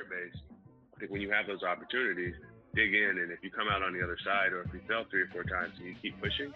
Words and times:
fear 0.00 0.28
based, 0.30 0.42
I 0.96 1.00
think 1.00 1.10
when 1.10 1.20
you 1.20 1.30
have 1.30 1.46
those 1.46 1.62
opportunities, 1.62 2.34
dig 2.74 2.94
in, 2.94 3.18
and 3.18 3.32
if 3.32 3.42
you 3.42 3.50
come 3.50 3.68
out 3.68 3.82
on 3.82 3.92
the 3.92 4.02
other 4.02 4.16
side, 4.24 4.52
or 4.52 4.62
if 4.62 4.72
you 4.72 4.80
fail 4.88 5.04
three 5.10 5.22
or 5.22 5.28
four 5.28 5.44
times 5.44 5.74
and 5.78 5.86
you 5.88 5.94
keep 6.00 6.20
pushing, 6.20 6.52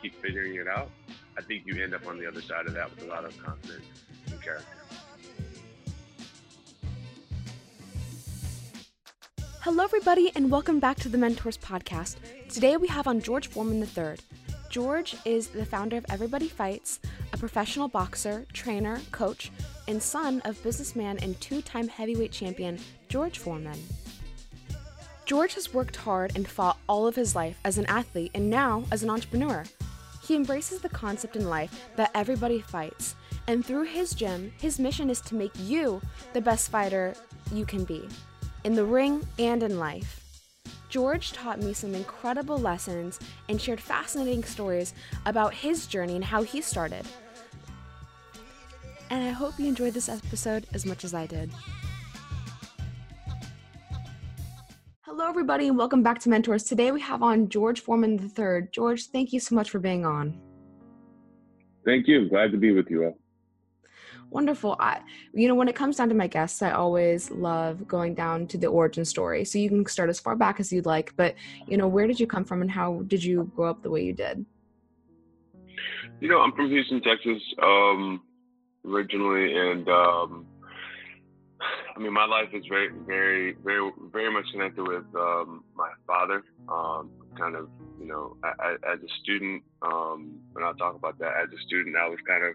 keep 0.00 0.20
figuring 0.22 0.56
it 0.56 0.68
out, 0.68 0.90
I 1.38 1.42
think 1.42 1.64
you 1.66 1.82
end 1.82 1.94
up 1.94 2.06
on 2.06 2.18
the 2.18 2.26
other 2.26 2.42
side 2.42 2.66
of 2.66 2.74
that 2.74 2.90
with 2.90 3.04
a 3.04 3.06
lot 3.06 3.24
of 3.24 3.36
confidence 3.42 3.84
and 4.30 4.42
character. 4.42 4.66
Hello, 9.60 9.84
everybody, 9.84 10.32
and 10.34 10.50
welcome 10.50 10.80
back 10.80 10.96
to 10.98 11.08
the 11.08 11.18
Mentors 11.18 11.56
Podcast. 11.56 12.16
Today 12.48 12.76
we 12.76 12.88
have 12.88 13.06
on 13.06 13.20
George 13.20 13.48
Foreman 13.48 13.80
III. 13.80 14.16
George 14.68 15.14
is 15.24 15.48
the 15.48 15.64
founder 15.64 15.98
of 15.98 16.06
Everybody 16.08 16.48
Fights, 16.48 16.98
a 17.32 17.36
professional 17.36 17.88
boxer, 17.88 18.46
trainer, 18.52 19.00
coach, 19.12 19.52
and 19.88 20.02
son 20.02 20.40
of 20.44 20.62
businessman 20.62 21.18
and 21.18 21.40
two 21.40 21.62
time 21.62 21.88
heavyweight 21.88 22.32
champion 22.32 22.78
George 23.08 23.38
Foreman. 23.38 23.78
George 25.24 25.54
has 25.54 25.72
worked 25.72 25.96
hard 25.96 26.32
and 26.36 26.48
fought 26.48 26.78
all 26.88 27.06
of 27.06 27.16
his 27.16 27.34
life 27.34 27.58
as 27.64 27.78
an 27.78 27.86
athlete 27.86 28.30
and 28.34 28.50
now 28.50 28.84
as 28.90 29.02
an 29.02 29.10
entrepreneur. 29.10 29.64
He 30.22 30.36
embraces 30.36 30.80
the 30.80 30.88
concept 30.88 31.36
in 31.36 31.48
life 31.48 31.88
that 31.96 32.10
everybody 32.14 32.60
fights, 32.60 33.16
and 33.46 33.64
through 33.64 33.84
his 33.84 34.14
gym, 34.14 34.52
his 34.60 34.78
mission 34.78 35.10
is 35.10 35.20
to 35.22 35.34
make 35.34 35.52
you 35.58 36.00
the 36.32 36.40
best 36.40 36.70
fighter 36.70 37.14
you 37.52 37.64
can 37.64 37.84
be 37.84 38.08
in 38.64 38.74
the 38.74 38.84
ring 38.84 39.26
and 39.38 39.62
in 39.62 39.78
life. 39.78 40.18
George 40.88 41.32
taught 41.32 41.58
me 41.58 41.72
some 41.72 41.94
incredible 41.94 42.58
lessons 42.58 43.18
and 43.48 43.60
shared 43.60 43.80
fascinating 43.80 44.44
stories 44.44 44.92
about 45.24 45.54
his 45.54 45.86
journey 45.86 46.16
and 46.16 46.24
how 46.24 46.42
he 46.42 46.60
started. 46.60 47.06
And 49.12 49.22
I 49.22 49.30
hope 49.30 49.58
you 49.58 49.66
enjoyed 49.66 49.92
this 49.92 50.08
episode 50.08 50.66
as 50.72 50.86
much 50.86 51.04
as 51.04 51.12
I 51.12 51.26
did. 51.26 51.50
Hello, 55.02 55.28
everybody, 55.28 55.68
and 55.68 55.76
welcome 55.76 56.02
back 56.02 56.18
to 56.20 56.30
Mentors. 56.30 56.64
Today 56.64 56.92
we 56.92 57.00
have 57.02 57.22
on 57.22 57.50
George 57.50 57.80
Foreman 57.80 58.18
III. 58.18 58.68
George, 58.72 59.08
thank 59.08 59.34
you 59.34 59.38
so 59.38 59.54
much 59.54 59.68
for 59.68 59.80
being 59.80 60.06
on. 60.06 60.40
Thank 61.84 62.08
you. 62.08 62.26
Glad 62.30 62.52
to 62.52 62.56
be 62.56 62.72
with 62.72 62.86
you 62.88 63.04
all. 63.04 63.18
Wonderful. 64.30 64.76
I, 64.80 65.02
you 65.34 65.46
know, 65.46 65.56
when 65.56 65.68
it 65.68 65.76
comes 65.76 65.96
down 65.96 66.08
to 66.08 66.14
my 66.14 66.26
guests, 66.26 66.62
I 66.62 66.70
always 66.70 67.30
love 67.30 67.86
going 67.86 68.14
down 68.14 68.46
to 68.46 68.56
the 68.56 68.68
origin 68.68 69.04
story. 69.04 69.44
So 69.44 69.58
you 69.58 69.68
can 69.68 69.84
start 69.84 70.08
as 70.08 70.20
far 70.20 70.36
back 70.36 70.58
as 70.58 70.72
you'd 70.72 70.86
like, 70.86 71.12
but 71.18 71.34
you 71.68 71.76
know, 71.76 71.86
where 71.86 72.06
did 72.06 72.18
you 72.18 72.26
come 72.26 72.46
from 72.46 72.62
and 72.62 72.70
how 72.70 73.02
did 73.08 73.22
you 73.22 73.52
grow 73.54 73.68
up 73.68 73.82
the 73.82 73.90
way 73.90 74.04
you 74.04 74.14
did? 74.14 74.46
You 76.18 76.28
know, 76.28 76.40
I'm 76.40 76.52
from 76.52 76.70
Houston, 76.70 77.02
Texas, 77.02 77.42
um, 77.62 78.22
originally, 78.86 79.56
and 79.56 79.88
um, 79.88 80.46
I 81.94 82.00
mean, 82.00 82.12
my 82.12 82.24
life 82.24 82.48
is 82.52 82.64
very, 82.68 82.88
very, 83.06 83.56
very, 83.64 83.90
very 84.10 84.32
much 84.32 84.46
connected 84.52 84.86
with 84.86 85.04
um, 85.14 85.64
my 85.74 85.90
father. 86.06 86.42
Um, 86.68 87.10
kind 87.38 87.56
of, 87.56 87.68
you 87.98 88.06
know, 88.06 88.36
as 88.44 88.98
a 88.98 89.12
student, 89.22 89.62
um, 89.82 90.40
when 90.52 90.64
I 90.64 90.72
talk 90.78 90.96
about 90.96 91.18
that, 91.18 91.32
as 91.42 91.48
a 91.48 91.60
student, 91.66 91.96
I 91.96 92.08
was 92.08 92.18
kind 92.26 92.44
of 92.44 92.54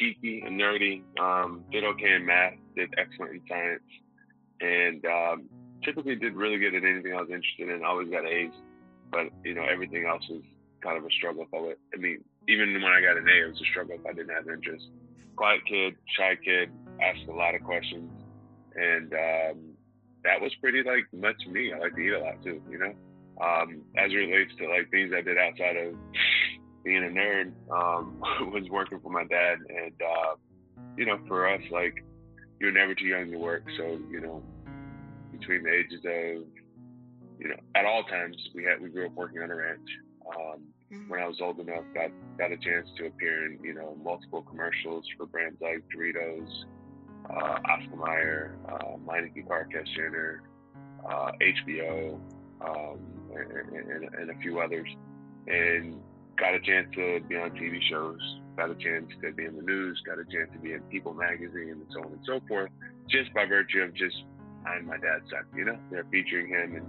geeky 0.00 0.46
and 0.46 0.60
nerdy. 0.60 1.02
Um, 1.20 1.64
did 1.70 1.84
okay 1.84 2.14
in 2.14 2.26
math, 2.26 2.54
did 2.76 2.94
excellent 2.98 3.32
in 3.32 3.40
science, 3.48 3.82
and 4.60 5.04
um, 5.06 5.48
typically 5.84 6.16
did 6.16 6.34
really 6.34 6.58
good 6.58 6.74
at 6.74 6.84
anything 6.84 7.12
I 7.12 7.20
was 7.20 7.30
interested 7.30 7.68
in. 7.68 7.84
I 7.84 7.88
always 7.88 8.10
got 8.10 8.26
A's, 8.26 8.52
but 9.10 9.26
you 9.44 9.54
know 9.54 9.64
everything 9.64 10.06
else 10.06 10.22
was 10.28 10.42
kind 10.82 10.98
of 10.98 11.04
a 11.04 11.10
struggle. 11.10 11.42
If 11.42 11.54
I 11.54 11.60
would, 11.60 11.76
I 11.94 11.98
mean, 11.98 12.24
even 12.48 12.74
when 12.74 12.92
I 12.92 13.00
got 13.00 13.16
an 13.16 13.28
A, 13.28 13.46
it 13.46 13.50
was 13.50 13.60
a 13.60 13.70
struggle 13.70 13.96
if 13.98 14.06
I 14.06 14.12
didn't 14.12 14.34
have 14.34 14.48
interest. 14.48 14.86
Quiet 15.36 15.60
kid, 15.66 15.94
shy 16.16 16.36
kid, 16.44 16.70
asked 17.02 17.28
a 17.28 17.32
lot 17.32 17.54
of 17.54 17.62
questions, 17.62 18.10
and 18.74 19.12
um, 19.12 19.58
that 20.24 20.40
was 20.40 20.52
pretty 20.60 20.82
like 20.82 21.06
much 21.12 21.36
me. 21.50 21.72
I 21.72 21.78
like 21.78 21.94
to 21.94 22.00
eat 22.00 22.12
a 22.12 22.20
lot 22.20 22.42
too, 22.42 22.62
you 22.70 22.78
know. 22.78 22.94
Um, 23.40 23.82
as 23.96 24.12
it 24.12 24.16
relates 24.16 24.52
to 24.58 24.68
like 24.68 24.90
things 24.90 25.12
I 25.16 25.20
did 25.20 25.36
outside 25.36 25.76
of 25.76 25.94
being 26.84 27.02
a 27.02 27.08
nerd 27.08 27.52
um, 27.70 28.20
was 28.52 28.64
working 28.70 29.00
for 29.00 29.10
my 29.10 29.24
dad, 29.24 29.58
and 29.68 29.92
uh, 30.00 30.34
you 30.96 31.06
know, 31.06 31.18
for 31.26 31.48
us, 31.48 31.62
like 31.70 32.04
you're 32.60 32.72
never 32.72 32.94
too 32.94 33.06
young 33.06 33.30
to 33.30 33.38
work. 33.38 33.64
So 33.76 33.98
you 34.10 34.20
know, 34.20 34.42
between 35.32 35.64
the 35.64 35.70
ages 35.70 36.00
of 36.04 36.46
you 37.38 37.48
know, 37.48 37.56
at 37.74 37.84
all 37.84 38.04
times 38.04 38.36
we 38.54 38.64
had 38.64 38.80
we 38.80 38.88
grew 38.88 39.06
up 39.06 39.14
working 39.14 39.42
on 39.42 39.50
a 39.50 39.54
ranch. 39.54 39.88
Um. 40.28 40.73
When 41.08 41.20
I 41.20 41.26
was 41.26 41.36
old 41.40 41.60
enough, 41.60 41.84
got 41.94 42.10
got 42.38 42.52
a 42.52 42.56
chance 42.56 42.88
to 42.98 43.06
appear 43.06 43.46
in 43.46 43.58
you 43.62 43.74
know 43.74 43.96
multiple 44.02 44.42
commercials 44.42 45.04
for 45.16 45.26
brands 45.26 45.60
like 45.60 45.84
Doritos, 45.94 46.48
uh, 47.30 47.58
Oscar 47.68 47.96
Mayer, 47.96 48.58
uh, 48.68 48.96
Meineke 49.06 49.46
Car 49.46 49.68
Center, 49.72 50.42
uh, 51.08 51.32
HBO, 51.40 52.18
um, 52.60 52.98
and, 53.34 53.90
and, 53.90 54.14
and, 54.14 54.30
a 54.30 54.38
few 54.40 54.60
others. 54.60 54.88
And 55.46 56.00
got 56.38 56.54
a 56.54 56.60
chance 56.60 56.88
to 56.94 57.20
be 57.28 57.36
on 57.36 57.50
TV 57.50 57.80
shows, 57.90 58.18
got 58.56 58.70
a 58.70 58.74
chance 58.74 59.06
to 59.22 59.32
be 59.32 59.44
in 59.44 59.56
the 59.56 59.62
news, 59.62 60.00
got 60.06 60.18
a 60.18 60.24
chance 60.24 60.50
to 60.52 60.58
be 60.58 60.72
in 60.72 60.80
People 60.82 61.14
magazine 61.14 61.70
and 61.70 61.86
so 61.92 62.00
on 62.00 62.12
and 62.12 62.20
so 62.24 62.40
forth, 62.48 62.70
just 63.10 63.32
by 63.34 63.44
virtue 63.44 63.82
of 63.82 63.94
just 63.94 64.16
I'm 64.66 64.86
my 64.86 64.96
dad's 64.96 65.28
son, 65.30 65.44
you 65.54 65.64
know? 65.64 65.78
They're 65.90 66.06
featuring 66.10 66.48
him 66.48 66.76
and 66.76 66.86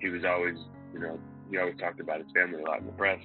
he 0.00 0.08
was 0.08 0.24
always, 0.24 0.56
you 0.94 1.00
know, 1.00 1.18
he 1.52 1.58
always 1.58 1.76
talked 1.78 2.00
about 2.00 2.18
his 2.18 2.28
family 2.34 2.62
a 2.62 2.64
lot 2.64 2.80
in 2.80 2.86
the 2.86 2.92
press. 2.92 3.20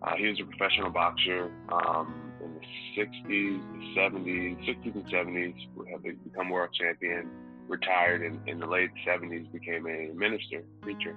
Uh, 0.00 0.14
he 0.16 0.26
was 0.28 0.38
a 0.40 0.44
professional 0.44 0.88
boxer 0.88 1.50
um, 1.68 2.14
in 2.42 2.54
the 2.54 2.60
60s, 2.96 3.24
the 3.26 4.00
70s, 4.00 4.56
60s 4.68 4.94
and 4.94 5.06
70s, 5.06 5.54
had 5.90 6.24
become 6.24 6.48
world 6.50 6.70
champion, 6.78 7.28
retired 7.66 8.22
in, 8.22 8.40
in 8.46 8.60
the 8.60 8.66
late 8.66 8.90
70s, 9.06 9.50
became 9.52 9.86
a 9.88 10.14
minister, 10.14 10.62
preacher. 10.80 11.16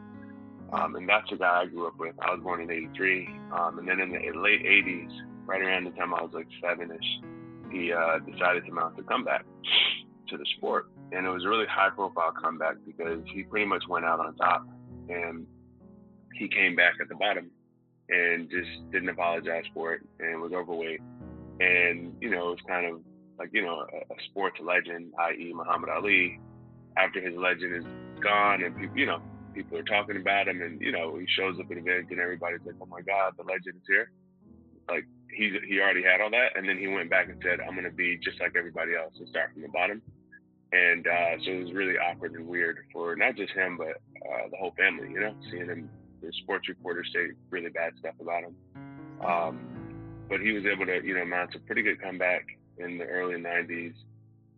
Um, 0.74 0.96
and 0.96 1.08
that's 1.08 1.30
the 1.30 1.38
guy 1.38 1.62
I 1.62 1.66
grew 1.68 1.88
up 1.88 2.00
with. 2.00 2.16
I 2.20 2.32
was 2.32 2.42
born 2.42 2.62
in 2.62 2.72
83. 2.72 3.28
Um, 3.52 3.80
and 3.80 3.88
then 3.88 4.00
in 4.00 4.12
the 4.12 4.40
late 4.40 4.64
80s, 4.64 5.10
right 5.46 5.62
around 5.62 5.84
the 5.84 5.92
time 5.92 6.16
I 6.16 6.24
was 6.24 6.32
like 6.34 6.48
seven 6.64 6.90
ish, 6.92 7.72
he 7.72 7.94
uh, 7.94 8.20
decided 8.20 8.66
to 8.66 8.72
mount 8.72 8.98
a 8.98 9.04
comeback 9.04 9.46
to 10.30 10.38
the 10.38 10.46
sport. 10.58 10.88
And 11.12 11.28
it 11.28 11.30
was 11.30 11.44
a 11.46 11.50
really 11.50 11.66
high 11.70 11.90
profile 11.90 12.34
comeback 12.42 12.76
because 12.86 13.20
he 13.34 13.44
pretty 13.44 13.66
much 13.66 13.84
went 13.88 14.06
out 14.06 14.20
on 14.20 14.36
top 14.36 14.68
and 15.10 15.46
he 16.36 16.48
came 16.48 16.76
back 16.76 16.94
at 17.02 17.10
the 17.10 17.16
bottom 17.16 17.52
and 18.10 18.50
just 18.50 18.92
didn't 18.92 19.10
apologize 19.10 19.66
for 19.74 19.94
it 19.94 20.02
and 20.20 20.42
was 20.42 20.52
overweight. 20.54 21.02
And, 21.60 22.16
you 22.22 22.30
know, 22.30 22.50
it 22.50 22.52
was 22.52 22.66
kind 22.68 22.86
of 22.86 23.02
like, 23.38 23.50
you 23.54 23.64
know, 23.64 23.86
a, 23.94 24.14
a 24.14 24.18
sports 24.30 24.58
legend, 24.62 25.14
i.e., 25.20 25.54
Muhammad 25.54 25.90
Ali. 25.90 26.40
After 26.98 27.22
his 27.22 27.38
legend 27.38 27.76
is 27.76 28.22
gone 28.22 28.64
and 28.64 28.76
people, 28.76 28.98
you 28.98 29.06
know, 29.06 29.22
people 29.54 29.78
are 29.78 29.84
talking 29.84 30.18
about 30.18 30.48
him, 30.48 30.62
and 30.62 30.80
you 30.82 30.92
know 30.92 31.18
he 31.18 31.26
shows 31.38 31.60
up 31.60 31.72
at 31.72 31.78
events, 31.78 32.08
and 32.12 32.20
everybody's 32.20 32.62
like, 32.66 32.76
"Oh 32.82 32.86
my 32.86 33.02
God, 33.02 33.34
the 33.38 33.44
legend 33.44 33.76
is 33.76 33.88
here!" 33.88 34.12
Like 34.88 35.06
he's 35.36 35.54
he 35.68 35.80
already 35.80 36.04
had 36.04 36.22
all 36.22 36.30
that, 36.32 36.56
and 36.56 36.68
then 36.68 36.78
he 36.78 36.88
went 36.88 37.10
back 37.10 37.30
and 37.30 37.42
said, 37.44 37.60
"I'm 37.60 37.76
gonna 37.76 37.92
be 37.92 38.18
just 38.24 38.40
like 38.40 38.56
everybody 38.56 38.96
else 38.96 39.14
and 39.20 39.28
start 39.30 39.54
from 39.54 39.62
the 39.64 39.70
bottom." 39.70 40.02
And 40.72 41.08
uh, 41.08 41.34
so 41.44 41.52
it 41.52 41.64
was 41.64 41.74
really 41.74 41.98
awkward 41.98 42.34
and 42.34 42.48
weird 42.48 42.78
for 42.94 43.16
not 43.16 43.36
just 43.36 43.52
him, 43.54 43.78
but 43.78 44.00
uh, 44.22 44.48
the 44.52 44.58
whole 44.58 44.74
family. 44.78 45.10
You 45.12 45.20
know, 45.20 45.36
seeing 45.52 45.68
him, 45.68 45.90
the 46.30 46.38
sports 46.44 46.70
reporters 46.70 47.10
say 47.14 47.32
really 47.50 47.70
bad 47.70 47.94
stuff 48.00 48.14
about 48.22 48.44
him. 48.44 48.56
Um, 49.26 49.60
but 50.30 50.42
he 50.42 50.52
was 50.52 50.64
able 50.72 50.86
to, 50.86 51.04
you 51.04 51.18
know, 51.18 51.26
mount 51.26 51.56
a 51.56 51.60
pretty 51.60 51.82
good 51.82 52.02
comeback 52.02 52.46
in 52.78 52.98
the 52.98 53.06
early 53.06 53.36
'90s, 53.36 53.94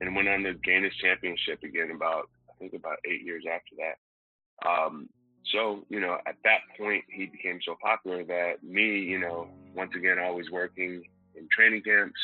and 0.02 0.16
went 0.16 0.28
on 0.28 0.44
to 0.44 0.54
gain 0.56 0.84
his 0.84 0.94
championship 1.02 1.64
again 1.64 1.92
about 1.96 2.30
I 2.50 2.54
think 2.60 2.74
about 2.74 2.98
eight 3.06 3.24
years 3.24 3.44
after 3.48 3.76
that. 3.80 4.68
Um, 4.68 5.10
so, 5.52 5.86
you 5.90 6.00
know, 6.00 6.18
at 6.28 6.36
that 6.44 6.60
point, 6.78 7.04
he 7.10 7.26
became 7.26 7.60
so 7.66 7.76
popular 7.82 8.24
that 8.26 8.64
me, 8.64 9.00
you 9.00 9.20
know, 9.20 9.48
once 9.74 9.92
again, 9.96 10.18
always 10.20 10.52
working 10.52 11.02
in 11.36 11.48
training 11.52 11.82
camps 11.82 12.20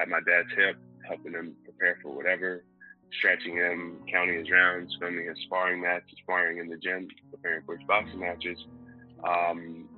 at 0.00 0.08
my 0.08 0.20
dad's 0.20 0.48
hip, 0.56 0.76
helping 1.08 1.32
him 1.32 1.56
prepare 1.64 1.98
for 2.02 2.14
whatever, 2.14 2.64
stretching 3.18 3.56
him, 3.56 3.96
counting 4.10 4.38
his 4.38 4.50
rounds, 4.50 4.94
filming 5.00 5.26
his 5.26 5.36
sparring 5.46 5.80
matches, 5.82 6.16
sparring 6.22 6.58
in 6.58 6.68
the 6.68 6.76
gym, 6.76 7.08
preparing 7.30 7.62
for 7.64 7.76
his 7.76 7.86
boxing 7.88 8.20
matches. 8.20 8.58
Um, 9.24 9.88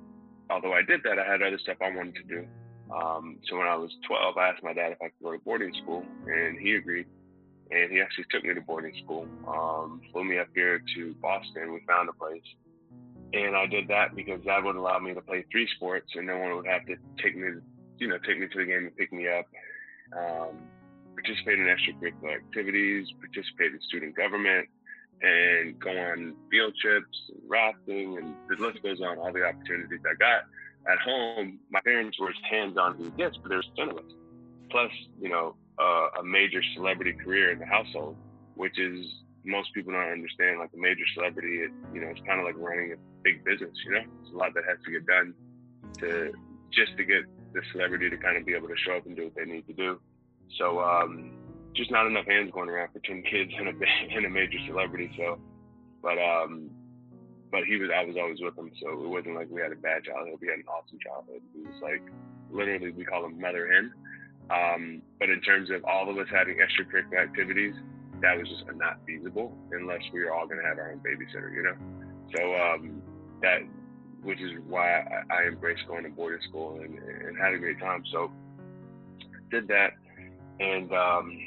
although 0.49 0.73
I 0.73 0.81
did 0.81 1.01
that, 1.03 1.19
I 1.19 1.31
had 1.31 1.41
other 1.41 1.59
stuff 1.59 1.77
I 1.81 1.95
wanted 1.95 2.15
to 2.15 2.23
do. 2.23 2.47
Um, 2.93 3.39
so 3.49 3.57
when 3.57 3.67
I 3.67 3.75
was 3.75 3.91
12, 4.07 4.37
I 4.37 4.49
asked 4.49 4.63
my 4.63 4.73
dad 4.73 4.91
if 4.91 5.01
I 5.01 5.05
could 5.05 5.23
go 5.23 5.31
to 5.31 5.39
boarding 5.39 5.73
school, 5.81 6.03
and 6.27 6.59
he 6.59 6.75
agreed 6.75 7.07
and 7.71 7.91
he 7.91 8.01
actually 8.01 8.25
took 8.29 8.43
me 8.43 8.53
to 8.53 8.61
boarding 8.61 8.93
school. 9.03 9.27
Um, 9.47 10.01
flew 10.11 10.23
me 10.23 10.37
up 10.37 10.47
here 10.53 10.81
to 10.95 11.15
Boston. 11.21 11.73
We 11.73 11.81
found 11.87 12.09
a 12.09 12.13
place, 12.13 12.45
and 13.33 13.55
I 13.55 13.65
did 13.65 13.87
that 13.87 14.15
because 14.15 14.41
that 14.45 14.63
would 14.63 14.75
allow 14.75 14.99
me 14.99 15.13
to 15.13 15.21
play 15.21 15.45
three 15.51 15.67
sports, 15.75 16.07
and 16.15 16.27
no 16.27 16.37
one 16.37 16.55
would 16.55 16.67
have 16.67 16.85
to 16.85 16.95
take 17.21 17.35
me, 17.35 17.61
you 17.97 18.07
know, 18.07 18.17
take 18.25 18.39
me 18.39 18.47
to 18.47 18.57
the 18.57 18.65
game 18.65 18.85
and 18.85 18.95
pick 18.95 19.11
me 19.11 19.27
up. 19.27 19.45
Um, 20.13 20.57
participate 21.15 21.59
in 21.59 21.65
extracurricular 21.65 22.35
activities, 22.35 23.07
participate 23.19 23.73
in 23.73 23.79
student 23.87 24.15
government, 24.15 24.67
and 25.23 25.79
go 25.79 25.89
on 25.89 26.35
field 26.51 26.73
trips 26.79 27.17
and 27.29 27.41
rafting, 27.47 28.17
and 28.17 28.35
the 28.49 28.63
list 28.63 28.83
goes 28.83 29.01
on. 29.01 29.17
All 29.17 29.31
the 29.31 29.45
opportunities 29.45 30.01
I 30.05 30.15
got 30.19 30.43
at 30.91 30.99
home, 30.99 31.59
my 31.71 31.79
parents 31.81 32.19
were 32.19 32.29
as 32.29 32.35
hands-on 32.49 32.99
as 32.99 33.07
it 33.07 33.17
gets, 33.17 33.37
but 33.37 33.49
there's 33.49 33.69
ton 33.77 33.89
of 33.89 33.97
us. 33.97 34.11
Plus, 34.69 34.91
you 35.21 35.29
know, 35.29 35.55
uh, 35.79 36.19
a 36.19 36.23
major 36.23 36.61
celebrity 36.75 37.13
career 37.13 37.51
in 37.51 37.59
the 37.59 37.65
household, 37.65 38.17
which 38.55 38.77
is 38.77 39.05
most 39.45 39.73
people 39.73 39.93
don't 39.93 40.11
understand. 40.11 40.59
Like 40.59 40.71
a 40.75 40.79
major 40.79 41.05
celebrity, 41.15 41.59
it, 41.59 41.71
you 41.93 42.01
know, 42.01 42.07
it's 42.07 42.21
kind 42.27 42.39
of 42.39 42.45
like 42.45 42.55
running 42.57 42.91
a 42.91 42.95
big 43.23 43.43
business. 43.45 43.71
You 43.85 43.91
know, 43.93 44.03
there's 44.21 44.33
a 44.33 44.37
lot 44.37 44.53
that 44.55 44.63
has 44.67 44.77
to 44.85 44.91
get 44.91 45.05
done 45.05 45.33
to 45.99 46.33
just 46.71 46.97
to 46.97 47.05
get 47.05 47.23
the 47.53 47.61
celebrity 47.71 48.09
to 48.09 48.17
kind 48.17 48.35
of 48.35 48.45
be 48.45 48.53
able 48.53 48.67
to 48.67 48.77
show 48.77 48.97
up 48.97 49.05
and 49.05 49.15
do 49.15 49.25
what 49.25 49.35
they 49.35 49.45
need 49.45 49.65
to 49.67 49.73
do. 49.73 49.99
So 50.57 50.79
um, 50.81 51.31
just 51.75 51.91
not 51.91 52.07
enough 52.07 52.25
hands 52.25 52.51
going 52.53 52.69
around 52.69 52.89
for 52.93 52.99
ten 52.99 53.23
kids 53.23 53.51
and 53.57 53.67
a 53.67 53.73
and 54.15 54.25
a 54.25 54.29
major 54.29 54.57
celebrity. 54.67 55.11
So, 55.17 55.39
but 56.01 56.17
um, 56.17 56.69
but 57.51 57.63
he 57.65 57.77
was 57.77 57.89
I 57.93 58.05
was 58.05 58.15
always 58.19 58.39
with 58.41 58.57
him, 58.57 58.71
so 58.81 59.03
it 59.03 59.09
wasn't 59.09 59.35
like 59.35 59.49
we 59.49 59.61
had 59.61 59.71
a 59.71 59.75
bad 59.75 60.03
childhood. 60.03 60.39
We 60.41 60.47
had 60.47 60.59
an 60.59 60.69
awesome 60.69 60.99
childhood. 61.01 61.41
It 61.55 61.67
was 61.67 61.81
like 61.81 62.01
literally 62.51 62.91
we 62.91 63.05
call 63.05 63.25
him 63.25 63.39
mother 63.39 63.67
hen. 63.71 63.93
Um, 64.51 65.01
but 65.19 65.29
in 65.29 65.41
terms 65.41 65.69
of 65.71 65.83
all 65.85 66.09
of 66.09 66.17
us 66.17 66.27
having 66.29 66.57
extracurricular 66.57 67.23
activities, 67.23 67.73
that 68.21 68.37
was 68.37 68.47
just 68.49 68.63
not 68.75 68.99
feasible 69.07 69.57
unless 69.71 70.01
we 70.11 70.19
were 70.19 70.33
all 70.33 70.45
going 70.45 70.59
to 70.59 70.67
have 70.67 70.77
our 70.77 70.91
own 70.91 70.99
babysitter, 70.99 71.53
you 71.55 71.63
know. 71.63 71.75
So 72.35 72.55
um, 72.55 73.01
that, 73.41 73.59
which 74.21 74.41
is 74.41 74.51
why 74.67 74.99
I, 74.99 75.23
I 75.31 75.47
embraced 75.47 75.87
going 75.87 76.03
to 76.03 76.09
boarding 76.09 76.41
school 76.49 76.81
and, 76.81 76.99
and 76.99 77.37
had 77.37 77.53
a 77.53 77.57
great 77.57 77.79
time. 77.79 78.03
So 78.11 78.31
did 79.49 79.67
that 79.69 79.93
and 80.59 80.91
um, 80.91 81.37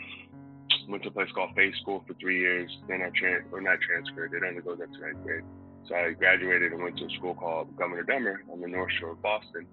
went 0.88 1.03
to 1.05 1.09
a 1.09 1.12
place 1.12 1.29
called 1.35 1.50
Fay 1.55 1.73
School 1.83 2.05
for 2.06 2.15
three 2.15 2.41
years. 2.41 2.71
Then 2.88 3.03
I 3.03 3.11
trans 3.19 3.44
or 3.53 3.61
not 3.61 3.79
transferred. 3.81 4.33
It 4.35 4.43
only 4.47 4.62
goes 4.62 4.79
up 4.83 4.93
to 4.93 5.00
ninth 5.00 5.23
grade. 5.23 5.44
So 5.88 5.94
I 5.94 6.12
graduated 6.12 6.73
and 6.73 6.83
went 6.83 6.99
to 6.99 7.06
a 7.06 7.11
school 7.11 7.35
called 7.35 7.77
Governor 7.77 8.03
Dummer 8.03 8.43
on 8.53 8.61
the 8.61 8.69
North 8.69 8.91
Shore 8.99 9.11
of 9.11 9.23
Boston. 9.23 9.67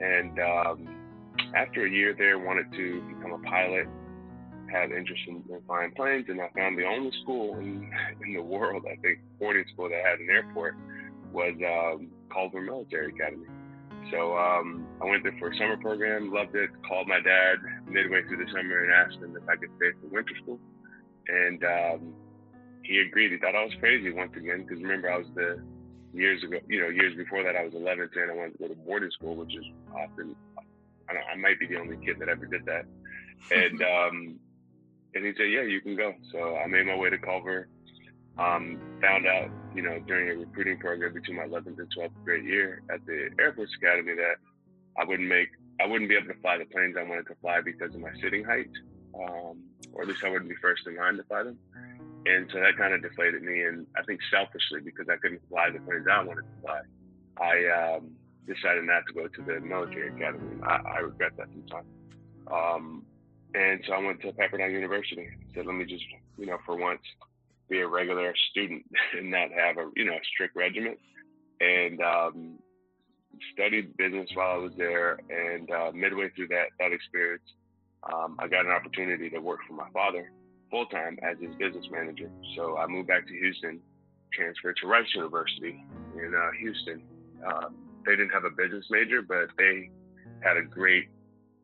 And 0.00 0.38
um, 0.38 0.88
after 1.54 1.86
a 1.86 1.90
year 1.90 2.14
there, 2.16 2.38
wanted 2.38 2.72
to 2.72 3.02
become 3.02 3.32
a 3.32 3.38
pilot. 3.38 3.86
Had 4.70 4.90
interest 4.90 5.20
in, 5.28 5.42
in 5.50 5.60
flying 5.66 5.92
planes, 5.92 6.26
and 6.28 6.40
I 6.40 6.48
found 6.56 6.78
the 6.78 6.86
only 6.86 7.12
school 7.22 7.58
in, 7.58 7.92
in 8.24 8.32
the 8.32 8.40
world, 8.40 8.84
I 8.90 8.96
think, 8.96 9.18
boarding 9.38 9.64
school 9.72 9.90
that 9.90 10.00
had 10.02 10.18
an 10.18 10.30
airport 10.30 10.76
was 11.30 11.54
um, 11.66 12.08
Culver 12.32 12.62
Military 12.62 13.12
Academy. 13.12 13.46
So 14.10 14.36
um, 14.36 14.86
I 15.00 15.06
went 15.06 15.22
there 15.22 15.36
for 15.38 15.50
a 15.50 15.56
summer 15.56 15.76
program, 15.76 16.32
loved 16.32 16.54
it. 16.54 16.70
Called 16.86 17.08
my 17.08 17.20
dad 17.20 17.56
midway 17.86 18.22
through 18.24 18.44
the 18.44 18.50
summer 18.52 18.84
and 18.84 18.92
asked 18.92 19.22
him 19.22 19.36
if 19.36 19.48
I 19.48 19.56
could 19.56 19.70
stay 19.76 19.92
for 20.00 20.08
winter 20.08 20.34
school, 20.42 20.58
and 21.28 21.64
um, 21.64 22.14
he 22.82 22.98
agreed. 23.00 23.32
He 23.32 23.38
thought 23.38 23.54
I 23.54 23.64
was 23.64 23.72
crazy 23.80 24.12
once 24.12 24.32
again 24.36 24.64
because 24.66 24.82
remember 24.82 25.10
I 25.10 25.18
was 25.18 25.28
the 25.34 25.62
years 26.12 26.42
ago, 26.42 26.58
you 26.68 26.80
know, 26.80 26.88
years 26.88 27.16
before 27.16 27.42
that 27.42 27.56
I 27.56 27.64
was 27.64 27.74
11 27.74 28.10
saying 28.14 28.28
I 28.30 28.34
wanted 28.34 28.52
to 28.52 28.58
go 28.58 28.68
to 28.68 28.74
boarding 28.74 29.10
school, 29.12 29.36
which 29.36 29.54
is 29.54 29.64
often 29.94 30.36
I, 31.08 31.32
I 31.32 31.36
might 31.36 31.58
be 31.58 31.66
the 31.66 31.78
only 31.78 31.96
kid 32.04 32.18
that 32.18 32.28
ever 32.28 32.46
did 32.46 32.66
that, 32.66 32.84
and 33.50 33.82
um, 33.82 34.40
and 35.14 35.24
he 35.24 35.32
said, 35.36 35.50
yeah, 35.50 35.62
you 35.62 35.80
can 35.80 35.96
go. 35.96 36.14
So 36.32 36.56
I 36.56 36.66
made 36.66 36.86
my 36.86 36.96
way 36.96 37.10
to 37.10 37.18
Culver. 37.18 37.68
Um, 38.38 38.80
found 39.02 39.26
out, 39.26 39.50
you 39.74 39.82
know, 39.82 39.98
during 40.06 40.30
a 40.30 40.40
recruiting 40.40 40.78
program 40.78 41.12
between 41.12 41.36
my 41.36 41.44
11th 41.44 41.78
and 41.78 41.88
12th 41.96 42.10
grade 42.24 42.44
year 42.44 42.82
at 42.92 43.04
the 43.04 43.28
Air 43.38 43.52
Force 43.52 43.70
Academy 43.76 44.14
that 44.14 44.36
I 44.98 45.04
wouldn't 45.04 45.28
make, 45.28 45.48
I 45.80 45.86
wouldn't 45.86 46.08
be 46.08 46.16
able 46.16 46.28
to 46.28 46.40
fly 46.40 46.56
the 46.56 46.64
planes 46.64 46.96
I 46.98 47.02
wanted 47.02 47.26
to 47.26 47.34
fly 47.42 47.60
because 47.60 47.94
of 47.94 48.00
my 48.00 48.12
sitting 48.22 48.44
height, 48.44 48.70
um, 49.14 49.62
or 49.92 50.02
at 50.02 50.08
least 50.08 50.24
I 50.24 50.30
wouldn't 50.30 50.48
be 50.48 50.56
first 50.62 50.86
in 50.86 50.96
line 50.96 51.16
to 51.16 51.24
fly 51.24 51.42
them. 51.42 51.58
And 52.24 52.48
so 52.52 52.60
that 52.60 52.76
kind 52.78 52.94
of 52.94 53.02
deflated 53.02 53.42
me. 53.42 53.62
And 53.62 53.86
I 53.96 54.02
think 54.04 54.20
selfishly, 54.30 54.80
because 54.80 55.06
I 55.10 55.16
couldn't 55.16 55.40
fly 55.48 55.70
the 55.70 55.80
planes 55.80 56.06
I 56.10 56.22
wanted 56.22 56.42
to 56.42 56.62
fly, 56.62 56.80
I 57.38 57.96
um, 57.96 58.12
decided 58.46 58.84
not 58.84 59.02
to 59.08 59.12
go 59.12 59.28
to 59.28 59.42
the 59.42 59.60
military 59.60 60.08
academy. 60.08 60.62
I, 60.62 60.76
I 60.76 60.98
regret 60.98 61.32
that 61.36 61.48
sometimes. 61.52 61.88
Um, 62.50 63.04
and 63.54 63.82
so 63.86 63.92
I 63.92 63.98
went 63.98 64.20
to 64.22 64.32
Pepperdine 64.32 64.72
University. 64.72 65.28
Said, 65.54 65.66
let 65.66 65.74
me 65.74 65.84
just, 65.84 66.04
you 66.38 66.46
know, 66.46 66.58
for 66.64 66.76
once, 66.76 67.02
be 67.72 67.80
a 67.80 67.88
regular 67.88 68.34
student 68.50 68.84
and 69.18 69.30
not 69.30 69.50
have 69.50 69.78
a, 69.78 69.90
you 69.96 70.04
know, 70.04 70.16
strict 70.34 70.54
regiment. 70.56 70.98
And 71.60 72.00
um, 72.00 72.58
studied 73.52 73.96
business 73.96 74.28
while 74.34 74.52
I 74.52 74.56
was 74.56 74.72
there. 74.76 75.20
And 75.30 75.70
uh, 75.70 75.92
midway 75.92 76.30
through 76.34 76.48
that 76.48 76.74
that 76.78 76.92
experience, 76.92 77.44
um, 78.12 78.36
I 78.38 78.48
got 78.48 78.66
an 78.66 78.72
opportunity 78.72 79.30
to 79.30 79.38
work 79.38 79.60
for 79.66 79.74
my 79.74 79.88
father 79.92 80.32
full 80.70 80.86
time 80.86 81.18
as 81.22 81.36
his 81.40 81.54
business 81.56 81.86
manager. 81.90 82.30
So 82.56 82.76
I 82.78 82.86
moved 82.86 83.08
back 83.08 83.26
to 83.26 83.32
Houston, 83.32 83.80
transferred 84.32 84.76
to 84.82 84.86
Rice 84.86 85.08
University 85.14 85.84
in 86.16 86.34
uh, 86.34 86.50
Houston. 86.58 87.02
Um, 87.46 87.76
they 88.06 88.12
didn't 88.12 88.30
have 88.30 88.44
a 88.44 88.50
business 88.50 88.86
major, 88.90 89.22
but 89.22 89.48
they 89.58 89.90
had 90.40 90.56
a 90.56 90.62
great, 90.62 91.08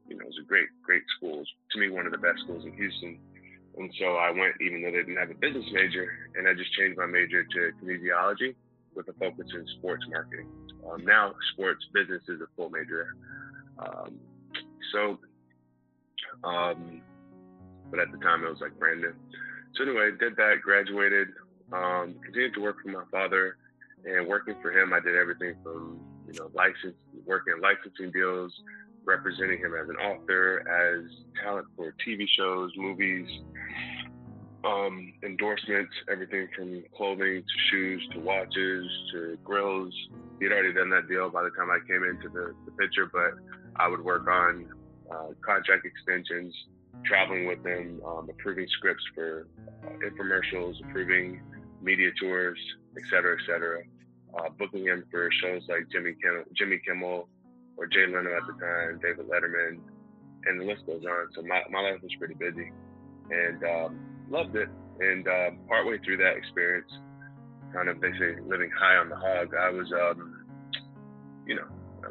you 0.07 0.17
know, 0.17 0.23
it 0.23 0.29
was 0.29 0.39
a 0.43 0.47
great, 0.47 0.69
great 0.85 1.03
school. 1.17 1.43
To 1.73 1.79
me, 1.81 1.91
one 1.91 2.07
of 2.07 2.13
the 2.13 2.19
best 2.19 2.41
schools 2.45 2.65
in 2.65 2.73
Houston. 2.75 3.19
And 3.77 3.93
so 3.99 4.17
I 4.17 4.31
went, 4.31 4.55
even 4.61 4.83
though 4.83 4.91
they 4.91 4.99
didn't 4.99 5.17
have 5.17 5.31
a 5.31 5.35
business 5.35 5.67
major, 5.73 6.31
and 6.37 6.49
I 6.49 6.55
just 6.55 6.73
changed 6.75 6.99
my 6.99 7.07
major 7.07 7.45
to 7.45 7.73
kinesiology 7.83 8.55
with 8.95 9.09
a 9.09 9.13
focus 9.15 9.47
in 9.55 9.67
sports 9.79 10.05
marketing. 10.11 10.49
Um, 10.91 11.05
now, 11.05 11.35
sports 11.53 11.85
business 11.95 12.23
is 12.29 12.41
a 12.41 12.47
full 12.57 12.71
major. 12.71 13.15
Um, 13.79 14.19
so, 14.93 15.19
um, 16.43 17.03
but 17.91 18.01
at 18.01 18.11
the 18.11 18.19
time 18.19 18.45
it 18.45 18.49
was 18.49 18.61
like 18.61 18.79
brand 18.79 19.01
new. 19.01 19.15
So 19.77 19.85
anyway, 19.85 20.11
did 20.19 20.35
that, 20.37 20.57
graduated, 20.63 21.29
um, 21.73 22.17
continued 22.25 22.55
to 22.55 22.61
work 22.61 22.77
for 22.83 22.91
my 22.91 23.05
father, 23.11 23.57
and 24.05 24.27
working 24.27 24.55
for 24.63 24.73
him, 24.73 24.93
I 24.93 25.01
did 25.01 25.15
everything 25.17 25.55
from 25.63 26.01
you 26.27 26.39
know, 26.39 26.51
license, 26.55 26.97
working 27.27 27.55
licensing 27.63 28.11
deals, 28.11 28.53
representing 29.09 29.59
him 29.59 29.73
as 29.75 29.89
an 29.89 29.97
author, 29.97 30.61
as 30.69 31.11
talent 31.43 31.67
for 31.75 31.95
TV 32.07 32.27
shows, 32.37 32.71
movies, 32.77 33.27
um, 34.65 35.15
endorsements, 35.25 35.93
everything 36.13 36.47
from 36.55 36.85
clothing 36.95 37.43
to 37.43 37.59
shoes 37.71 38.07
to 38.13 38.21
watches 38.21 38.85
to 39.13 39.39
grills. 39.43 39.95
He 40.39 40.45
had 40.45 40.53
already 40.53 40.75
done 40.75 40.91
that 40.91 41.09
deal 41.09 41.31
by 41.31 41.43
the 41.43 41.51
time 41.51 41.71
I 41.71 41.79
came 41.89 42.05
into 42.05 42.29
the, 42.29 42.55
the 42.67 42.73
picture, 42.73 43.09
but 43.11 43.33
I 43.77 43.89
would 43.89 44.05
work 44.05 44.29
on 44.29 44.67
uh, 45.11 45.29
contract 45.41 45.87
extensions, 45.87 46.55
traveling 47.07 47.47
with 47.47 47.65
him, 47.65 48.03
um, 48.07 48.29
approving 48.29 48.67
scripts 48.69 49.05
for 49.15 49.47
uh, 49.87 49.91
infomercials, 50.07 50.75
approving 50.85 51.41
media 51.81 52.11
tours, 52.21 52.59
et 52.97 53.05
cetera, 53.09 53.37
et 53.41 53.47
cetera 53.47 53.83
uh, 54.37 54.49
booking 54.59 54.87
him 54.87 55.05
for 55.11 55.31
shows 55.43 55.63
like 55.69 55.89
Jimmy 55.91 56.15
Kimmel, 56.23 56.45
Jimmy 56.57 56.81
Kimmel 56.87 57.29
or 57.79 57.87
Jay 57.87 58.07
Leno 58.07 58.35
at 58.35 58.43
the 58.47 58.59
time, 58.59 58.99
David 59.01 59.31
Letterman, 59.31 59.79
and 60.45 60.61
the 60.61 60.65
list 60.65 60.85
goes 60.85 61.03
on. 61.07 61.29
So 61.35 61.43
my, 61.43 61.63
my 61.71 61.81
life 61.81 62.03
was 62.03 62.13
pretty 62.19 62.35
busy 62.35 62.71
and 63.31 63.63
um, 63.65 63.99
loved 64.29 64.57
it. 64.57 64.69
And 65.01 65.27
uh, 65.27 65.51
partway 65.69 65.99
through 65.99 66.19
that 66.19 66.37
experience, 66.37 66.91
kind 67.73 67.89
of 67.89 68.01
they 68.01 68.11
say 68.19 68.35
living 68.45 68.71
high 68.77 68.97
on 68.97 69.09
the 69.09 69.17
hog, 69.17 69.55
I 69.55 69.71
was, 69.71 69.87
um, 69.93 70.45
you 71.47 71.55
know, 71.55 71.67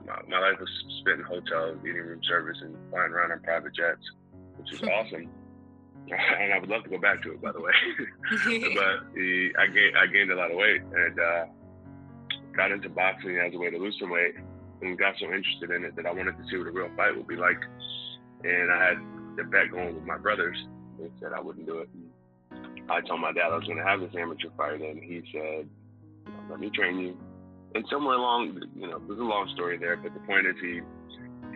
my, 0.07 0.21
my, 0.29 0.39
life 0.39 0.59
was 0.59 0.69
spent 1.01 1.19
in 1.19 1.25
hotels, 1.25 1.79
eating 1.83 2.01
room 2.01 2.21
service, 2.23 2.57
and 2.61 2.75
flying 2.89 3.11
around 3.11 3.33
on 3.33 3.41
private 3.41 3.75
jets, 3.75 4.03
which 4.55 4.71
is 4.71 4.81
awesome. 4.89 5.29
and 6.39 6.53
I 6.53 6.59
would 6.59 6.69
love 6.69 6.83
to 6.85 6.89
go 6.89 6.97
back 6.97 7.21
to 7.23 7.33
it, 7.33 7.41
by 7.41 7.51
the 7.51 7.59
way. 7.59 7.73
but 8.31 9.13
the, 9.13 9.49
I 9.59 9.67
gained 9.67 9.97
I 9.97 10.07
gained 10.07 10.31
a 10.31 10.35
lot 10.35 10.51
of 10.51 10.57
weight, 10.57 10.81
and 10.81 11.19
uh, 11.19 11.45
got 12.55 12.71
into 12.71 12.87
boxing 12.87 13.37
as 13.37 13.53
a 13.53 13.57
way 13.57 13.69
to 13.69 13.77
lose 13.77 13.97
some 13.99 14.11
weight 14.11 14.35
and 14.81 14.97
got 14.97 15.15
so 15.19 15.25
interested 15.25 15.71
in 15.71 15.85
it 15.85 15.95
that 15.95 16.05
I 16.05 16.11
wanted 16.11 16.37
to 16.37 16.43
see 16.49 16.57
what 16.57 16.67
a 16.67 16.71
real 16.71 16.89
fight 16.95 17.15
would 17.15 17.27
be 17.27 17.35
like. 17.35 17.59
And 18.43 18.71
I 18.71 18.89
had 18.89 18.97
the 19.35 19.43
bet 19.43 19.71
going 19.71 19.95
with 19.95 20.05
my 20.05 20.17
brothers 20.17 20.57
and 20.99 21.11
said 21.19 21.33
I 21.33 21.41
wouldn't 21.41 21.65
do 21.65 21.79
it. 21.79 21.89
I 22.89 23.01
told 23.01 23.21
my 23.21 23.31
dad 23.33 23.51
I 23.51 23.57
was 23.57 23.65
going 23.65 23.77
to 23.77 23.83
have 23.83 23.99
this 23.99 24.13
amateur 24.17 24.49
fight, 24.55 24.81
and 24.81 25.03
he 25.03 25.21
said, 25.33 25.67
"Let 26.49 26.59
me 26.59 26.69
train 26.69 26.99
you." 26.99 27.17
And 27.75 27.85
somewhere 27.91 28.15
along, 28.15 28.61
you 28.75 28.87
know, 28.87 28.99
there's 29.07 29.19
a 29.19 29.23
long 29.23 29.51
story 29.53 29.77
there, 29.77 29.97
but 29.97 30.13
the 30.13 30.21
point 30.21 30.47
is 30.47 30.55
he 30.61 30.81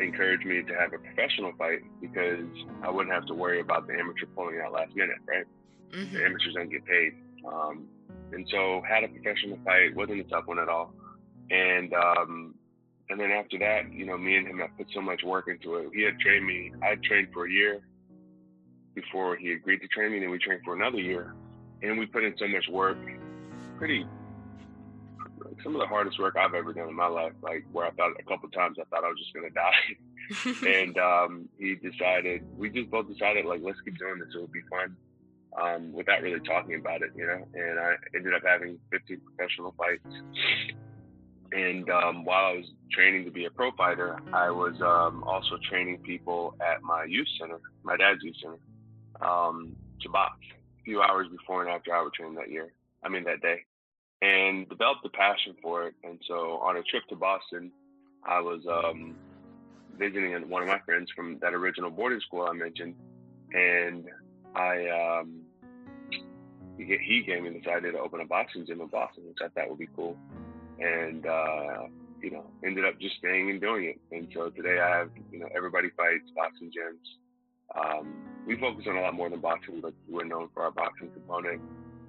encouraged 0.04 0.46
me 0.46 0.62
to 0.62 0.74
have 0.75 0.94
a 0.94 0.98
professional 0.98 1.54
fight 1.58 1.80
because 2.01 2.46
I 2.84 2.90
wouldn't 2.90 3.13
have 3.13 3.25
to 3.28 3.34
worry 3.34 3.62
about 3.62 3.88
the 3.88 3.94
amateur 3.94 4.25
pulling 4.36 4.60
out 4.60 4.74
last 4.74 4.96
minute, 4.96 5.18
right? 5.28 5.46
Mm-hmm. 5.92 6.16
The 6.16 6.25
amateurs 6.25 6.54
don't 6.54 6.70
get 6.70 6.86
paid. 6.86 7.13
Um, 7.48 7.88
and 8.34 8.48
so 8.51 8.82
had 8.88 9.04
a 9.04 9.08
professional 9.08 9.58
fight, 9.66 9.96
wasn't 9.96 10.20
a 10.20 10.24
tough 10.25 10.48
one 10.48 10.60
at 10.60 10.70
all. 10.70 10.94
And 11.50 11.94
um, 11.94 12.56
and 13.12 13.20
then 13.20 13.30
after 13.30 13.60
that, 13.60 13.91
you 13.91 14.06
know, 14.06 14.18
me 14.18 14.38
and 14.38 14.48
him 14.48 14.60
have 14.60 14.70
put 14.77 14.88
so 14.94 15.01
much 15.01 15.22
work 15.22 15.50
into 15.50 15.75
it. 15.75 15.89
He 15.94 16.03
had 16.03 16.18
trained 16.20 16.46
me. 16.46 16.72
I 16.82 16.91
had 16.91 17.03
trained 17.03 17.27
for 17.34 17.46
a 17.46 17.51
year 17.51 17.82
before 18.96 19.36
he 19.36 19.51
agreed 19.51 19.80
to 19.80 19.88
train 19.89 20.13
me. 20.13 20.20
Then 20.22 20.30
we 20.30 20.39
trained 20.39 20.62
for 20.63 20.74
another 20.75 21.00
year, 21.00 21.36
and 21.82 22.00
we 22.00 22.06
put 22.06 22.24
in 22.24 22.34
so 22.38 22.48
much 22.48 22.70
work. 22.70 22.98
Pretty, 23.77 24.06
like 25.44 25.62
some 25.62 25.75
of 25.75 25.82
the 25.82 25.88
hardest 25.88 26.20
work 26.20 26.38
I've 26.38 26.53
ever 26.53 26.72
done 26.72 26.88
in 26.88 26.96
my 26.96 27.08
life. 27.08 27.34
Like 27.41 27.65
where 27.74 27.86
I 27.86 27.91
thought 27.91 28.12
a 28.18 28.24
couple 28.24 28.48
times 28.50 28.77
I 28.80 28.86
thought 28.86 29.03
I 29.03 29.10
was 29.10 29.20
just 29.20 29.34
gonna 29.34 29.50
die. 29.50 30.70
and 30.80 30.98
um, 30.98 31.50
he 31.60 31.75
decided, 31.75 32.46
we 32.58 32.70
just 32.70 32.89
both 32.89 33.10
decided 33.10 33.46
like 33.46 33.60
let's 33.62 33.82
keep 33.82 33.98
doing 33.98 34.20
this. 34.20 34.30
It 34.34 34.39
would 34.39 34.53
be 34.53 34.62
fun 34.70 34.96
um, 35.62 35.91
without 35.91 36.22
really 36.22 36.39
talking 36.48 36.75
about 36.75 37.01
it, 37.01 37.12
you 37.13 37.27
know. 37.27 37.46
And 37.56 37.77
I 37.77 37.96
ended 38.15 38.34
up 38.34 38.44
having 38.46 38.80
15 38.89 39.20
professional 39.36 39.75
fights. 39.77 40.06
And 41.51 41.89
um, 41.89 42.24
while 42.24 42.46
I 42.46 42.53
was 42.53 42.65
training 42.91 43.25
to 43.25 43.31
be 43.31 43.46
a 43.46 43.50
pro 43.50 43.72
fighter, 43.72 44.17
I 44.31 44.50
was 44.51 44.74
um, 44.81 45.24
also 45.24 45.58
training 45.70 45.98
people 45.98 46.55
at 46.62 46.81
my 46.81 47.03
youth 47.03 47.27
center, 47.39 47.60
my 47.84 47.98
dad's 47.98 48.24
youth 48.24 48.36
center, 48.41 49.27
um, 49.27 49.75
to 50.01 50.10
box. 50.10 50.38
A 50.79 50.84
few 50.84 51.01
hours 51.01 51.27
before 51.27 51.62
and 51.62 51.70
after 51.70 51.93
our 51.93 52.10
training 52.10 52.36
that 52.36 52.50
year. 52.50 52.72
I 53.03 53.10
mean 53.10 53.24
that 53.25 53.41
day, 53.41 53.62
and 54.22 54.67
developed 54.70 55.05
a 55.05 55.10
passion 55.10 55.55
for 55.62 55.88
it. 55.88 55.96
And 56.03 56.20
so 56.27 56.60
on 56.60 56.77
a 56.77 56.84
trip 56.84 57.03
to 57.10 57.15
Boston, 57.15 57.72
I 58.25 58.39
was 58.39 58.62
um, 58.67 59.15
visiting 59.98 60.50
one 60.50 60.62
of 60.62 60.67
my 60.67 60.79
friends 60.86 61.10
from 61.15 61.38
that 61.41 61.53
original 61.53 61.89
boarding 61.89 62.20
school 62.22 62.48
I 62.50 62.53
mentioned, 62.53 62.96
and 63.53 64.05
I 64.55 65.20
um, 65.20 65.41
he, 66.77 66.98
he 67.03 67.24
gave 67.24 67.43
me 67.43 67.50
this 67.50 67.67
idea 67.67 67.91
to 67.91 68.00
open 68.00 68.22
a 68.22 68.25
boxing 68.25 68.65
gym 68.65 68.81
in 68.81 68.88
Boston, 68.88 69.24
which 69.27 69.38
I 69.43 69.50
thought 69.50 69.70
would 69.70 69.79
be 69.79 69.89
cool, 69.96 70.17
and 70.82 71.26
uh, 71.26 71.88
you 72.22 72.32
know 72.32 72.46
ended 72.66 72.86
up 72.86 73.00
just 73.00 73.16
staying 73.18 73.50
and 73.50 73.62
doing 73.62 73.86
it. 73.86 74.00
And 74.16 74.28
so 74.34 74.50
today 74.50 74.80
I 74.80 74.98
have 74.98 75.10
you 75.32 75.40
know 75.40 75.48
everybody 75.56 75.90
fights 75.96 76.30
boxing 76.36 76.72
gyms. 76.72 77.06
Um, 77.74 78.14
we 78.46 78.60
focus 78.60 78.86
on 78.88 78.98
a 78.98 79.02
lot 79.02 79.14
more 79.14 79.30
than 79.30 79.40
boxing, 79.40 79.80
but 79.82 79.94
we're 80.10 80.26
known 80.26 80.50
for 80.54 80.64
our 80.64 80.72
boxing 80.72 81.10
component. 81.12 81.62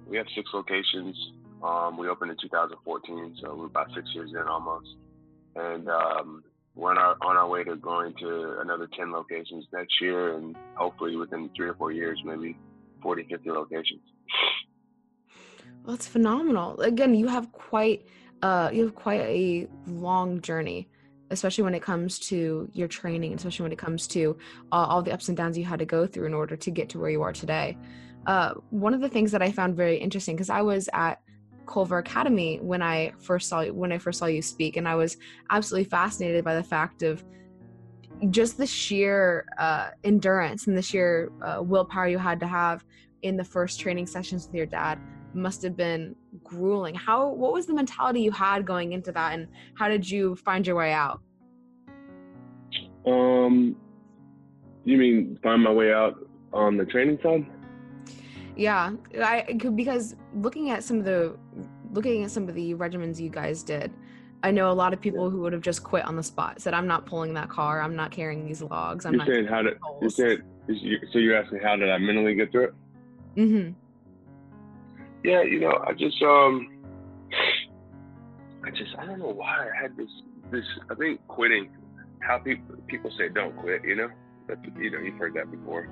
We 0.07 0.17
have 0.17 0.25
six 0.35 0.49
locations. 0.53 1.15
Um, 1.63 1.97
we 1.97 2.09
opened 2.09 2.31
in 2.31 2.37
2014, 2.41 3.37
so 3.41 3.55
we're 3.55 3.67
about 3.67 3.87
six 3.95 4.09
years 4.13 4.31
in 4.31 4.47
almost, 4.49 4.87
and 5.55 5.87
um, 5.87 6.43
we're 6.75 6.91
on 6.91 6.97
our 6.97 7.15
on 7.21 7.37
our 7.37 7.47
way 7.47 7.63
to 7.63 7.75
going 7.77 8.13
to 8.19 8.59
another 8.59 8.89
10 8.97 9.11
locations 9.11 9.65
next 9.71 10.01
year, 10.01 10.35
and 10.35 10.55
hopefully 10.75 11.15
within 11.15 11.49
three 11.55 11.67
or 11.67 11.75
four 11.75 11.91
years, 11.91 12.19
maybe 12.25 12.57
40, 13.01 13.27
50 13.29 13.51
locations. 13.51 14.01
Well, 15.83 15.95
that's 15.95 16.07
phenomenal. 16.07 16.79
Again, 16.81 17.13
you 17.13 17.27
have 17.27 17.51
quite 17.51 18.07
uh, 18.43 18.69
you 18.73 18.83
have 18.83 18.93
quite 18.93 19.21
a 19.21 19.67
long 19.87 20.41
journey, 20.41 20.89
especially 21.31 21.63
when 21.63 21.73
it 21.73 21.81
comes 21.81 22.19
to 22.19 22.69
your 22.73 22.89
training, 22.89 23.33
especially 23.33 23.63
when 23.63 23.71
it 23.71 23.77
comes 23.77 24.05
to 24.05 24.37
uh, 24.73 24.85
all 24.89 25.01
the 25.01 25.13
ups 25.13 25.29
and 25.29 25.37
downs 25.37 25.57
you 25.57 25.63
had 25.63 25.79
to 25.79 25.85
go 25.85 26.05
through 26.05 26.25
in 26.25 26.33
order 26.33 26.57
to 26.57 26.69
get 26.69 26.89
to 26.89 26.99
where 26.99 27.09
you 27.09 27.21
are 27.21 27.31
today. 27.31 27.77
Uh, 28.27 28.53
one 28.69 28.93
of 28.93 28.99
the 28.99 29.07
things 29.07 29.31
that 29.31 29.41
I 29.41 29.49
found 29.49 29.77
very 29.77 29.95
interesting 29.95 30.35
because 30.35 30.49
I 30.49 30.61
was 30.61 30.89
at 30.91 31.21
Culver 31.65 31.99
Academy 31.99 32.59
when 32.61 32.81
I 32.81 33.13
first 33.21 33.47
saw 33.47 33.63
when 33.67 33.93
I 33.93 33.97
first 33.97 34.19
saw 34.19 34.25
you 34.25 34.41
speak, 34.41 34.75
and 34.75 34.89
I 34.89 34.95
was 34.95 35.15
absolutely 35.49 35.89
fascinated 35.89 36.43
by 36.43 36.55
the 36.55 36.63
fact 36.63 37.01
of 37.01 37.23
just 38.29 38.57
the 38.57 38.67
sheer 38.67 39.45
uh, 39.57 39.91
endurance 40.03 40.67
and 40.67 40.77
the 40.77 40.81
sheer 40.81 41.31
uh, 41.41 41.61
willpower 41.61 42.09
you 42.09 42.17
had 42.17 42.41
to 42.41 42.47
have 42.47 42.83
in 43.21 43.37
the 43.37 43.43
first 43.45 43.79
training 43.79 44.05
sessions 44.05 44.47
with 44.47 44.55
your 44.55 44.65
dad 44.65 44.99
must 45.33 45.61
have 45.63 45.75
been 45.75 46.15
grueling. 46.43 46.95
How 46.95 47.27
what 47.27 47.53
was 47.53 47.65
the 47.65 47.73
mentality 47.73 48.21
you 48.21 48.31
had 48.31 48.65
going 48.65 48.93
into 48.93 49.11
that, 49.11 49.33
and 49.33 49.47
how 49.75 49.87
did 49.87 50.09
you 50.09 50.35
find 50.37 50.65
your 50.65 50.75
way 50.75 50.93
out? 50.93 51.21
Um, 53.05 53.75
you 54.85 54.97
mean 54.97 55.39
find 55.43 55.63
my 55.63 55.71
way 55.71 55.93
out 55.93 56.15
on 56.53 56.77
the 56.77 56.85
training 56.85 57.19
side? 57.23 57.45
Yeah, 58.55 58.91
I 59.21 59.57
because 59.75 60.15
looking 60.35 60.69
at 60.69 60.83
some 60.83 60.99
of 60.99 61.05
the 61.05 61.37
looking 61.91 62.23
at 62.23 62.31
some 62.31 62.47
of 62.47 62.55
the 62.55 62.75
regimens 62.75 63.19
you 63.19 63.29
guys 63.29 63.63
did, 63.63 63.91
I 64.43 64.51
know 64.51 64.69
a 64.69 64.73
lot 64.73 64.93
of 64.93 65.01
people 65.01 65.29
who 65.29 65.41
would 65.41 65.53
have 65.53 65.61
just 65.61 65.83
quit 65.83 66.05
on 66.05 66.15
the 66.15 66.23
spot. 66.23 66.61
Said, 66.61 66.73
"I'm 66.73 66.87
not 66.87 67.05
pulling 67.05 67.33
that 67.33 67.49
car. 67.49 67.81
I'm 67.81 67.95
not 67.95 68.11
carrying 68.11 68.45
these 68.45 68.61
logs. 68.61 69.05
I'm 69.05 69.13
you're 69.13 69.25
not." 69.25 69.27
Saying 69.27 69.47
how 69.47 69.61
did 69.63 69.77
you 70.01 70.09
said 70.09 70.43
so? 71.11 71.19
You're 71.19 71.37
asking 71.37 71.59
how 71.59 71.75
did 71.75 71.89
I 71.89 71.97
mentally 71.97 72.35
get 72.35 72.51
through 72.51 72.65
it? 72.65 72.73
Mm-hmm. 73.37 73.71
Yeah, 75.23 75.43
you 75.43 75.59
know, 75.59 75.83
I 75.87 75.93
just 75.93 76.21
um, 76.21 76.81
I 78.63 78.69
just 78.71 78.95
I 78.99 79.05
don't 79.05 79.19
know 79.19 79.33
why 79.33 79.69
I 79.69 79.81
had 79.81 79.95
this 79.95 80.09
this. 80.51 80.65
I 80.89 80.95
think 80.95 81.25
quitting. 81.27 81.69
How 82.21 82.37
people 82.39 82.75
people 82.87 83.11
say 83.17 83.29
don't 83.29 83.55
quit. 83.57 83.83
You 83.83 83.95
know, 83.95 84.09
you 84.77 84.91
know 84.91 84.99
you've 84.99 85.17
heard 85.17 85.33
that 85.35 85.51
before, 85.51 85.89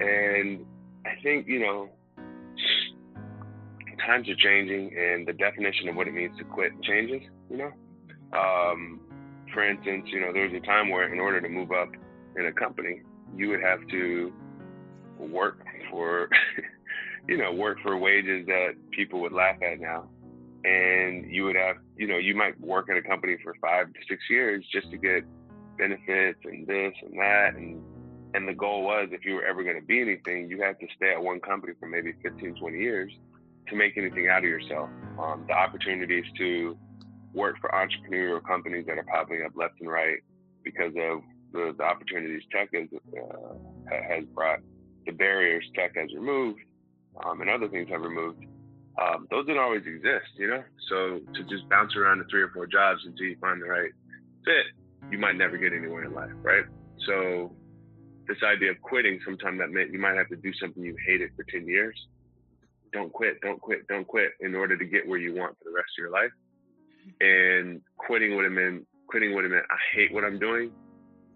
and 0.00 0.64
I 1.04 1.20
think 1.22 1.48
you 1.48 1.60
know 1.60 1.88
times 4.06 4.28
are 4.28 4.36
changing 4.36 4.96
and 4.96 5.26
the 5.26 5.32
definition 5.32 5.88
of 5.88 5.96
what 5.96 6.08
it 6.08 6.14
means 6.14 6.36
to 6.38 6.44
quit 6.44 6.72
changes, 6.82 7.22
you 7.50 7.56
know? 7.56 7.70
Um, 8.32 9.00
for 9.52 9.68
instance, 9.68 10.06
you 10.12 10.20
know, 10.20 10.32
there 10.32 10.48
was 10.48 10.54
a 10.54 10.66
time 10.66 10.90
where 10.90 11.12
in 11.12 11.20
order 11.20 11.40
to 11.40 11.48
move 11.48 11.70
up 11.72 11.90
in 12.36 12.46
a 12.46 12.52
company, 12.52 13.02
you 13.36 13.48
would 13.50 13.60
have 13.62 13.86
to 13.88 14.32
work 15.18 15.64
for, 15.90 16.28
you 17.28 17.36
know, 17.36 17.52
work 17.52 17.78
for 17.82 17.96
wages 17.96 18.46
that 18.46 18.74
people 18.90 19.20
would 19.20 19.32
laugh 19.32 19.56
at 19.62 19.80
now. 19.80 20.08
And 20.64 21.30
you 21.30 21.44
would 21.44 21.56
have, 21.56 21.76
you 21.96 22.06
know, 22.06 22.18
you 22.18 22.34
might 22.34 22.60
work 22.60 22.88
at 22.88 22.96
a 22.96 23.02
company 23.02 23.36
for 23.42 23.54
five 23.60 23.86
to 23.92 24.00
six 24.08 24.22
years 24.30 24.64
just 24.72 24.90
to 24.90 24.96
get 24.96 25.24
benefits 25.76 26.38
and 26.44 26.66
this 26.66 26.92
and 27.02 27.18
that. 27.18 27.54
And, 27.56 27.82
and 28.34 28.48
the 28.48 28.54
goal 28.54 28.84
was 28.84 29.08
if 29.10 29.24
you 29.24 29.34
were 29.34 29.44
ever 29.44 29.64
going 29.64 29.80
to 29.80 29.86
be 29.86 30.00
anything, 30.00 30.48
you 30.48 30.62
had 30.62 30.78
to 30.80 30.86
stay 30.96 31.12
at 31.12 31.22
one 31.22 31.40
company 31.40 31.72
for 31.80 31.88
maybe 31.88 32.14
15, 32.22 32.54
20 32.54 32.78
years 32.78 33.12
to 33.68 33.76
make 33.76 33.96
anything 33.96 34.28
out 34.28 34.38
of 34.38 34.50
yourself. 34.50 34.88
Um, 35.18 35.44
the 35.48 35.54
opportunities 35.54 36.24
to 36.38 36.76
work 37.34 37.56
for 37.60 37.70
entrepreneurial 37.70 38.42
companies 38.44 38.84
that 38.86 38.98
are 38.98 39.04
popping 39.04 39.42
up 39.44 39.52
left 39.56 39.80
and 39.80 39.90
right 39.90 40.18
because 40.62 40.92
of 40.96 41.22
the, 41.52 41.74
the 41.76 41.84
opportunities 41.84 42.42
tech 42.50 42.68
has, 42.74 42.88
uh, 42.92 43.54
has 43.90 44.24
brought, 44.34 44.60
the 45.06 45.12
barriers 45.12 45.64
tech 45.74 45.96
has 45.96 46.12
removed, 46.14 46.60
um, 47.24 47.40
and 47.40 47.50
other 47.50 47.68
things 47.68 47.88
I've 47.92 48.02
removed. 48.02 48.44
Um, 49.00 49.26
those 49.30 49.46
didn't 49.46 49.62
always 49.62 49.82
exist, 49.86 50.36
you 50.36 50.48
know. 50.48 50.62
So 50.88 51.20
to 51.34 51.42
just 51.44 51.68
bounce 51.68 51.96
around 51.96 52.18
to 52.18 52.24
three 52.30 52.42
or 52.42 52.50
four 52.50 52.66
jobs 52.66 53.00
until 53.06 53.26
you 53.26 53.36
find 53.40 53.60
the 53.60 53.66
right 53.66 53.90
fit, 54.44 54.66
you 55.10 55.18
might 55.18 55.36
never 55.36 55.56
get 55.56 55.72
anywhere 55.72 56.04
in 56.04 56.14
life, 56.14 56.30
right? 56.42 56.64
So 57.06 57.52
this 58.28 58.36
idea 58.44 58.70
of 58.70 58.80
quitting, 58.82 59.18
sometimes 59.24 59.58
that 59.60 59.70
meant 59.70 59.92
you 59.92 59.98
might 59.98 60.16
have 60.16 60.28
to 60.28 60.36
do 60.36 60.52
something 60.60 60.82
you 60.82 60.96
hated 61.06 61.30
for 61.36 61.44
ten 61.44 61.66
years 61.66 61.96
don't 62.92 63.12
quit, 63.12 63.40
don't 63.40 63.60
quit, 63.60 63.88
don't 63.88 64.06
quit 64.06 64.32
in 64.40 64.54
order 64.54 64.76
to 64.76 64.84
get 64.84 65.08
where 65.08 65.18
you 65.18 65.34
want 65.34 65.56
for 65.58 65.64
the 65.64 65.74
rest 65.74 65.88
of 65.98 66.02
your 66.02 66.10
life. 66.10 66.30
And 67.20 67.80
quitting 67.96 68.36
would 68.36 68.44
have 68.44 68.52
meant 68.52 68.86
quitting 69.08 69.34
would 69.34 69.44
have 69.44 69.50
meant 69.50 69.64
I 69.70 69.96
hate 69.96 70.12
what 70.12 70.24
I'm 70.24 70.38
doing, 70.38 70.70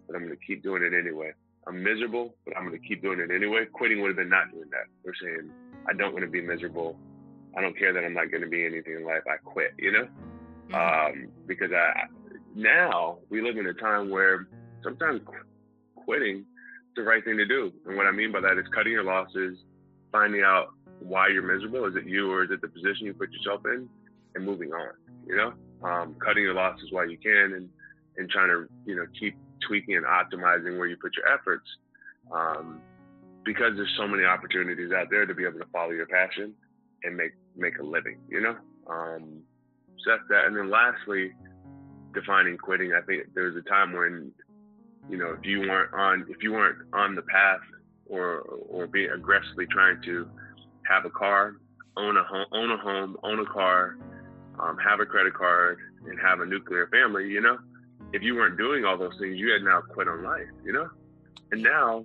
but 0.07 0.15
I'm 0.15 0.23
gonna 0.23 0.37
keep 0.47 0.63
doing 0.63 0.83
it 0.83 0.93
anyway. 0.97 1.33
I'm 1.67 1.83
miserable, 1.83 2.37
but 2.45 2.57
I'm 2.57 2.65
gonna 2.65 2.79
keep 2.79 3.03
doing 3.03 3.19
it 3.19 3.31
anyway. 3.35 3.65
Quitting 3.73 4.01
would 4.03 4.09
have 4.09 4.17
been 4.17 4.29
not 4.29 4.51
doing 4.53 4.69
that. 4.71 4.87
We're 5.05 5.15
saying 5.21 5.51
I 5.89 5.93
don't 5.93 6.13
want 6.13 6.25
to 6.25 6.31
be 6.31 6.41
miserable. 6.41 6.99
I 7.57 7.61
don't 7.61 7.77
care 7.79 7.93
that 7.93 8.05
I'm 8.05 8.15
not 8.15 8.31
gonna 8.31 8.49
be 8.49 8.65
anything 8.65 8.95
in 8.95 9.05
life. 9.05 9.23
I 9.27 9.37
quit, 9.43 9.73
you 9.79 9.93
know, 9.93 10.09
mm-hmm. 10.71 10.75
um, 10.75 11.29
because 11.47 11.71
I 11.73 12.07
now 12.55 13.19
we 13.31 13.43
live 13.43 13.57
in 13.57 13.67
a 13.67 13.75
time 13.75 14.11
where 14.11 14.49
sometimes 14.83 15.21
quitting 15.95 16.39
is 16.39 16.45
the 16.97 17.03
right 17.03 17.25
thing 17.25 17.37
to 17.37 17.47
do. 17.47 17.73
And 17.87 17.97
what 17.97 18.07
I 18.07 18.13
mean 18.13 18.33
by 18.33 18.41
that 18.41 18.59
is 18.59 18.67
cutting 18.75 18.93
your 18.93 19.05
losses, 19.05 19.59
finding 20.13 20.43
out 20.43 20.69
why 21.01 21.29
you're 21.29 21.43
miserable. 21.43 21.85
Is 21.87 21.97
it 21.97 22.09
you 22.09 22.31
or 22.31 22.45
is 22.45 22.51
it 22.51 22.61
the 22.61 22.69
position 22.69 23.07
you 23.07 23.15
put 23.15 23.31
yourself 23.33 23.63
in? 23.67 23.89
And 24.35 24.45
moving 24.45 24.73
on, 24.73 24.91
you 25.27 25.37
know, 25.37 25.55
um, 25.83 26.15
cutting 26.23 26.43
your 26.43 26.55
losses 26.55 26.89
while 26.91 27.09
you 27.09 27.17
can 27.17 27.55
and, 27.55 27.69
and 28.19 28.29
trying 28.29 28.49
to, 28.49 28.69
you 28.85 28.95
know, 28.95 29.07
keep 29.19 29.35
tweaking 29.67 29.97
and 29.97 30.05
optimizing 30.05 30.79
where 30.79 30.87
you 30.87 30.97
put 30.97 31.13
your 31.17 31.27
efforts. 31.33 31.67
Um, 32.31 32.81
because 33.47 33.73
there's 33.77 33.95
so 33.97 34.07
many 34.07 34.25
opportunities 34.25 34.91
out 34.93 35.07
there 35.09 35.25
to 35.25 35.33
be 35.33 35.45
able 35.45 35.61
to 35.61 35.67
follow 35.73 35.93
your 35.93 36.07
passion 36.07 36.53
and 37.05 37.17
make, 37.17 37.33
make 37.57 37.79
a 37.79 37.83
living, 37.83 38.19
you 38.29 38.43
know? 38.43 38.57
Um, 38.91 39.41
so 40.05 40.11
that's 40.11 40.25
that. 40.29 40.45
And 40.47 40.57
then 40.57 40.69
lastly, 40.69 41.33
defining 42.13 42.59
quitting. 42.59 42.93
I 42.93 43.01
think 43.07 43.33
there 43.35 43.45
was 43.45 43.55
a 43.57 43.69
time 43.69 43.93
when, 43.93 44.33
you 45.09 45.17
know, 45.17 45.37
if 45.39 45.47
you 45.47 45.61
weren't 45.61 45.95
on, 45.95 46.27
if 46.29 46.43
you 46.43 46.53
weren't 46.53 46.79
on 46.93 47.15
the 47.15 47.23
path 47.23 47.61
or, 48.07 48.41
or 48.41 48.89
being 48.89 49.11
aggressively 49.11 49.67
trying 49.67 50.03
to 50.03 50.29
have 50.91 51.05
a 51.05 51.11
car, 51.11 51.55
own 51.97 52.17
a 52.17 52.25
home, 52.25 52.47
own 52.53 52.71
a 52.73 52.77
home, 52.77 53.17
own 53.23 53.39
a 53.39 53.47
car, 53.47 53.97
um, 54.59 54.77
have 54.79 55.01
a 55.01 55.07
credit 55.07 55.35
card, 55.35 55.79
and 56.07 56.19
have 56.21 56.41
a 56.41 56.47
nuclear 56.47 56.89
family. 56.89 57.29
You 57.29 57.43
know, 57.43 57.59
if 58.13 58.23
you 58.23 58.35
weren't 58.35 58.59
doing 58.59 58.85
all 58.85 58.99
those 58.99 59.15
things, 59.21 59.39
you 59.39 59.53
had 59.53 59.63
now 59.63 59.83
quit 59.83 60.09
on 60.09 60.25
life. 60.25 60.49
You 60.65 60.73
know, 60.73 60.89
and 61.53 61.63
now 61.63 62.05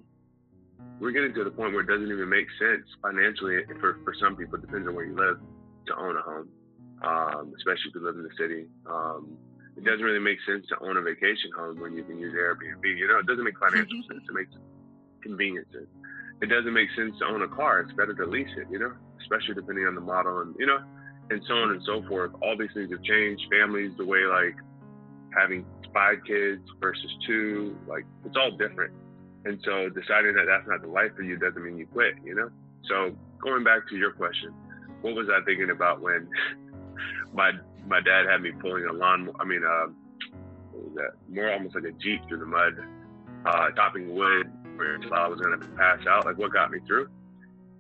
we're 1.00 1.12
getting 1.12 1.34
to 1.34 1.44
the 1.44 1.52
point 1.52 1.74
where 1.74 1.82
it 1.82 1.88
doesn't 1.88 2.12
even 2.12 2.30
make 2.30 2.48
sense 2.60 2.86
financially 3.02 3.64
for 3.80 4.00
for 4.04 4.14
some 4.20 4.36
people. 4.36 4.56
It 4.56 4.62
depends 4.62 4.88
on 4.88 4.96
where 4.96 5.06
you 5.06 5.16
live 5.16 5.40
to 5.88 5.96
own 5.98 6.16
a 6.16 6.22
home, 6.22 6.50
um, 7.04 7.54
especially 7.58 7.90
if 7.90 7.96
you 7.96 8.06
live 8.06 8.16
in 8.16 8.24
the 8.24 8.36
city. 8.38 8.68
Um, 8.86 9.38
it 9.78 9.84
doesn't 9.86 10.04
really 10.04 10.20
make 10.20 10.38
sense 10.46 10.68
to 10.70 10.78
own 10.84 10.98
a 10.98 11.02
vacation 11.02 11.50
home 11.56 11.80
when 11.80 11.94
you 11.94 12.04
can 12.04 12.20
use 12.20 12.34
Airbnb. 12.34 12.86
You 12.86 13.08
know, 13.08 13.20
it 13.20 13.26
doesn't 13.26 13.44
make 13.44 13.58
financial 13.58 14.04
sense. 14.08 14.22
It 14.28 14.34
makes 14.34 14.52
convenience 15.24 15.68
sense 15.72 15.88
it 16.42 16.48
doesn't 16.48 16.74
make 16.74 16.90
sense 16.96 17.18
to 17.20 17.26
own 17.26 17.44
a 17.44 17.48
car. 17.48 17.82
It's 17.82 17.94
better 17.94 18.14
to 18.14 18.26
lease 18.26 18.50
it, 18.58 18.68
you 18.72 18.80
know, 18.80 18.92
especially 19.22 19.54
depending 19.54 19.86
on 19.86 19.96
the 19.96 20.02
model 20.02 20.42
and, 20.42 20.56
you 20.58 20.66
know, 20.66 20.80
and 21.30 21.42
so 21.48 21.54
on 21.54 21.72
and 21.72 21.82
so 21.86 22.04
forth. 22.08 22.32
All 22.42 22.58
these 22.58 22.72
things 22.74 22.92
have 22.92 23.04
changed. 23.04 23.44
Families, 23.52 23.92
the 23.98 24.06
way 24.06 24.26
like 24.26 24.56
having 25.38 25.66
five 25.94 26.18
kids 26.26 26.62
versus 26.80 27.12
two, 27.28 27.78
like 27.88 28.06
it's 28.26 28.36
all 28.36 28.52
different. 28.52 28.94
And 29.46 29.60
so 29.66 29.90
deciding 29.90 30.36
that 30.36 30.46
that's 30.48 30.68
not 30.68 30.82
the 30.82 30.88
life 30.88 31.12
for 31.16 31.24
you 31.24 31.38
doesn't 31.38 31.64
mean 31.64 31.78
you 31.78 31.88
quit, 31.88 32.16
you 32.24 32.36
know? 32.36 32.50
So 32.88 33.16
going 33.42 33.64
back 33.64 33.88
to 33.90 33.98
your 33.98 34.12
question, 34.12 34.54
what 35.02 35.16
was 35.16 35.28
I 35.30 35.44
thinking 35.46 35.72
about 35.72 36.02
when 36.02 36.28
my 37.34 37.52
my 37.88 38.00
dad 38.00 38.28
had 38.30 38.42
me 38.42 38.52
pulling 38.62 38.86
a 38.86 38.94
lawn? 38.94 39.30
I 39.40 39.46
mean, 39.46 39.62
uh, 39.66 39.88
that? 40.96 41.12
More 41.30 41.52
almost 41.52 41.76
like 41.76 41.86
a 41.86 41.92
jeep 41.92 42.22
through 42.28 42.40
the 42.40 42.46
mud, 42.46 42.74
uh, 43.46 43.72
chopping 43.76 44.14
wood, 44.14 44.52
where 44.76 45.00
I 45.14 45.28
was 45.28 45.40
gonna 45.40 45.58
pass 45.76 46.00
out, 46.08 46.26
like 46.26 46.38
what 46.38 46.54
got 46.54 46.72
me 46.72 46.80
through. 46.88 47.08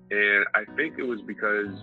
And 0.09 0.45
I 0.55 0.65
think 0.75 0.95
it 0.97 1.03
was 1.03 1.21
because 1.21 1.73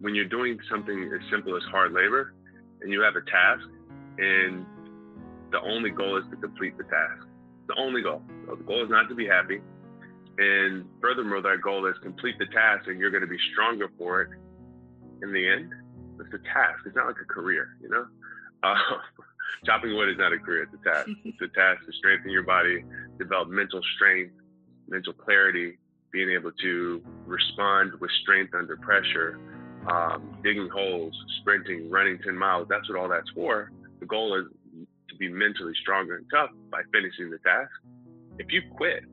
when 0.00 0.14
you're 0.14 0.28
doing 0.28 0.58
something 0.70 1.10
as 1.14 1.20
simple 1.30 1.56
as 1.56 1.62
hard 1.70 1.92
labor 1.92 2.34
and 2.80 2.90
you 2.90 3.02
have 3.02 3.16
a 3.16 3.20
task 3.20 3.68
and 4.18 4.64
the 5.50 5.60
only 5.60 5.90
goal 5.90 6.16
is 6.16 6.24
to 6.30 6.36
complete 6.36 6.78
the 6.78 6.84
task. 6.84 7.26
The 7.70 7.80
only 7.80 8.02
goal. 8.02 8.20
So 8.46 8.56
the 8.56 8.64
goal 8.64 8.82
is 8.82 8.90
not 8.90 9.08
to 9.10 9.14
be 9.14 9.26
happy. 9.26 9.60
And 10.38 10.86
furthermore, 11.00 11.40
that 11.40 11.60
goal 11.62 11.86
is 11.86 11.94
complete 12.02 12.36
the 12.40 12.46
task 12.46 12.88
and 12.88 12.98
you're 12.98 13.12
going 13.12 13.22
to 13.22 13.28
be 13.28 13.38
stronger 13.52 13.88
for 13.96 14.22
it 14.22 14.30
in 15.22 15.32
the 15.32 15.48
end. 15.48 15.70
It's 16.18 16.34
a 16.34 16.42
task. 16.52 16.80
It's 16.84 16.96
not 16.96 17.06
like 17.06 17.20
a 17.22 17.32
career, 17.32 17.76
you 17.80 17.88
know? 17.88 18.06
Uh, 18.62 18.74
chopping 19.64 19.96
wood 19.96 20.10
is 20.10 20.18
not 20.18 20.34
a 20.34 20.38
career, 20.38 20.64
it's 20.64 20.74
a 20.74 20.84
task. 20.86 21.08
it's 21.24 21.40
a 21.40 21.48
task 21.58 21.80
to 21.86 21.92
strengthen 21.94 22.30
your 22.30 22.42
body, 22.42 22.84
develop 23.18 23.48
mental 23.48 23.80
strength, 23.96 24.34
mental 24.86 25.14
clarity, 25.14 25.78
being 26.12 26.28
able 26.28 26.52
to 26.60 27.02
respond 27.24 27.92
with 28.00 28.10
strength 28.20 28.52
under 28.54 28.76
pressure, 28.76 29.40
um, 29.90 30.36
digging 30.44 30.68
holes, 30.68 31.14
sprinting, 31.40 31.88
running 31.88 32.18
10 32.18 32.36
miles. 32.36 32.66
That's 32.68 32.86
what 32.90 32.98
all 32.98 33.08
that's 33.08 33.30
for. 33.30 33.72
The 33.98 34.04
goal 34.04 34.38
is 34.38 34.44
be 35.20 35.28
mentally 35.28 35.74
stronger 35.82 36.16
and 36.16 36.26
tough 36.32 36.50
by 36.70 36.80
finishing 36.92 37.30
the 37.30 37.38
task. 37.38 37.70
If 38.38 38.50
you 38.50 38.62
quit, 38.76 39.04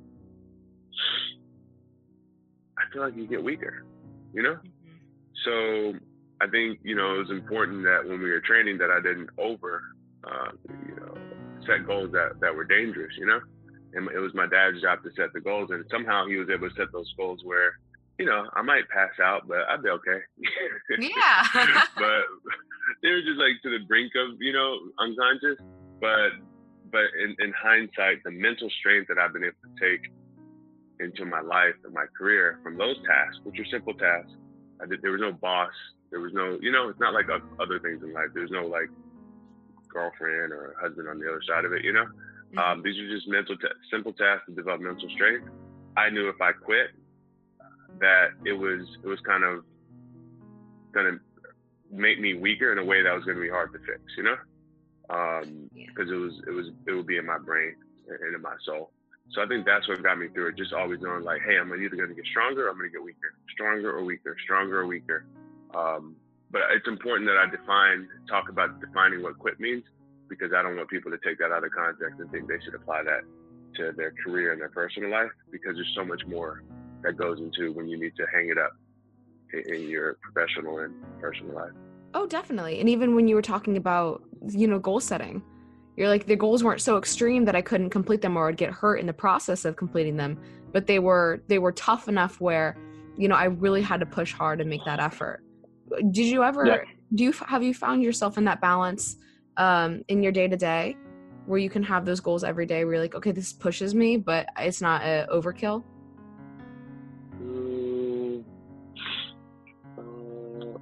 I 2.78 2.92
feel 2.92 3.04
like 3.04 3.16
you 3.16 3.28
get 3.28 3.44
weaker, 3.44 3.86
you 4.34 4.42
know? 4.42 4.54
Mm-hmm. 4.56 4.96
So 5.46 6.00
I 6.42 6.48
think, 6.48 6.80
you 6.82 6.96
know, 6.96 7.16
it 7.16 7.18
was 7.20 7.30
important 7.30 7.84
that 7.84 8.08
when 8.08 8.20
we 8.22 8.30
were 8.32 8.40
training 8.40 8.78
that 8.80 8.90
I 8.90 9.02
didn't 9.02 9.30
over, 9.38 9.84
uh, 10.24 10.52
you 10.88 10.96
know, 10.96 11.14
set 11.68 11.86
goals 11.86 12.12
that, 12.14 12.40
that 12.40 12.56
were 12.56 12.64
dangerous, 12.64 13.14
you 13.20 13.28
know? 13.28 13.42
And 13.94 14.10
it 14.10 14.20
was 14.20 14.34
my 14.34 14.48
dad's 14.48 14.82
job 14.82 15.04
to 15.04 15.10
set 15.18 15.34
the 15.34 15.42
goals. 15.42 15.70
And 15.72 15.84
somehow 15.92 16.26
he 16.28 16.38
was 16.38 16.48
able 16.50 16.70
to 16.70 16.76
set 16.76 16.92
those 16.94 17.12
goals 17.18 17.42
where 17.44 17.74
you 18.18 18.26
know, 18.26 18.46
I 18.56 18.62
might 18.62 18.90
pass 18.90 19.12
out, 19.22 19.48
but 19.48 19.60
I'd 19.70 19.84
be 19.84 19.90
okay. 19.90 20.20
Yeah. 21.00 21.44
but 21.96 22.24
they 23.04 23.10
were 23.10 23.22
just 23.22 23.38
like 23.38 23.62
to 23.64 23.70
the 23.70 23.86
brink 23.88 24.14
of, 24.16 24.42
you 24.42 24.54
know, 24.54 24.80
unconscious. 25.00 25.60
But 26.00 26.32
but 26.92 27.06
in, 27.22 27.36
in 27.40 27.54
hindsight, 27.54 28.24
the 28.24 28.32
mental 28.32 28.70
strength 28.80 29.08
that 29.10 29.18
I've 29.18 29.34
been 29.34 29.44
able 29.44 29.60
to 29.64 29.76
take 29.80 30.12
into 31.00 31.26
my 31.26 31.42
life 31.42 31.76
and 31.84 31.94
my 31.94 32.06
career 32.18 32.60
from 32.64 32.78
those 32.78 32.96
tasks, 33.06 33.40
which 33.44 33.60
are 33.60 33.66
simple 33.70 33.94
tasks. 33.94 34.32
I 34.82 34.86
did, 34.86 35.02
there 35.02 35.12
was 35.12 35.22
no 35.22 35.32
boss. 35.32 35.74
There 36.10 36.22
was 36.22 36.32
no, 36.34 36.58
you 36.62 36.72
know, 36.72 36.88
it's 36.88 37.00
not 37.00 37.14
like 37.14 37.26
other 37.60 37.80
things 37.80 38.02
in 38.04 38.14
life. 38.14 38.28
There's 38.34 38.52
no 38.52 38.66
like 38.66 38.90
girlfriend 39.90 40.54
or 40.54 40.76
husband 40.82 41.08
on 41.10 41.20
the 41.20 41.28
other 41.28 41.42
side 41.48 41.66
of 41.66 41.74
it, 41.74 41.84
you 41.84 41.92
know? 41.92 42.06
Mm-hmm. 42.06 42.58
Um, 42.58 42.82
these 42.84 42.98
are 42.98 43.10
just 43.10 43.28
mental, 43.28 43.58
ta- 43.58 43.76
simple 43.92 44.14
tasks 44.14 44.46
to 44.48 44.56
develop 44.56 44.82
mental 44.82 45.10
strength. 45.10 45.50
I 45.98 46.10
knew 46.10 46.30
if 46.30 46.40
I 46.40 46.54
quit, 46.54 46.92
that 48.00 48.28
it 48.46 48.54
was 48.54 48.86
it 49.04 49.08
was 49.08 49.20
kind 49.26 49.44
of 49.44 49.64
gonna 50.94 51.18
make 51.92 52.20
me 52.20 52.36
weaker 52.36 52.72
in 52.72 52.78
a 52.78 52.86
way 52.86 53.02
that 53.02 53.14
was 53.14 53.24
gonna 53.26 53.42
be 53.42 53.50
hard 53.50 53.74
to 53.74 53.80
fix, 53.80 54.02
you 54.16 54.24
know, 54.24 54.36
because 55.08 55.44
um, 55.44 55.70
yeah. 55.74 55.86
it 55.98 56.20
was 56.20 56.34
it 56.48 56.52
was 56.52 56.68
it 56.88 56.92
would 56.94 57.08
be 57.08 57.18
in 57.18 57.26
my 57.26 57.38
brain 57.38 57.76
and 58.08 58.36
in 58.36 58.42
my 58.42 58.56
soul. 58.66 58.92
So 59.32 59.42
I 59.42 59.48
think 59.48 59.66
that's 59.66 59.88
what 59.88 60.02
got 60.04 60.18
me 60.18 60.28
through 60.30 60.50
it. 60.50 60.58
Just 60.58 60.74
always 60.74 61.02
knowing 61.02 61.24
like, 61.24 61.42
hey, 61.46 61.58
I'm 61.58 61.74
either 61.74 61.96
gonna 61.96 62.14
get 62.14 62.26
stronger, 62.26 62.68
or 62.68 62.70
I'm 62.70 62.78
gonna 62.78 62.90
get 62.90 63.04
weaker, 63.04 63.36
stronger 63.54 63.92
or 63.92 64.04
weaker, 64.04 64.36
stronger 64.44 64.82
or 64.82 64.88
weaker. 64.88 65.26
Um, 65.76 66.16
but 66.50 66.62
it's 66.72 66.88
important 66.88 67.28
that 67.28 67.38
I 67.38 67.50
define, 67.50 68.08
talk 68.30 68.48
about 68.50 68.80
defining 68.80 69.22
what 69.22 69.38
quit 69.38 69.60
means, 69.60 69.84
because 70.30 70.52
I 70.56 70.62
don't 70.64 70.78
want 70.78 70.90
people 70.90 71.12
to 71.12 71.18
take 71.18 71.40
that 71.40 71.52
out 71.52 71.64
of 71.64 71.72
context 71.72 72.20
and 72.20 72.32
think 72.32 72.48
they 72.48 72.60
should 72.64 72.76
apply 72.76 73.04
that 73.04 73.24
to 73.76 73.92
their 73.98 74.14
career 74.24 74.54
and 74.54 74.62
their 74.62 74.70
personal 74.70 75.12
life, 75.12 75.32
because 75.52 75.76
there's 75.76 75.94
so 75.94 76.06
much 76.06 76.26
more 76.26 76.64
that 77.04 77.18
goes 77.18 77.40
into 77.40 77.74
when 77.74 77.88
you 77.88 78.00
need 78.00 78.16
to 78.16 78.26
hang 78.34 78.50
it 78.50 78.58
up 78.58 78.72
in 79.54 79.90
your 79.90 80.18
professional 80.22 80.80
and 80.80 80.94
personal 81.22 81.54
life. 81.54 81.72
Oh, 82.14 82.26
definitely. 82.26 82.80
And 82.80 82.88
even 82.90 83.14
when 83.14 83.28
you 83.28 83.36
were 83.36 83.42
talking 83.42 83.76
about, 83.76 84.24
you 84.50 84.68
know, 84.68 84.80
goal 84.80 85.00
setting, 85.00 85.42
you're 85.96 86.08
like 86.08 86.26
the 86.28 86.36
goals 86.36 86.64
weren't 86.64 86.82
so 86.82 86.98
extreme 86.98 87.46
that 87.46 87.56
I 87.56 87.62
couldn't 87.62 87.90
complete 87.90 88.22
them 88.22 88.38
or 88.38 88.50
I'd 88.50 88.58
get 88.58 88.72
hurt 88.72 88.98
in 88.98 89.08
the 89.08 89.14
process 89.14 89.66
of 89.66 89.76
completing 89.76 90.16
them, 90.16 90.40
but 90.72 90.88
they 90.88 91.00
were 91.00 91.42
they 91.48 91.60
were 91.60 91.72
tough 91.72 92.08
enough 92.08 92.40
where, 92.40 92.78
you 93.18 93.28
know, 93.28 93.36
I 93.36 93.46
really 93.46 93.82
had 93.82 94.00
to 94.02 94.06
push 94.06 94.34
hard 94.34 94.62
and 94.62 94.70
make 94.70 94.86
that 94.86 95.00
effort. 95.00 95.44
Did 96.12 96.26
you 96.26 96.44
ever 96.44 96.66
yeah. 96.66 96.78
do 97.16 97.24
you 97.24 97.32
have 97.32 97.64
you 97.64 97.74
found 97.74 98.04
yourself 98.04 98.38
in 98.38 98.44
that 98.46 98.62
balance 98.62 99.18
um 99.58 100.04
in 100.08 100.22
your 100.22 100.32
day 100.32 100.48
to 100.48 100.56
day 100.56 100.96
where 101.48 101.58
you 101.58 101.70
can 101.70 101.82
have 101.82 102.06
those 102.06 102.20
goals 102.20 102.44
every 102.44 102.66
day 102.66 102.84
where 102.84 102.96
you're 102.96 103.02
like, 103.02 103.16
okay, 103.16 103.32
this 103.32 103.54
pushes 103.54 103.96
me, 103.96 104.18
but 104.18 104.48
it's 104.60 104.82
not 104.82 105.02
a 105.02 105.26
overkill? 105.34 105.84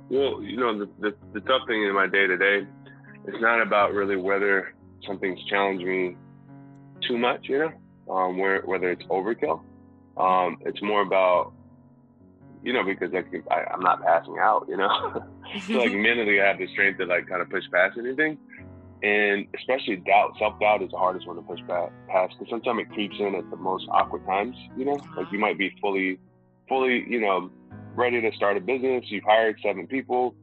Well, 0.09 0.41
you 0.41 0.57
know, 0.57 0.77
the, 0.77 0.89
the, 0.99 1.15
the 1.33 1.41
tough 1.41 1.61
thing 1.67 1.83
in 1.83 1.93
my 1.93 2.07
day 2.07 2.27
to 2.27 2.37
day, 2.37 2.67
it's 3.27 3.41
not 3.41 3.61
about 3.61 3.93
really 3.93 4.15
whether 4.15 4.73
something's 5.05 5.43
challenged 5.45 5.85
me 5.85 6.15
too 7.07 7.17
much, 7.17 7.47
you 7.47 7.59
know, 7.59 8.13
um, 8.13 8.37
where, 8.37 8.61
whether 8.61 8.91
it's 8.91 9.03
overkill. 9.03 9.61
Um, 10.17 10.57
it's 10.61 10.81
more 10.81 11.01
about, 11.01 11.53
you 12.63 12.73
know, 12.73 12.83
because 12.83 13.11
like 13.11 13.27
I, 13.51 13.65
I'm 13.71 13.81
not 13.81 14.03
passing 14.03 14.37
out, 14.39 14.65
you 14.67 14.77
know. 14.77 15.23
so 15.67 15.73
like 15.73 15.91
mentally, 15.93 16.41
I 16.41 16.47
have 16.47 16.57
the 16.57 16.67
strength 16.67 16.99
to 16.99 17.05
like 17.05 17.27
kind 17.27 17.41
of 17.41 17.49
push 17.49 17.63
past 17.71 17.97
anything, 17.97 18.37
and 19.03 19.47
especially 19.57 19.97
doubt, 19.97 20.35
self 20.39 20.59
doubt 20.59 20.81
is 20.81 20.91
the 20.91 20.97
hardest 20.97 21.27
one 21.27 21.35
to 21.35 21.41
push 21.41 21.59
back 21.67 21.91
past 22.07 22.33
because 22.37 22.49
sometimes 22.49 22.81
it 22.81 22.93
creeps 22.93 23.15
in 23.19 23.35
at 23.35 23.49
the 23.49 23.57
most 23.57 23.87
awkward 23.91 24.25
times, 24.25 24.55
you 24.77 24.85
know. 24.85 24.99
Like 25.17 25.27
you 25.31 25.39
might 25.39 25.57
be 25.57 25.75
fully, 25.81 26.19
fully, 26.69 27.05
you 27.07 27.19
know, 27.19 27.51
ready 27.95 28.21
to 28.21 28.31
start 28.35 28.57
a 28.57 28.61
business, 28.61 29.05
you've 29.07 29.23
hired 29.23 29.59
seven 29.61 29.85
people. 29.87 30.35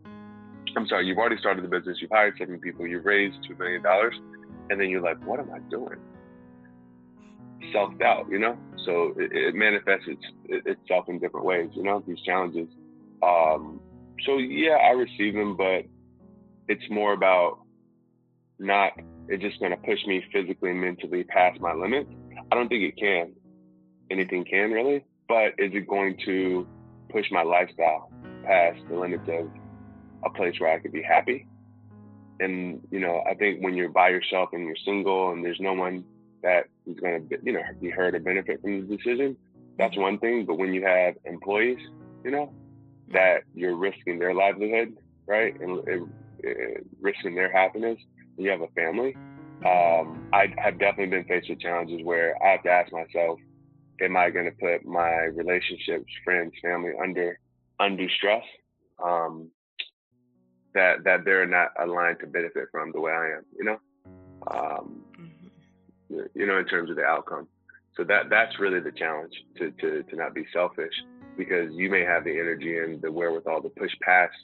I'm 0.76 0.86
sorry, 0.86 1.06
you've 1.06 1.18
already 1.18 1.38
started 1.38 1.64
the 1.64 1.68
business, 1.68 1.98
you've 2.00 2.10
hired 2.10 2.34
seven 2.38 2.58
people, 2.58 2.86
you've 2.86 3.04
raised 3.04 3.36
$2 3.50 3.58
million, 3.58 3.82
and 4.70 4.80
then 4.80 4.88
you're 4.88 5.02
like, 5.02 5.24
what 5.26 5.40
am 5.40 5.50
I 5.52 5.58
doing? 5.70 5.98
Self 7.72 7.96
doubt, 7.98 8.26
you 8.30 8.38
know? 8.38 8.56
So 8.84 9.14
it, 9.16 9.32
it 9.32 9.54
manifests 9.54 10.06
its, 10.06 10.24
itself 10.66 11.08
in 11.08 11.18
different 11.18 11.46
ways, 11.46 11.70
you 11.74 11.82
know, 11.82 12.02
these 12.06 12.20
challenges. 12.24 12.68
Um, 13.22 13.80
so 14.24 14.38
yeah, 14.38 14.76
I 14.76 14.90
receive 14.90 15.34
them, 15.34 15.56
but 15.56 15.84
it's 16.68 16.88
more 16.90 17.12
about 17.12 17.60
not, 18.58 18.92
it's 19.28 19.42
just 19.42 19.60
going 19.60 19.72
to 19.72 19.76
push 19.78 20.04
me 20.06 20.24
physically 20.32 20.70
and 20.70 20.80
mentally 20.80 21.24
past 21.24 21.60
my 21.60 21.72
limits. 21.72 22.10
I 22.50 22.54
don't 22.54 22.68
think 22.68 22.82
it 22.82 22.96
can. 22.96 23.32
Anything 24.10 24.44
can 24.44 24.70
really, 24.70 25.04
but 25.28 25.54
is 25.58 25.72
it 25.72 25.86
going 25.88 26.18
to 26.26 26.66
push 27.10 27.26
my 27.30 27.42
lifestyle 27.42 28.10
past 28.44 28.78
the 28.88 28.96
limits 28.96 29.28
of 29.28 29.48
a 30.24 30.30
place 30.30 30.54
where 30.58 30.72
I 30.72 30.78
could 30.78 30.92
be 30.92 31.02
happy. 31.02 31.46
And, 32.40 32.80
you 32.90 33.00
know, 33.00 33.22
I 33.28 33.34
think 33.34 33.62
when 33.62 33.74
you're 33.74 33.88
by 33.88 34.08
yourself 34.08 34.50
and 34.52 34.64
you're 34.66 34.76
single 34.84 35.30
and 35.32 35.44
there's 35.44 35.60
no 35.60 35.74
one 35.74 36.04
that 36.42 36.64
is 36.86 36.98
going 36.98 37.28
to, 37.28 37.38
you 37.42 37.52
know, 37.52 37.62
be 37.80 37.90
heard 37.90 38.14
or 38.14 38.20
benefit 38.20 38.60
from 38.60 38.80
the 38.80 38.96
decision, 38.96 39.36
that's 39.78 39.96
one 39.96 40.18
thing. 40.18 40.44
But 40.44 40.58
when 40.58 40.74
you 40.74 40.84
have 40.84 41.14
employees, 41.24 41.78
you 42.24 42.30
know, 42.30 42.52
that 43.12 43.42
you're 43.54 43.76
risking 43.76 44.18
their 44.18 44.34
livelihood, 44.34 44.96
right? 45.26 45.58
And, 45.60 46.08
risking 47.00 47.36
their 47.36 47.52
happiness, 47.52 47.98
and 48.36 48.44
you 48.44 48.50
have 48.50 48.62
a 48.62 48.68
family. 48.68 49.14
Um, 49.64 50.28
I 50.32 50.52
have 50.58 50.78
definitely 50.80 51.16
been 51.16 51.24
faced 51.24 51.48
with 51.48 51.60
challenges 51.60 52.00
where 52.02 52.34
I 52.42 52.52
have 52.52 52.62
to 52.64 52.70
ask 52.70 52.92
myself, 52.92 53.38
am 54.00 54.16
I 54.16 54.30
going 54.30 54.46
to 54.46 54.56
put 54.60 54.84
my 54.84 55.12
relationships, 55.26 56.12
friends, 56.24 56.52
family 56.60 56.90
under 57.00 57.38
undue 57.78 58.08
stress 58.08 58.42
um, 59.02 59.50
that 60.74 61.04
that 61.04 61.24
they're 61.24 61.46
not 61.46 61.68
aligned 61.78 62.20
to 62.20 62.26
benefit 62.26 62.68
from 62.70 62.92
the 62.92 63.00
way 63.00 63.12
I 63.12 63.36
am, 63.36 63.44
you 63.56 63.64
know, 63.64 63.78
um, 64.50 65.02
mm-hmm. 65.18 66.24
you 66.34 66.46
know, 66.46 66.58
in 66.58 66.66
terms 66.66 66.90
of 66.90 66.96
the 66.96 67.04
outcome. 67.04 67.48
So 67.96 68.04
that 68.04 68.30
that's 68.30 68.58
really 68.58 68.80
the 68.80 68.92
challenge 68.92 69.32
to 69.58 69.70
to 69.70 70.02
to 70.02 70.16
not 70.16 70.34
be 70.34 70.44
selfish 70.52 70.94
because 71.36 71.72
you 71.72 71.90
may 71.90 72.02
have 72.02 72.24
the 72.24 72.38
energy 72.38 72.78
and 72.78 73.00
the 73.02 73.10
wherewithal 73.10 73.62
to 73.62 73.68
push 73.70 73.92
past 74.02 74.34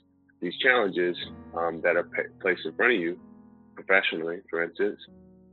these 0.40 0.56
challenges 0.58 1.16
um, 1.56 1.80
that 1.82 1.96
are 1.96 2.04
p- 2.04 2.22
placed 2.40 2.64
in 2.64 2.74
front 2.74 2.94
of 2.94 3.00
you 3.00 3.18
professionally, 3.74 4.38
for 4.48 4.62
instance. 4.62 4.98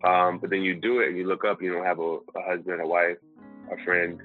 Um, 0.04 0.40
but 0.40 0.50
then 0.50 0.62
you 0.62 0.76
do 0.76 1.00
it 1.00 1.10
and 1.10 1.18
you 1.18 1.28
look 1.28 1.44
up, 1.44 1.62
you 1.62 1.74
don't 1.74 1.86
have 1.86 2.00
a, 2.00 2.18
a 2.36 2.42
husband, 2.46 2.82
a 2.82 2.88
wife, 2.88 3.18
a 3.72 3.84
friend, 3.84 4.22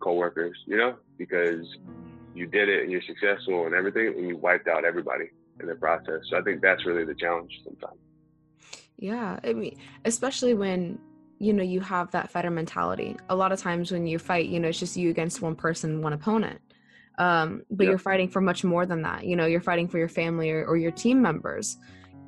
coworkers, 0.00 0.56
you 0.66 0.76
know, 0.76 0.96
because 1.18 1.66
you 2.34 2.46
did 2.46 2.68
it 2.68 2.82
and 2.82 2.92
you're 2.92 3.02
successful 3.02 3.66
and 3.66 3.74
everything, 3.74 4.06
and 4.16 4.28
you 4.28 4.36
wiped 4.36 4.68
out 4.68 4.84
everybody 4.84 5.26
in 5.60 5.66
the 5.66 5.74
process. 5.74 6.20
So 6.30 6.38
I 6.38 6.42
think 6.42 6.60
that's 6.62 6.84
really 6.86 7.04
the 7.04 7.14
challenge 7.14 7.52
sometimes. 7.64 7.98
Yeah, 8.98 9.40
I 9.42 9.52
mean, 9.52 9.76
especially 10.04 10.54
when 10.54 10.98
you 11.38 11.52
know 11.52 11.64
you 11.64 11.80
have 11.80 12.10
that 12.12 12.30
fighter 12.30 12.50
mentality. 12.50 13.16
A 13.28 13.34
lot 13.34 13.50
of 13.52 13.60
times 13.60 13.90
when 13.90 14.06
you 14.06 14.18
fight, 14.18 14.46
you 14.46 14.60
know, 14.60 14.68
it's 14.68 14.78
just 14.78 14.96
you 14.96 15.10
against 15.10 15.42
one 15.42 15.56
person, 15.56 16.02
one 16.02 16.12
opponent. 16.12 16.60
Um, 17.18 17.64
but 17.70 17.86
you're 17.86 17.98
fighting 17.98 18.28
for 18.28 18.40
much 18.40 18.64
more 18.64 18.86
than 18.86 19.02
that. 19.02 19.24
You 19.24 19.36
know, 19.36 19.46
you're 19.46 19.60
fighting 19.60 19.88
for 19.88 19.98
your 19.98 20.08
family 20.08 20.50
or, 20.50 20.64
or 20.64 20.76
your 20.76 20.92
team 20.92 21.20
members. 21.20 21.76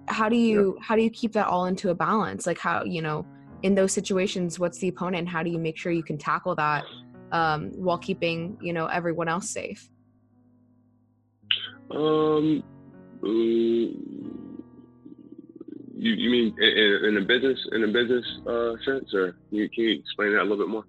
How 0.09 0.29
do 0.29 0.37
you 0.37 0.77
how 0.83 0.97
do 0.97 1.03
you 1.03 1.11
keep 1.11 1.33
that 1.33 1.47
all 1.47 1.67
into 1.67 1.91
a 1.91 1.95
balance? 1.95 2.47
Like 2.47 2.59
how 2.59 2.85
you 2.85 3.01
know 3.01 3.27
in 3.63 3.75
those 3.75 3.93
situations 3.93 4.59
what's 4.59 4.79
the 4.79 4.89
opponent 4.89 5.27
how 5.27 5.43
do 5.43 5.49
you 5.49 5.59
make 5.59 5.79
sure 5.79 5.91
you 5.91 6.03
can 6.03 6.19
tackle 6.19 6.55
that 6.55 6.85
um, 7.33 7.71
while 7.73 7.97
keeping 7.97 8.59
you 8.61 8.73
know 8.73 8.87
everyone 8.87 9.29
else 9.29 9.49
safe? 9.49 9.89
Um, 11.91 12.63
mm, 13.25 14.63
you 15.97 16.13
you 16.13 16.31
mean 16.31 16.55
in, 16.59 17.05
in 17.09 17.17
a 17.17 17.25
business 17.25 17.59
in 17.73 17.85
a 17.85 17.89
business 17.89 18.25
uh, 18.47 18.73
sense, 18.85 19.13
or 19.15 19.33
can 19.49 19.59
you, 19.59 19.69
can 19.71 19.85
you 19.85 19.99
explain 19.99 20.33
that 20.33 20.43
a 20.43 20.45
little 20.45 20.59
bit 20.59 20.69
more? 20.69 20.85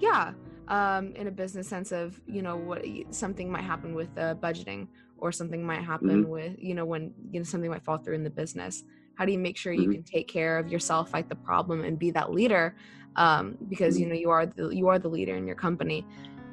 Yeah, 0.00 0.32
um, 0.68 1.14
in 1.14 1.26
a 1.26 1.30
business 1.30 1.68
sense 1.68 1.92
of 1.92 2.20
you 2.26 2.42
know 2.42 2.56
what 2.56 2.84
something 3.10 3.50
might 3.50 3.64
happen 3.64 3.94
with 3.94 4.16
uh, 4.16 4.34
budgeting 4.34 4.88
or 5.18 5.32
something 5.32 5.64
might 5.64 5.82
happen 5.82 6.22
mm-hmm. 6.22 6.30
with 6.30 6.56
you 6.58 6.74
know 6.74 6.84
when 6.84 7.12
you 7.30 7.40
know 7.40 7.44
something 7.44 7.70
might 7.70 7.84
fall 7.84 7.98
through 7.98 8.14
in 8.14 8.24
the 8.24 8.30
business 8.30 8.84
how 9.16 9.24
do 9.24 9.32
you 9.32 9.38
make 9.38 9.56
sure 9.56 9.72
you 9.72 9.82
mm-hmm. 9.82 9.92
can 9.92 10.02
take 10.02 10.28
care 10.28 10.58
of 10.58 10.68
yourself 10.68 11.10
fight 11.10 11.28
the 11.28 11.36
problem 11.36 11.84
and 11.84 11.98
be 11.98 12.10
that 12.10 12.32
leader 12.32 12.74
um, 13.16 13.56
because 13.68 13.98
you 13.98 14.06
mm-hmm. 14.06 14.14
know 14.14 14.20
you 14.20 14.30
are 14.30 14.46
the 14.46 14.68
you 14.70 14.88
are 14.88 14.98
the 14.98 15.08
leader 15.08 15.36
in 15.36 15.46
your 15.46 15.56
company 15.56 16.06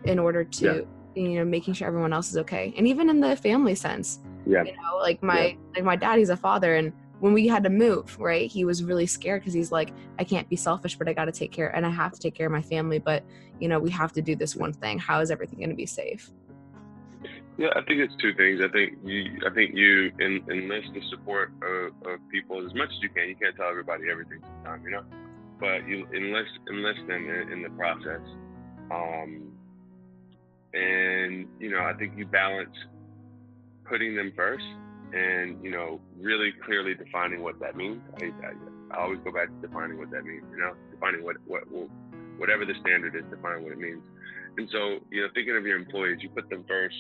in 0.06 0.20
order 0.20 0.44
to 0.44 0.86
yeah. 1.16 1.24
you 1.24 1.40
know 1.40 1.46
making 1.46 1.74
sure 1.74 1.88
everyone 1.88 2.14
else 2.14 2.30
is 2.30 2.38
okay 2.38 2.74
and 2.78 2.88
even 2.88 3.10
in 3.10 3.20
the 3.20 3.36
family 3.36 3.76
sense 3.76 4.20
yeah 4.46 4.64
you 4.64 4.72
know 4.74 4.98
like 5.00 5.22
my 5.22 5.48
yeah. 5.48 5.56
like 5.76 5.84
my 5.84 5.96
dad 5.96 6.18
he's 6.18 6.30
a 6.30 6.38
father 6.38 6.76
and 6.76 6.92
when 7.20 7.34
we 7.34 7.48
had 7.48 7.64
to 7.64 7.70
move 7.70 8.20
right 8.20 8.50
he 8.50 8.66
was 8.66 8.84
really 8.84 9.06
scared 9.06 9.42
because 9.42 9.54
he's 9.54 9.72
like 9.72 9.94
i 10.20 10.24
can't 10.24 10.50
be 10.50 10.56
selfish 10.56 10.98
but 10.98 11.08
i 11.08 11.14
got 11.14 11.26
to 11.26 11.32
take 11.32 11.52
care 11.52 11.76
and 11.76 11.86
i 11.86 11.90
have 11.90 12.12
to 12.12 12.20
take 12.20 12.34
care 12.34 12.48
of 12.48 12.52
my 12.52 12.62
family 12.62 13.00
but 13.00 13.24
you 13.60 13.68
know 13.68 13.80
we 13.80 13.90
have 13.90 14.12
to 14.12 14.22
do 14.22 14.36
this 14.36 14.56
one 14.56 14.74
thing 14.74 14.98
how 14.98 15.20
is 15.20 15.30
everything 15.30 15.60
going 15.60 15.70
to 15.70 15.76
be 15.76 15.86
safe 15.86 16.32
yeah, 17.58 17.70
I 17.76 17.82
think 17.84 18.00
it's 18.00 18.16
two 18.20 18.34
things. 18.34 18.62
I 18.64 18.70
think 18.70 18.98
you, 19.04 19.40
I 19.46 19.54
think 19.54 19.76
you 19.76 20.12
en- 20.20 20.44
enlist 20.50 20.88
the 20.94 21.02
support 21.12 21.52
of, 21.62 21.94
of, 22.12 22.20
people 22.32 22.66
as 22.66 22.74
much 22.74 22.90
as 22.90 23.04
you 23.04 23.10
can. 23.10 23.30
You 23.30 23.36
can't 23.36 23.56
tell 23.56 23.70
everybody 23.70 24.06
everything 24.10 24.40
sometimes, 24.42 24.84
you 24.84 24.92
know, 24.92 25.04
but 25.60 25.88
you 25.88 26.08
enlist 26.16 26.52
enlist 26.70 27.02
them 27.08 27.30
in, 27.30 27.52
in 27.52 27.62
the 27.62 27.70
process. 27.72 28.22
Um, 28.90 29.52
and 30.74 31.48
you 31.60 31.70
know, 31.70 31.82
I 31.82 31.94
think 31.94 32.14
you 32.18 32.26
balance 32.26 32.76
putting 33.86 34.16
them 34.16 34.34
first, 34.36 34.66
and 35.14 35.64
you 35.64 35.72
know, 35.72 36.00
really 36.20 36.52
clearly 36.66 36.96
defining 36.96 37.44
what 37.44 37.60
that 37.60 37.76
means. 37.76 38.02
I, 38.22 38.26
I, 38.26 38.98
I 38.98 39.04
always 39.04 39.20
go 39.24 39.32
back 39.32 39.48
to 39.48 39.68
defining 39.68 39.98
what 39.98 40.12
that 40.12 40.24
means. 40.24 40.44
You 40.52 40.60
know, 40.60 40.74
defining 40.92 41.24
what 41.24 41.38
what 41.46 41.64
whatever 42.38 42.66
the 42.66 42.74
standard 42.82 43.16
is, 43.16 43.24
define 43.30 43.64
what 43.64 43.72
it 43.72 43.78
means. 43.78 44.04
And 44.58 44.68
so, 44.72 45.00
you 45.12 45.22
know, 45.22 45.28
thinking 45.34 45.56
of 45.56 45.66
your 45.66 45.78
employees, 45.78 46.20
you 46.22 46.30
put 46.30 46.50
them 46.50 46.66
first 46.68 46.96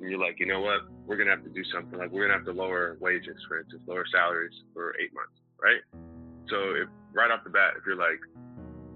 and 0.00 0.10
you're 0.10 0.18
like, 0.18 0.38
you 0.38 0.46
know 0.46 0.60
what, 0.60 0.80
we're 1.06 1.16
gonna 1.16 1.30
have 1.30 1.44
to 1.44 1.50
do 1.50 1.62
something. 1.72 1.98
Like 1.98 2.10
we're 2.10 2.26
gonna 2.26 2.38
have 2.38 2.46
to 2.46 2.52
lower 2.52 2.96
wages, 3.00 3.36
for 3.46 3.60
instance, 3.60 3.82
lower 3.86 4.04
salaries 4.10 4.54
for 4.72 4.94
eight 5.00 5.12
months, 5.14 5.38
right? 5.60 5.82
So 6.48 6.74
if 6.74 6.88
right 7.12 7.30
off 7.30 7.44
the 7.44 7.50
bat, 7.50 7.74
if 7.76 7.84
you're 7.86 7.96
like, 7.96 8.20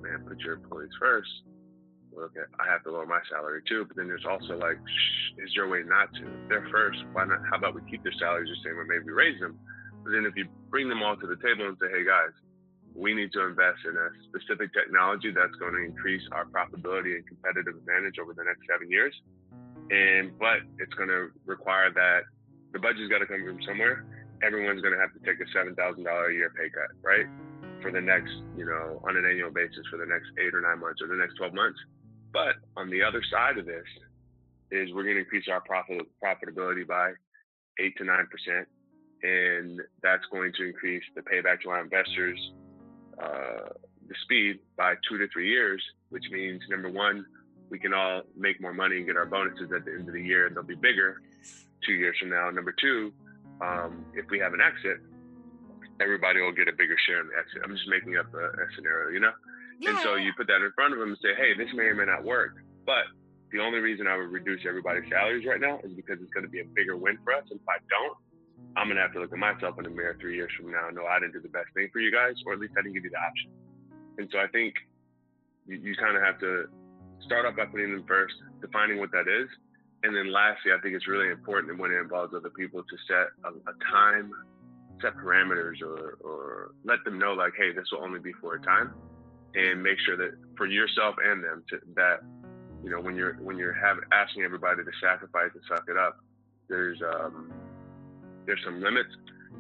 man, 0.01 0.25
put 0.27 0.41
your 0.41 0.55
employees 0.55 0.91
first, 0.99 1.31
okay, 2.13 2.47
I 2.61 2.71
have 2.71 2.85
to 2.85 2.91
lower 2.93 3.07
my 3.07 3.21
salary 3.31 3.63
too. 3.69 3.85
But 3.87 3.97
then 3.97 4.09
there's 4.09 4.27
also 4.29 4.57
like, 4.57 4.77
shh, 4.77 5.43
is 5.45 5.55
your 5.55 5.69
way 5.69 5.83
not 5.85 6.13
to? 6.15 6.25
They're 6.49 6.69
first, 6.71 6.99
why 7.13 7.25
not? 7.25 7.41
How 7.51 7.57
about 7.59 7.75
we 7.75 7.83
keep 7.91 8.03
their 8.03 8.17
salaries 8.19 8.49
the 8.49 8.69
same 8.69 8.79
or 8.79 8.85
maybe 8.85 9.11
raise 9.11 9.41
them? 9.41 9.59
But 10.05 10.13
then 10.13 10.27
if 10.27 10.35
you 10.37 10.49
bring 10.71 10.89
them 10.89 11.03
all 11.03 11.17
to 11.17 11.27
the 11.27 11.37
table 11.39 11.69
and 11.69 11.77
say, 11.81 11.89
hey 11.91 12.05
guys, 12.05 12.35
we 12.95 13.15
need 13.15 13.33
to 13.33 13.47
invest 13.47 13.81
in 13.89 13.97
a 13.97 14.09
specific 14.29 14.75
technology 14.75 15.33
that's 15.33 15.57
going 15.57 15.73
to 15.73 15.83
increase 15.83 16.23
our 16.33 16.45
profitability 16.45 17.17
and 17.17 17.25
competitive 17.27 17.77
advantage 17.77 18.21
over 18.21 18.35
the 18.35 18.45
next 18.45 18.67
seven 18.69 18.91
years 18.91 19.15
and 19.93 20.33
but 20.39 20.65
it's 20.79 20.93
going 20.95 21.09
to 21.09 21.29
require 21.45 21.93
that 21.93 22.25
the 22.73 22.79
budget's 22.79 23.13
got 23.13 23.19
to 23.21 23.27
come 23.27 23.45
from 23.45 23.61
somewhere. 23.67 24.05
Everyone's 24.43 24.81
going 24.81 24.95
to 24.95 25.01
have 25.01 25.13
to 25.13 25.21
take 25.21 25.39
a 25.39 25.49
seven 25.53 25.77
thousand 25.77 26.05
dollar 26.05 26.33
a 26.33 26.35
year 26.35 26.53
pay 26.57 26.73
cut, 26.73 26.97
right? 27.05 27.29
For 27.85 27.93
the 27.93 28.01
next, 28.01 28.33
you 28.57 28.65
know, 28.65 29.03
on 29.05 29.17
an 29.17 29.29
annual 29.29 29.51
basis 29.51 29.85
for 29.91 29.99
the 30.01 30.07
next 30.07 30.33
eight 30.41 30.55
or 30.55 30.65
nine 30.65 30.81
months 30.81 31.03
or 31.03 31.09
the 31.09 31.21
next 31.21 31.37
twelve 31.37 31.55
months. 31.55 31.79
But 32.33 32.57
on 32.77 32.91
the 32.91 33.03
other 33.03 33.23
side 33.31 33.59
of 33.59 33.67
this 33.67 33.85
is 34.71 34.93
we're 34.93 35.05
going 35.05 35.17
to 35.17 35.21
increase 35.21 35.49
our 35.51 35.61
profit 35.61 36.01
profitability 36.23 36.87
by 36.87 37.13
eight 37.79 37.97
to 37.99 38.05
nine 38.05 38.27
percent, 38.31 38.69
and 39.23 39.81
that's 40.03 40.25
going 40.31 40.53
to 40.59 40.67
increase 40.67 41.03
the 41.15 41.23
payback 41.23 41.61
to 41.63 41.71
our 41.71 41.81
investors, 41.83 42.39
uh, 43.23 43.69
the 44.09 44.15
speed 44.25 44.61
by 44.77 44.95
two 45.09 45.19
to 45.19 45.29
three 45.29 45.49
years, 45.49 45.83
which 46.09 46.25
means 46.31 46.63
number 46.69 46.91
one, 46.91 47.25
we 47.71 47.79
can 47.79 47.95
all 47.95 48.23
make 48.37 48.61
more 48.61 48.75
money 48.75 48.99
and 48.99 49.07
get 49.07 49.17
our 49.17 49.27
bonuses 49.27 49.71
at 49.75 49.85
the 49.85 49.93
end 49.93 50.09
of 50.09 50.15
the 50.15 50.23
year 50.23 50.47
and 50.47 50.57
they'll 50.57 50.63
be 50.63 50.75
bigger 50.75 51.23
two 51.87 51.93
years 51.93 52.17
from 52.19 52.31
now. 52.31 52.51
Number 52.51 52.75
two, 52.79 53.13
um, 53.61 54.05
if 54.15 54.27
we 54.31 54.39
have 54.39 54.53
an 54.53 54.61
exit, 54.61 55.01
everybody 56.01 56.41
will 56.41 56.53
get 56.53 56.69
a 56.69 56.73
bigger 56.73 56.97
share 57.07 57.21
in 57.21 57.29
the 57.29 57.39
exit. 57.39 57.63
I'm 57.65 57.75
just 57.75 57.89
making 57.89 58.17
up 58.17 58.33
a, 58.35 58.45
a 58.45 58.67
scenario, 58.77 59.11
you 59.11 59.21
know? 59.21 59.33
Yeah. 59.81 59.91
And 59.91 59.99
so 60.01 60.15
you 60.17 60.33
put 60.37 60.47
that 60.49 60.63
in 60.63 60.73
front 60.75 60.95
of 60.95 61.01
them 61.01 61.11
and 61.11 61.19
say, 61.23 61.35
hey, 61.37 61.55
this 61.57 61.73
may 61.75 61.85
or 61.85 61.95
may 61.95 62.07
not 62.07 62.25
work. 62.25 62.57
But 62.87 63.05
the 63.53 63.61
only 63.61 63.81
reason 63.81 64.07
I 64.07 64.17
would 64.17 64.33
reduce 64.33 64.61
everybody's 64.67 65.09
salaries 65.11 65.47
right 65.47 65.61
now 65.61 65.79
is 65.85 65.93
because 65.93 66.19
it's 66.21 66.33
going 66.33 66.45
to 66.45 66.51
be 66.51 66.61
a 66.61 66.69
bigger 66.75 66.97
win 66.97 67.19
for 67.25 67.35
us. 67.35 67.45
And 67.51 67.61
if 67.61 67.69
I 67.69 67.79
don't, 67.91 68.17
I'm 68.77 68.87
going 68.87 68.97
to 68.97 69.03
have 69.03 69.13
to 69.13 69.21
look 69.21 69.33
at 69.33 69.39
myself 69.39 69.77
in 69.79 69.85
the 69.85 69.91
mirror 69.91 70.17
three 70.21 70.37
years 70.37 70.51
from 70.57 70.73
now 70.73 70.89
and 70.89 70.97
know 70.97 71.05
I 71.05 71.19
didn't 71.21 71.35
do 71.35 71.41
the 71.41 71.53
best 71.53 71.69
thing 71.75 71.89
for 71.93 72.01
you 72.01 72.11
guys, 72.11 72.35
or 72.47 72.55
at 72.55 72.61
least 72.61 72.73
I 72.79 72.83
didn't 72.83 72.95
give 72.95 73.05
you 73.05 73.11
the 73.11 73.21
option. 73.21 73.51
And 74.19 74.29
so 74.33 74.39
I 74.39 74.47
think 74.49 74.75
you, 75.67 75.77
you 75.77 75.95
kind 75.97 76.17
of 76.17 76.23
have 76.23 76.39
to 76.41 76.67
start 77.25 77.45
off 77.45 77.57
by 77.57 77.67
putting 77.67 77.93
them 77.93 78.05
first, 78.09 78.35
defining 78.61 78.99
what 78.99 79.11
that 79.13 79.29
is. 79.29 79.49
And 80.03 80.17
then 80.17 80.33
lastly, 80.33 80.73
I 80.73 80.81
think 80.81 80.95
it's 80.95 81.07
really 81.07 81.31
important 81.31 81.79
when 81.79 81.93
it 81.93 82.01
involves 82.01 82.35
other 82.35 82.51
people 82.51 82.83
to 82.83 82.97
set 83.07 83.31
a, 83.45 83.51
a 83.71 83.75
time, 83.93 84.33
set 85.01 85.15
parameters, 85.17 85.81
or, 85.83 86.19
or 86.25 86.73
let 86.85 87.05
them 87.05 87.19
know 87.19 87.35
like, 87.35 87.53
hey, 87.57 87.73
this 87.73 87.85
will 87.93 88.03
only 88.03 88.19
be 88.19 88.33
for 88.41 88.55
a 88.55 88.63
time, 88.63 88.95
and 89.55 89.83
make 89.83 89.99
sure 90.05 90.17
that 90.17 90.33
for 90.57 90.67
yourself 90.67 91.17
and 91.23 91.43
them 91.45 91.65
to, 91.71 91.79
that 91.95 92.21
you 92.83 92.91
know 92.91 93.01
when 93.01 93.17
you're 93.17 93.35
when 93.35 93.59
you're 93.59 93.73
have, 93.73 93.99
asking 94.13 94.43
everybody 94.43 94.83
to 94.85 94.91
sacrifice 95.01 95.51
and 95.55 95.63
suck 95.69 95.85
it 95.89 95.97
up, 95.97 96.17
there's 96.69 97.01
um, 97.03 97.53
there's 98.47 98.61
some 98.65 98.81
limits 98.83 99.11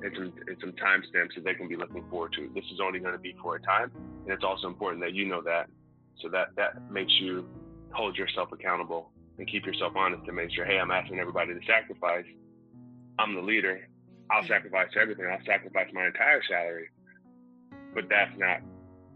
and 0.02 0.12
some 0.16 0.32
and 0.46 0.56
some 0.60 0.72
timestamps 0.72 1.34
that 1.34 1.44
they 1.44 1.54
can 1.54 1.68
be 1.68 1.76
looking 1.76 2.04
forward 2.08 2.32
to. 2.34 2.50
This 2.54 2.64
is 2.72 2.80
only 2.82 2.98
going 2.98 3.12
to 3.12 3.20
be 3.20 3.34
for 3.42 3.56
a 3.56 3.62
time, 3.62 3.92
and 4.24 4.32
it's 4.32 4.44
also 4.44 4.66
important 4.66 5.02
that 5.02 5.14
you 5.14 5.26
know 5.26 5.42
that 5.42 5.68
so 6.20 6.28
that 6.30 6.48
that 6.56 6.90
makes 6.90 7.12
you 7.20 7.46
hold 7.92 8.16
yourself 8.16 8.50
accountable 8.52 9.10
and 9.38 9.48
keep 9.48 9.66
yourself 9.66 9.92
honest 9.96 10.24
to 10.26 10.32
make 10.32 10.50
sure, 10.52 10.64
hey, 10.64 10.78
I'm 10.78 10.90
asking 10.90 11.18
everybody 11.18 11.54
to 11.54 11.60
sacrifice. 11.66 12.24
I'm 13.18 13.34
the 13.34 13.40
leader. 13.40 13.88
I'll 14.30 14.46
sacrifice 14.46 14.88
everything. 15.00 15.26
I'll 15.26 15.44
sacrifice 15.44 15.88
my 15.92 16.06
entire 16.06 16.42
salary. 16.48 16.88
But 17.94 18.04
that's 18.08 18.32
not 18.38 18.60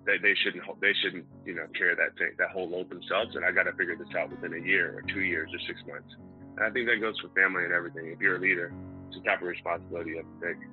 they, 0.06 0.18
they 0.18 0.34
shouldn't 0.42 0.64
they 0.80 0.92
shouldn't 1.02 1.26
you 1.44 1.54
know 1.54 1.66
carry 1.76 1.94
that 1.94 2.16
thing, 2.16 2.32
that 2.38 2.50
whole 2.50 2.68
load 2.68 2.88
themselves. 2.88 3.34
And 3.36 3.44
I 3.44 3.52
got 3.52 3.64
to 3.64 3.72
figure 3.72 3.96
this 3.96 4.08
out 4.18 4.30
within 4.30 4.54
a 4.54 4.64
year 4.64 4.96
or 4.96 5.02
two 5.02 5.20
years 5.22 5.50
or 5.52 5.58
six 5.66 5.80
months. 5.86 6.14
And 6.56 6.64
I 6.64 6.70
think 6.70 6.88
that 6.88 7.00
goes 7.00 7.18
for 7.20 7.28
family 7.28 7.64
and 7.64 7.72
everything. 7.72 8.06
If 8.12 8.20
you're 8.20 8.36
a 8.36 8.40
leader, 8.40 8.72
it's 9.08 9.18
a 9.18 9.20
type 9.20 9.42
of 9.42 9.48
responsibility 9.48 10.10
you 10.10 10.16
have 10.18 10.40
to 10.40 10.46
take. 10.46 10.68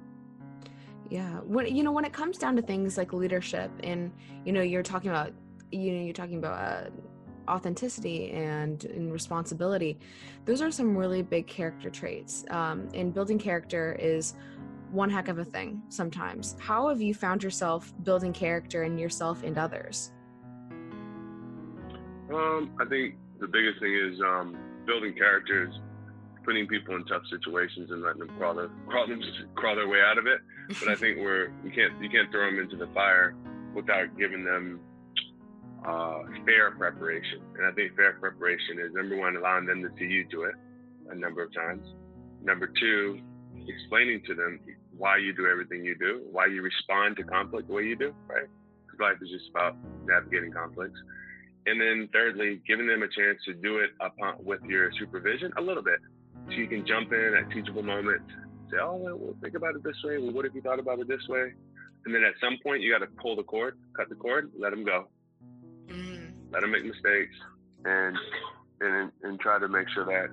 Yeah, 1.09 1.39
when 1.39 1.75
you 1.75 1.83
know 1.83 1.91
when 1.91 2.05
it 2.05 2.13
comes 2.13 2.37
down 2.37 2.55
to 2.55 2.61
things 2.61 2.97
like 2.97 3.11
leadership, 3.11 3.71
and 3.83 4.11
you 4.45 4.53
know 4.53 4.61
you're 4.61 4.83
talking 4.83 5.09
about 5.09 5.33
you 5.71 5.93
know 5.93 6.03
you're 6.03 6.13
talking 6.13 6.37
about 6.37 6.87
uh, 6.87 6.89
authenticity 7.49 8.31
and, 8.31 8.85
and 8.85 9.11
responsibility 9.11 9.99
those 10.45 10.61
are 10.61 10.71
some 10.71 10.95
really 10.95 11.21
big 11.21 11.45
character 11.45 11.89
traits 11.89 12.45
um, 12.49 12.87
and 12.93 13.13
building 13.13 13.37
character 13.37 13.97
is 13.99 14.35
one 14.93 15.09
heck 15.09 15.27
of 15.27 15.39
a 15.39 15.43
thing 15.45 15.81
sometimes 15.89 16.55
how 16.59 16.87
have 16.87 17.01
you 17.01 17.13
found 17.13 17.43
yourself 17.43 17.93
building 18.03 18.33
character 18.33 18.83
in 18.83 18.97
yourself 18.97 19.43
and 19.43 19.57
others 19.57 20.11
um, 22.33 22.71
i 22.79 22.85
think 22.85 23.15
the 23.39 23.47
biggest 23.47 23.79
thing 23.79 23.93
is 23.93 24.19
um, 24.21 24.57
building 24.85 25.13
characters 25.13 25.73
putting 26.45 26.67
people 26.67 26.95
in 26.95 27.05
tough 27.05 27.23
situations 27.29 27.89
and 27.91 28.01
letting 28.01 28.19
them 28.19 28.29
crawl 28.37 28.53
their, 28.53 28.69
crawl, 28.87 29.07
them, 29.07 29.21
crawl 29.55 29.75
their 29.75 29.87
way 29.87 30.01
out 30.01 30.17
of 30.17 30.27
it 30.27 30.39
but 30.79 30.87
i 30.87 30.95
think 31.01 31.17
we're 31.17 31.51
you 31.63 31.71
can't 31.71 31.93
you 32.01 32.09
can't 32.09 32.31
throw 32.31 32.45
them 32.45 32.59
into 32.59 32.77
the 32.77 32.87
fire 32.93 33.35
without 33.73 34.17
giving 34.17 34.43
them 34.43 34.79
uh, 35.85 36.19
fair 36.45 36.71
preparation. 36.71 37.41
And 37.57 37.65
I 37.65 37.71
think 37.71 37.95
fair 37.95 38.13
preparation 38.13 38.79
is 38.79 38.93
number 38.93 39.17
one, 39.17 39.35
allowing 39.35 39.65
them 39.65 39.81
to 39.81 39.89
see 39.97 40.05
you 40.05 40.25
do 40.29 40.43
it 40.43 40.55
a 41.09 41.15
number 41.15 41.43
of 41.43 41.53
times. 41.53 41.85
Number 42.41 42.67
two, 42.79 43.19
explaining 43.67 44.21
to 44.27 44.35
them 44.35 44.59
why 44.97 45.17
you 45.17 45.33
do 45.33 45.47
everything 45.47 45.83
you 45.83 45.95
do, 45.97 46.21
why 46.31 46.45
you 46.45 46.61
respond 46.61 47.17
to 47.17 47.23
conflict 47.23 47.67
the 47.67 47.73
way 47.73 47.83
you 47.83 47.95
do, 47.95 48.13
right? 48.27 48.47
Because 48.85 48.99
life 48.99 49.17
is 49.21 49.29
just 49.29 49.49
about 49.49 49.75
navigating 50.05 50.51
conflicts. 50.51 50.99
And 51.65 51.79
then 51.79 52.09
thirdly, 52.11 52.61
giving 52.67 52.87
them 52.87 53.03
a 53.03 53.07
chance 53.07 53.39
to 53.45 53.53
do 53.53 53.79
it 53.79 53.91
upon, 54.01 54.35
with 54.43 54.61
your 54.63 54.91
supervision 54.99 55.51
a 55.57 55.61
little 55.61 55.83
bit. 55.83 55.99
So 56.49 56.55
you 56.55 56.67
can 56.67 56.85
jump 56.85 57.13
in 57.13 57.35
at 57.39 57.49
teachable 57.51 57.83
moments, 57.83 58.29
say, 58.69 58.77
oh, 58.81 58.95
well, 58.95 59.17
well 59.17 59.35
think 59.41 59.55
about 59.55 59.75
it 59.75 59.83
this 59.83 59.95
way. 60.03 60.17
Well, 60.17 60.31
what 60.31 60.45
if 60.45 60.53
you 60.53 60.61
thought 60.61 60.79
about 60.79 60.99
it 60.99 61.07
this 61.07 61.25
way? 61.29 61.53
And 62.05 62.13
then 62.13 62.23
at 62.23 62.33
some 62.41 62.57
point, 62.61 62.81
you 62.81 62.91
got 62.91 62.99
to 62.99 63.11
pull 63.21 63.37
the 63.37 63.43
cord, 63.43 63.77
cut 63.95 64.09
the 64.09 64.15
cord, 64.15 64.51
let 64.59 64.71
them 64.71 64.83
go 64.83 65.07
mm. 65.93 66.31
let 66.51 66.61
them 66.61 66.71
make 66.71 66.85
mistakes, 66.85 67.35
and 67.85 68.17
and 68.81 69.11
and 69.23 69.39
try 69.39 69.59
to 69.59 69.67
make 69.67 69.87
sure 69.89 70.05
that 70.05 70.29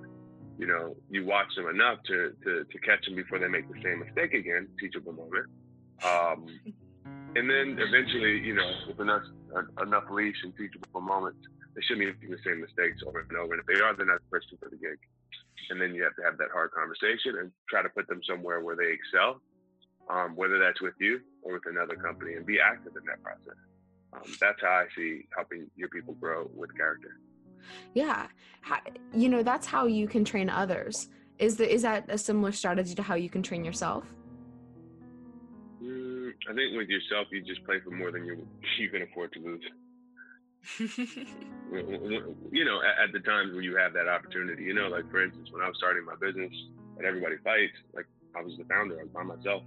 you 0.61 0.66
know 0.66 0.94
you 1.09 1.25
watch 1.25 1.49
them 1.57 1.68
enough 1.68 1.99
to 2.07 2.37
to, 2.44 2.64
to 2.64 2.79
catch 2.81 3.05
them 3.07 3.16
before 3.16 3.38
they 3.38 3.49
make 3.49 3.66
the 3.66 3.81
same 3.83 4.01
mistake 4.01 4.35
again. 4.35 4.68
Teachable 4.79 5.14
moment. 5.14 5.46
Um, 6.05 6.46
and 7.37 7.49
then 7.49 7.79
eventually, 7.81 8.38
you 8.44 8.55
know, 8.55 8.68
with 8.87 9.01
enough 9.01 9.23
enough 9.81 10.05
leash 10.11 10.37
and 10.44 10.53
teachable 10.57 11.01
moments, 11.01 11.40
they 11.75 11.81
shouldn't 11.83 12.05
be 12.05 12.12
making 12.12 12.31
the 12.37 12.44
same 12.44 12.61
mistakes 12.61 13.01
over 13.07 13.20
and 13.20 13.38
over. 13.38 13.55
And 13.55 13.62
if 13.62 13.66
they 13.66 13.81
are, 13.81 13.96
they're 13.96 14.07
not 14.07 14.20
the 14.20 14.31
person 14.31 14.59
for 14.61 14.68
the 14.68 14.77
gig. 14.77 14.99
And 15.70 15.81
then 15.81 15.94
you 15.94 16.03
have 16.03 16.16
to 16.16 16.23
have 16.23 16.37
that 16.38 16.51
hard 16.53 16.73
conversation 16.73 17.38
and 17.40 17.53
try 17.68 17.83
to 17.83 17.88
put 17.88 18.09
them 18.09 18.20
somewhere 18.29 18.61
where 18.61 18.77
they 18.77 18.92
excel, 18.92 19.40
um, 20.11 20.37
whether 20.37 20.59
that's 20.59 20.81
with 20.83 20.94
you 21.01 21.20
or 21.42 21.55
with 21.55 21.66
another 21.66 21.96
company, 21.96 22.35
and 22.35 22.44
be 22.44 22.59
active 22.61 22.92
in 22.99 23.05
that 23.07 23.23
process. 23.23 23.59
Um, 24.12 24.27
that's 24.40 24.61
how 24.61 24.85
I 24.85 24.87
see 24.96 25.25
helping 25.35 25.70
your 25.77 25.88
people 25.88 26.14
grow 26.14 26.51
with 26.53 26.77
character. 26.77 27.16
Yeah, 27.94 28.27
you 29.14 29.29
know 29.29 29.42
that's 29.42 29.66
how 29.66 29.87
you 29.87 30.07
can 30.07 30.25
train 30.25 30.49
others. 30.49 31.09
Is 31.38 31.57
the 31.57 31.73
is 31.73 31.83
that 31.83 32.05
a 32.09 32.18
similar 32.18 32.53
strategy 32.53 32.94
to 32.94 33.03
how 33.03 33.14
you 33.14 33.31
can 33.31 33.42
train 33.42 33.64
yourself? 33.64 34.05
Mm, 35.83 36.33
I 36.49 36.55
think 36.55 36.77
with 36.77 36.88
yourself, 36.88 37.29
you 37.33 37.42
just 37.42 37.64
play 37.64 37.81
for 37.81 37.90
more 37.90 38.12
than 38.12 38.25
you 38.25 38.46
you 38.79 38.88
can 38.88 39.03
afford 39.03 39.33
to 39.33 39.40
lose. 39.40 39.64
you 40.81 42.64
know, 42.66 42.83
at, 42.83 43.09
at, 43.09 43.12
the 43.14 43.20
times 43.20 43.55
when 43.55 43.64
you 43.64 43.75
have 43.77 43.94
that 43.94 44.07
opportunity, 44.07 44.62
you 44.64 44.75
know, 44.75 44.88
like 44.88 45.11
for 45.11 45.25
instance, 45.25 45.49
when 45.51 45.62
I 45.62 45.68
was 45.68 45.77
starting 45.79 46.05
my 46.05 46.16
business 46.20 46.53
and 46.99 47.07
everybody 47.07 47.37
fights, 47.42 47.73
like 47.94 48.05
I 48.37 48.42
was 48.42 48.53
the 48.59 48.64
founder, 48.64 49.01
I 49.01 49.05
was 49.05 49.12
by 49.12 49.23
myself. 49.23 49.62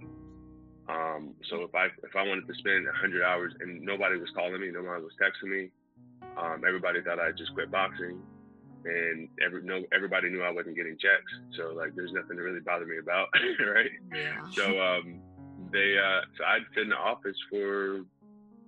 Um, 0.88 1.34
so 1.50 1.62
if 1.62 1.74
I 1.74 1.86
if 1.86 2.14
I 2.14 2.22
wanted 2.22 2.46
to 2.46 2.54
spend 2.54 2.86
hundred 2.94 3.24
hours 3.24 3.52
and 3.60 3.82
nobody 3.82 4.18
was 4.18 4.28
calling 4.34 4.60
me, 4.60 4.70
nobody 4.70 5.02
was 5.02 5.12
texting 5.20 5.50
me, 5.50 5.70
um, 6.38 6.62
everybody 6.66 7.00
thought 7.02 7.18
I 7.18 7.30
just 7.32 7.54
quit 7.54 7.70
boxing, 7.70 8.20
and 8.84 9.28
every 9.44 9.62
no 9.62 9.82
everybody 9.92 10.30
knew 10.30 10.42
I 10.42 10.50
wasn't 10.50 10.76
getting 10.76 10.96
checks. 10.98 11.32
So 11.56 11.74
like, 11.74 11.94
there's 11.94 12.12
nothing 12.12 12.36
to 12.36 12.42
really 12.42 12.60
bother 12.60 12.86
me 12.86 12.98
about, 12.98 13.28
right? 13.74 13.90
Yeah. 14.14 14.50
So 14.52 14.80
um, 14.80 15.20
they 15.72 15.96
uh, 15.98 16.20
so 16.36 16.44
I'd 16.44 16.62
sit 16.74 16.84
in 16.84 16.88
the 16.90 16.96
office 16.96 17.36
for 17.50 18.04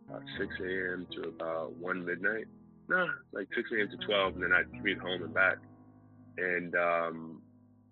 about 0.09 0.23
6 0.39 0.55
a.m. 0.61 1.07
to 1.17 1.29
about 1.29 1.75
1 1.77 2.05
midnight. 2.05 2.47
No, 2.89 3.09
like 3.33 3.49
6 3.57 3.69
a.m. 3.77 3.89
to 3.91 4.07
12, 4.07 4.35
and 4.35 4.43
then 4.45 4.53
I'd 4.53 4.71
commute 4.71 4.99
home 4.99 5.23
and 5.23 5.35
back. 5.35 5.57
And 6.39 6.75
um, 6.77 7.43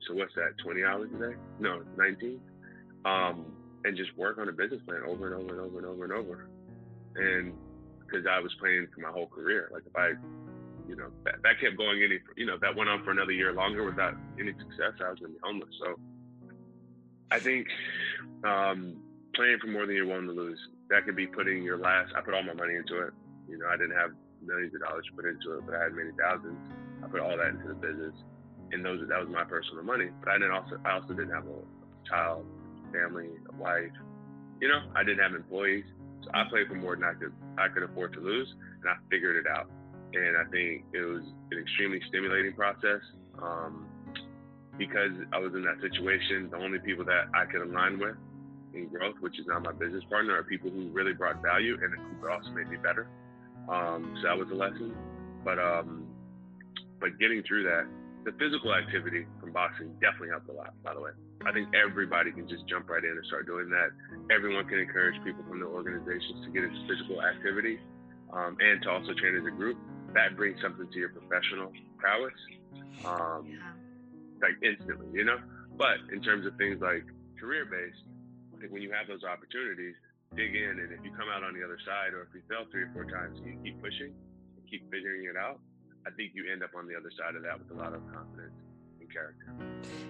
so 0.06 0.14
what's 0.14 0.34
that, 0.36 0.56
20 0.62 0.84
hours 0.84 1.10
a 1.14 1.30
day? 1.30 1.36
No, 1.58 1.82
19. 1.96 2.40
Um, 3.04 3.46
and 3.84 3.96
just 3.96 4.16
work 4.16 4.38
on 4.38 4.48
a 4.48 4.52
business 4.52 4.80
plan 4.86 5.02
over 5.06 5.32
and 5.32 5.42
over 5.42 5.52
and 5.52 5.60
over 5.60 5.78
and 5.78 5.86
over 5.86 6.04
and 6.04 6.12
over. 6.12 6.48
And 7.16 7.52
because 8.14 8.30
I 8.30 8.40
was 8.40 8.54
playing 8.60 8.86
for 8.94 9.00
my 9.00 9.10
whole 9.10 9.26
career, 9.26 9.70
like 9.72 9.82
if 9.86 9.96
I, 9.96 10.14
you 10.88 10.94
know, 10.96 11.10
that, 11.24 11.42
that 11.42 11.60
kept 11.60 11.76
going 11.76 12.02
any, 12.02 12.20
you 12.36 12.46
know, 12.46 12.58
that 12.60 12.76
went 12.76 12.88
on 12.88 13.02
for 13.02 13.10
another 13.10 13.32
year 13.32 13.52
longer 13.52 13.84
without 13.84 14.14
any 14.38 14.52
success, 14.52 14.94
I 15.04 15.10
was 15.10 15.18
gonna 15.18 15.32
be 15.32 15.40
homeless. 15.42 15.74
So 15.80 15.98
I 17.30 17.38
think 17.40 17.66
um, 18.44 18.96
playing 19.34 19.58
for 19.60 19.66
more 19.66 19.86
than 19.86 19.96
you're 19.96 20.06
willing 20.06 20.26
to 20.26 20.32
lose 20.32 20.60
that 20.90 21.04
could 21.04 21.16
be 21.16 21.26
putting 21.26 21.62
your 21.62 21.78
last. 21.78 22.12
I 22.16 22.20
put 22.20 22.34
all 22.34 22.42
my 22.42 22.54
money 22.54 22.74
into 22.76 22.98
it. 23.00 23.12
You 23.48 23.58
know, 23.58 23.66
I 23.68 23.76
didn't 23.76 23.96
have 23.96 24.10
millions 24.44 24.74
of 24.74 24.80
dollars 24.82 25.04
put 25.16 25.24
into 25.24 25.58
it, 25.58 25.66
but 25.66 25.74
I 25.74 25.84
had 25.84 25.94
many 25.94 26.10
thousands. 26.18 26.58
I 27.02 27.08
put 27.08 27.20
all 27.20 27.36
that 27.36 27.48
into 27.48 27.68
the 27.68 27.74
business, 27.74 28.14
and 28.72 28.84
those 28.84 29.00
that 29.08 29.18
was 29.18 29.28
my 29.28 29.44
personal 29.44 29.82
money. 29.82 30.08
But 30.20 30.30
I 30.30 30.38
didn't 30.38 30.52
also 30.52 30.78
I 30.84 30.92
also 30.92 31.08
didn't 31.08 31.32
have 31.32 31.46
a 31.46 32.08
child, 32.08 32.46
family, 32.92 33.28
a 33.48 33.56
wife. 33.56 33.92
You 34.60 34.68
know, 34.68 34.80
I 34.94 35.02
didn't 35.02 35.20
have 35.20 35.34
employees, 35.34 35.84
so 36.24 36.30
I 36.34 36.44
played 36.48 36.68
for 36.68 36.74
more 36.74 36.96
than 36.96 37.04
I 37.04 37.14
could 37.14 37.32
I 37.58 37.68
could 37.68 37.82
afford 37.82 38.12
to 38.14 38.20
lose, 38.20 38.48
and 38.80 38.90
I 38.90 38.96
figured 39.10 39.36
it 39.36 39.50
out. 39.50 39.70
And 40.12 40.36
I 40.36 40.44
think 40.50 40.84
it 40.92 41.04
was 41.04 41.22
an 41.50 41.58
extremely 41.58 42.00
stimulating 42.08 42.54
process. 42.54 43.00
Um, 43.42 43.86
because 44.78 45.12
I 45.32 45.38
was 45.38 45.52
in 45.54 45.62
that 45.62 45.80
situation, 45.80 46.50
the 46.50 46.56
only 46.56 46.78
people 46.80 47.04
that 47.04 47.30
I 47.34 47.44
could 47.46 47.62
align 47.62 47.98
with 47.98 48.16
in 48.74 48.88
growth, 48.88 49.14
which 49.20 49.38
is 49.38 49.46
now 49.46 49.60
my 49.60 49.72
business 49.72 50.02
partner, 50.10 50.36
are 50.36 50.42
people 50.42 50.70
who 50.70 50.88
really 50.90 51.12
brought 51.12 51.40
value 51.42 51.78
and 51.80 51.94
who 51.94 52.28
also 52.28 52.50
made 52.50 52.68
me 52.68 52.76
better. 52.76 53.06
Um, 53.68 54.18
so 54.20 54.28
that 54.28 54.38
was 54.38 54.48
a 54.50 54.54
lesson. 54.54 54.94
But 55.44 55.58
um, 55.58 56.06
but 57.00 57.18
getting 57.18 57.42
through 57.46 57.64
that, 57.64 57.86
the 58.24 58.32
physical 58.38 58.74
activity 58.74 59.26
from 59.40 59.52
boxing 59.52 59.92
definitely 60.00 60.30
helped 60.30 60.48
a 60.48 60.52
lot. 60.52 60.74
By 60.82 60.94
the 60.94 61.00
way, 61.00 61.10
I 61.42 61.52
think 61.52 61.74
everybody 61.74 62.32
can 62.32 62.48
just 62.48 62.66
jump 62.68 62.88
right 62.88 63.02
in 63.02 63.10
and 63.10 63.26
start 63.26 63.46
doing 63.46 63.68
that. 63.70 63.90
Everyone 64.30 64.64
can 64.66 64.78
encourage 64.78 65.18
people 65.24 65.44
from 65.48 65.60
the 65.60 65.66
organizations 65.66 66.44
to 66.46 66.50
get 66.50 66.64
into 66.64 66.78
physical 66.86 67.20
activity 67.20 67.80
um, 68.32 68.56
and 68.60 68.80
to 68.82 68.88
also 68.90 69.12
train 69.14 69.36
as 69.36 69.44
a 69.44 69.50
group. 69.50 69.76
That 70.14 70.36
brings 70.36 70.60
something 70.62 70.86
to 70.88 70.98
your 70.98 71.10
professional 71.10 71.72
prowess, 71.98 72.38
um, 73.04 73.50
like 74.40 74.56
instantly, 74.62 75.10
you 75.12 75.24
know. 75.24 75.38
But 75.76 75.98
in 76.14 76.22
terms 76.22 76.46
of 76.46 76.56
things 76.56 76.80
like 76.80 77.04
career 77.38 77.66
based, 77.66 77.98
I 78.54 78.60
think 78.60 78.72
when 78.72 78.80
you 78.80 78.94
have 78.94 79.10
those 79.10 79.26
opportunities, 79.26 79.98
dig 80.38 80.54
in, 80.54 80.78
and 80.80 80.90
if 80.94 81.02
you 81.02 81.10
come 81.12 81.28
out 81.28 81.42
on 81.42 81.52
the 81.52 81.66
other 81.66 81.78
side, 81.84 82.14
or 82.14 82.22
if 82.22 82.30
you 82.32 82.42
fail 82.48 82.64
three 82.70 82.86
or 82.86 82.90
four 82.94 83.04
times, 83.04 83.38
you 83.42 83.58
keep 83.62 83.82
pushing, 83.82 84.14
and 84.56 84.62
keep 84.70 84.86
figuring 84.90 85.26
it 85.26 85.36
out. 85.36 85.58
I 86.06 86.10
think 86.14 86.32
you 86.32 86.46
end 86.46 86.62
up 86.62 86.72
on 86.78 86.86
the 86.86 86.94
other 86.94 87.10
side 87.18 87.34
of 87.34 87.42
that 87.42 87.58
with 87.58 87.70
a 87.74 87.78
lot 87.80 87.92
of 87.92 88.00
confidence 88.12 88.54
and 88.54 88.63
character. 89.14 89.54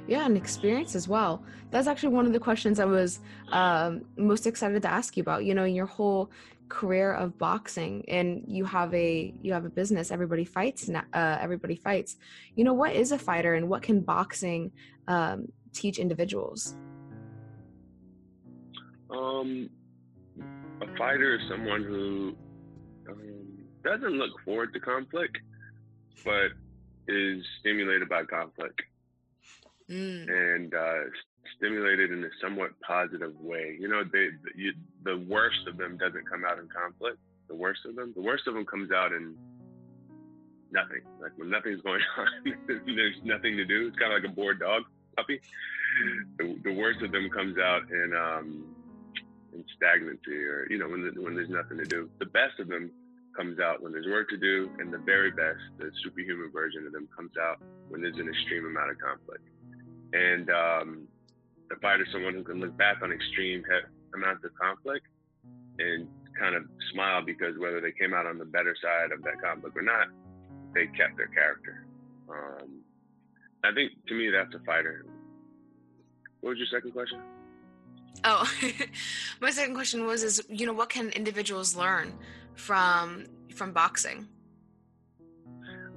Yeah, 0.07 0.27
and 0.27 0.37
experience 0.37 0.95
as 0.95 1.07
well. 1.07 1.43
That's 1.71 1.87
actually 1.87 2.15
one 2.15 2.27
of 2.27 2.33
the 2.33 2.41
questions 2.41 2.81
I 2.81 2.85
was 2.87 3.21
um, 3.53 4.03
most 4.17 4.47
excited 4.47 4.83
to 4.83 4.91
ask 4.91 5.17
you 5.17 5.23
about. 5.23 5.45
You 5.45 5.55
know, 5.55 5.65
in 5.65 5.75
your 5.75 5.87
whole 5.87 6.31
career 6.71 7.13
of 7.13 7.39
boxing 7.39 8.03
and 8.09 8.43
you 8.49 8.65
have 8.65 8.93
a 8.95 9.35
you 9.43 9.53
have 9.53 9.67
a 9.67 9.69
business 9.69 10.11
everybody 10.11 10.47
fights 10.47 10.89
uh, 10.89 11.39
everybody 11.39 11.77
fights 11.77 12.17
you 12.57 12.65
know 12.65 12.73
what 12.73 12.95
is 12.95 13.13
a 13.13 13.19
fighter 13.19 13.53
and 13.55 13.69
what 13.69 13.83
can 13.83 14.01
boxing 14.01 14.73
um, 15.07 15.47
teach 15.75 15.99
individuals 15.99 16.75
um, 19.11 19.69
a 20.81 20.97
fighter 20.97 21.37
is 21.37 21.43
someone 21.49 21.83
who 21.83 22.35
um, 23.09 23.45
doesn't 23.85 24.13
look 24.13 24.33
forward 24.45 24.73
to 24.75 24.81
conflict, 24.81 25.39
but 26.25 26.51
is 27.07 27.45
stimulated 27.61 28.09
by 28.09 28.25
conflict 28.25 28.83
mm. 29.91 30.29
and 30.29 30.75
uh, 30.75 31.01
stimulated 31.57 32.11
in 32.11 32.25
a 32.25 32.29
somewhat 32.43 32.71
positive 32.87 33.35
way. 33.41 33.77
You 33.79 33.89
know, 33.89 34.03
they, 34.05 34.29
you, 34.57 34.73
the 35.05 35.25
worst 35.29 35.67
of 35.69 35.77
them 35.77 35.97
doesn't 35.97 36.29
come 36.29 36.45
out 36.45 36.59
in 36.59 36.69
conflict. 36.69 37.19
The 37.49 37.55
worst 37.55 37.81
of 37.87 37.97
them, 37.97 38.13
the 38.17 38.23
worst 38.23 38.47
of 38.47 38.55
them 38.55 38.65
comes 38.65 38.91
out 38.91 39.13
in 39.13 39.35
nothing. 40.73 41.03
Like 41.21 41.33
when 41.37 41.51
nothing's 41.51 41.83
going 41.83 42.01
on, 42.19 42.27
there's 42.67 43.17
nothing 43.25 43.57
to 43.57 43.65
do. 43.65 43.89
It's 43.89 43.99
kind 43.99 44.13
of 44.13 44.23
like 44.23 44.31
a 44.31 44.35
bored 44.35 44.61
dog 44.61 44.83
puppy. 45.17 45.41
The, 46.39 46.59
the 46.65 46.73
worst 46.73 47.03
of 47.03 47.13
them 47.13 47.31
comes 47.31 47.57
out 47.59 47.83
in 47.91 48.13
um, 48.17 48.75
and 49.55 49.65
stagnancy 49.77 50.45
or 50.45 50.67
you 50.69 50.79
know 50.79 50.89
when 50.89 51.03
the, 51.03 51.23
when 51.23 51.35
there's 51.35 51.49
nothing 51.49 51.79
to 51.79 51.85
do 51.85 52.11
the 52.19 52.27
best 52.27 52.59
of 52.59 52.69
them 52.69 52.91
comes 53.37 53.59
out 53.59 53.83
when 53.83 53.93
there's 53.93 54.07
work 54.07 54.29
to 54.29 54.37
do 54.37 54.71
and 54.79 54.93
the 54.93 54.99
very 54.99 55.31
best 55.31 55.63
the 55.79 55.91
superhuman 56.03 56.51
version 56.53 56.87
of 56.87 56.93
them 56.93 57.09
comes 57.17 57.31
out 57.41 57.63
when 57.89 58.03
there's 58.03 58.19
an 58.19 58.29
extreme 58.29 58.67
amount 58.67 58.91
of 58.91 58.99
conflict 58.99 59.43
and 60.15 60.49
um, 60.51 61.09
a 61.73 61.77
fighter 61.81 62.07
someone 62.13 62.35
who 62.35 62.45
can 62.45 62.61
look 62.61 62.77
back 62.79 63.03
on 63.03 63.11
extreme 63.11 63.63
he- 63.65 64.17
amounts 64.17 64.45
of 64.45 64.55
conflict 64.55 65.07
and 65.79 66.09
kind 66.39 66.55
of 66.55 66.63
smile 66.93 67.23
because 67.25 67.59
whether 67.59 67.81
they 67.81 67.93
came 67.93 68.15
out 68.15 68.27
on 68.27 68.39
the 68.39 68.45
better 68.45 68.75
side 68.81 69.13
of 69.13 69.23
that 69.23 69.41
conflict 69.43 69.77
or 69.77 69.83
not 69.83 70.09
they 70.75 70.87
kept 70.87 71.17
their 71.17 71.29
character. 71.29 71.87
Um, 72.29 72.81
i 73.63 73.73
think 73.73 73.93
to 74.09 74.15
me 74.15 74.31
that's 74.31 74.55
a 74.55 74.65
fighter. 74.65 75.05
What 76.41 76.51
was 76.51 76.59
your 76.59 76.69
second 76.71 76.93
question? 76.93 77.21
Oh, 78.25 78.51
my 79.41 79.51
second 79.51 79.75
question 79.75 80.07
was: 80.07 80.23
is 80.23 80.43
you 80.49 80.67
know 80.67 80.73
what 80.73 80.91
can 80.91 81.11
individuals 81.11 81.75
learn 81.75 82.13
from 82.55 83.25
from 83.55 83.73
boxing? 83.73 84.29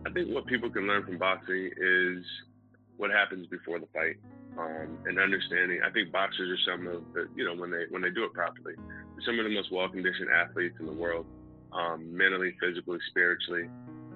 I 0.05 0.11
think 0.11 0.33
what 0.33 0.45
people 0.45 0.69
can 0.69 0.87
learn 0.87 1.05
from 1.05 1.17
boxing 1.17 1.69
is 1.77 2.23
what 2.97 3.11
happens 3.11 3.47
before 3.47 3.79
the 3.79 3.87
fight, 3.93 4.17
um, 4.57 4.97
and 5.05 5.19
understanding. 5.19 5.79
I 5.85 5.91
think 5.91 6.11
boxers 6.11 6.49
are 6.49 6.71
some 6.71 6.87
of 6.87 7.03
the 7.13 7.27
you 7.35 7.45
know 7.45 7.55
when 7.55 7.71
they 7.71 7.85
when 7.89 8.01
they 8.01 8.09
do 8.09 8.25
it 8.25 8.33
properly, 8.33 8.73
some 9.25 9.39
of 9.39 9.45
the 9.45 9.53
most 9.53 9.71
well 9.71 9.89
conditioned 9.89 10.29
athletes 10.29 10.75
in 10.79 10.85
the 10.85 10.93
world, 10.93 11.25
um, 11.73 12.15
mentally, 12.15 12.53
physically, 12.59 12.99
spiritually. 13.09 13.69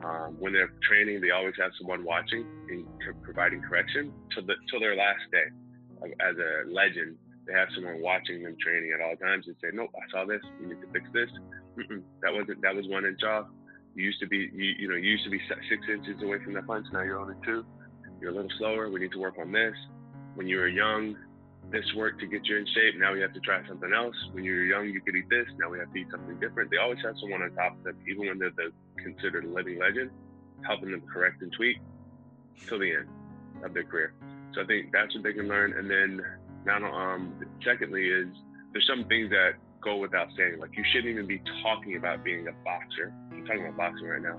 Um, 0.03 0.35
when 0.39 0.51
they're 0.51 0.73
training, 0.89 1.21
they 1.21 1.29
always 1.29 1.53
have 1.61 1.71
someone 1.77 2.03
watching 2.03 2.41
and 2.69 2.85
providing 3.21 3.61
correction 3.61 4.11
till 4.33 4.45
the 4.45 4.55
till 4.69 4.79
their 4.79 4.95
last 4.95 5.21
day. 5.31 5.45
As 6.19 6.33
a 6.41 6.65
legend, 6.73 7.17
they 7.45 7.53
have 7.53 7.69
someone 7.75 8.01
watching 8.01 8.41
them 8.41 8.55
training 8.57 8.91
at 8.97 9.01
all 9.01 9.15
times 9.15 9.45
and 9.45 9.55
say, 9.61 9.69
"Nope, 9.73 9.93
I 9.93 10.09
saw 10.11 10.25
this. 10.25 10.41
You 10.59 10.69
need 10.69 10.81
to 10.81 10.89
fix 10.91 11.05
this. 11.13 11.29
Mm-mm, 11.77 12.01
that 12.21 12.33
wasn't 12.33 12.61
that 12.61 12.75
was 12.75 12.87
one 12.87 13.05
inch 13.05 13.21
off. 13.23 13.45
You 13.93 14.05
used 14.05 14.19
to 14.21 14.27
be 14.27 14.49
you 14.53 14.73
you 14.79 14.87
know 14.89 14.95
you 14.95 15.11
used 15.11 15.25
to 15.25 15.29
be 15.29 15.39
six 15.47 15.85
inches 15.87 16.21
away 16.23 16.39
from 16.43 16.53
that 16.53 16.65
punch. 16.65 16.87
Now 16.91 17.01
you're 17.03 17.19
only 17.19 17.35
two. 17.45 17.63
You're 18.21 18.31
a 18.31 18.35
little 18.35 18.51
slower. 18.59 18.89
We 18.89 18.99
need 18.99 19.11
to 19.13 19.19
work 19.19 19.35
on 19.39 19.51
this. 19.51 19.75
When 20.35 20.47
you 20.47 20.57
were 20.57 20.67
young, 20.67 21.17
this 21.71 21.85
worked 21.95 22.19
to 22.21 22.27
get 22.27 22.45
you 22.45 22.57
in 22.57 22.65
shape. 22.67 22.99
Now 22.99 23.13
we 23.13 23.21
have 23.21 23.33
to 23.33 23.39
try 23.39 23.65
something 23.67 23.91
else. 23.93 24.15
When 24.31 24.43
you 24.43 24.53
were 24.53 24.63
young, 24.63 24.89
you 24.89 25.01
could 25.01 25.15
eat 25.15 25.29
this. 25.29 25.47
Now 25.59 25.69
we 25.69 25.79
have 25.79 25.91
to 25.91 25.99
eat 25.99 26.07
something 26.11 26.39
different. 26.39 26.69
They 26.71 26.77
always 26.77 26.99
have 27.03 27.15
someone 27.19 27.41
on 27.41 27.51
top 27.55 27.77
of 27.77 27.83
them, 27.83 27.97
even 28.07 28.27
when 28.27 28.39
they're 28.39 28.51
the, 28.51 28.71
considered 29.01 29.45
a 29.45 29.49
living 29.49 29.79
legend, 29.79 30.11
helping 30.65 30.91
them 30.91 31.01
correct 31.11 31.41
and 31.41 31.51
tweak 31.51 31.77
till 32.67 32.79
the 32.79 32.91
end 32.93 33.07
of 33.63 33.73
their 33.73 33.83
career. 33.83 34.13
So 34.53 34.61
I 34.61 34.65
think 34.65 34.91
that's 34.91 35.13
what 35.15 35.23
they 35.23 35.33
can 35.33 35.47
learn. 35.47 35.73
And 35.73 35.89
then 35.89 36.21
now, 36.65 36.77
um, 36.93 37.33
secondly, 37.65 38.07
is 38.07 38.27
there's 38.73 38.87
some 38.87 39.05
things 39.07 39.29
that 39.31 39.53
go 39.81 39.97
without 39.97 40.27
saying. 40.37 40.59
Like 40.59 40.77
you 40.77 40.83
shouldn't 40.91 41.11
even 41.11 41.25
be 41.25 41.41
talking 41.63 41.95
about 41.95 42.23
being 42.23 42.47
a 42.47 42.51
boxer. 42.63 43.13
I'm 43.31 43.45
talking 43.45 43.65
about 43.65 43.77
boxing 43.77 44.07
right 44.07 44.21
now. 44.21 44.37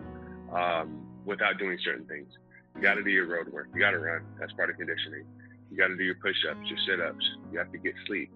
um, 0.53 1.07
without 1.25 1.59
doing 1.59 1.79
certain 1.85 2.07
things. 2.07 2.29
You 2.76 2.82
got 2.82 2.94
to 2.94 3.02
do 3.02 3.11
your 3.11 3.26
road 3.26 3.52
work. 3.52 3.68
You 3.74 3.80
got 3.80 3.92
to 3.92 3.98
run. 3.98 4.22
That's 4.38 4.52
part 4.52 4.70
of 4.70 4.76
conditioning. 4.76 5.24
You 5.70 5.76
got 5.76 5.88
to 5.88 5.96
do 5.96 6.04
your 6.04 6.16
push-ups, 6.16 6.68
your 6.68 6.78
sit-ups. 6.87 7.24
You 7.52 7.58
have 7.58 7.72
to 7.72 7.78
get 7.78 7.94
sleep. 8.06 8.30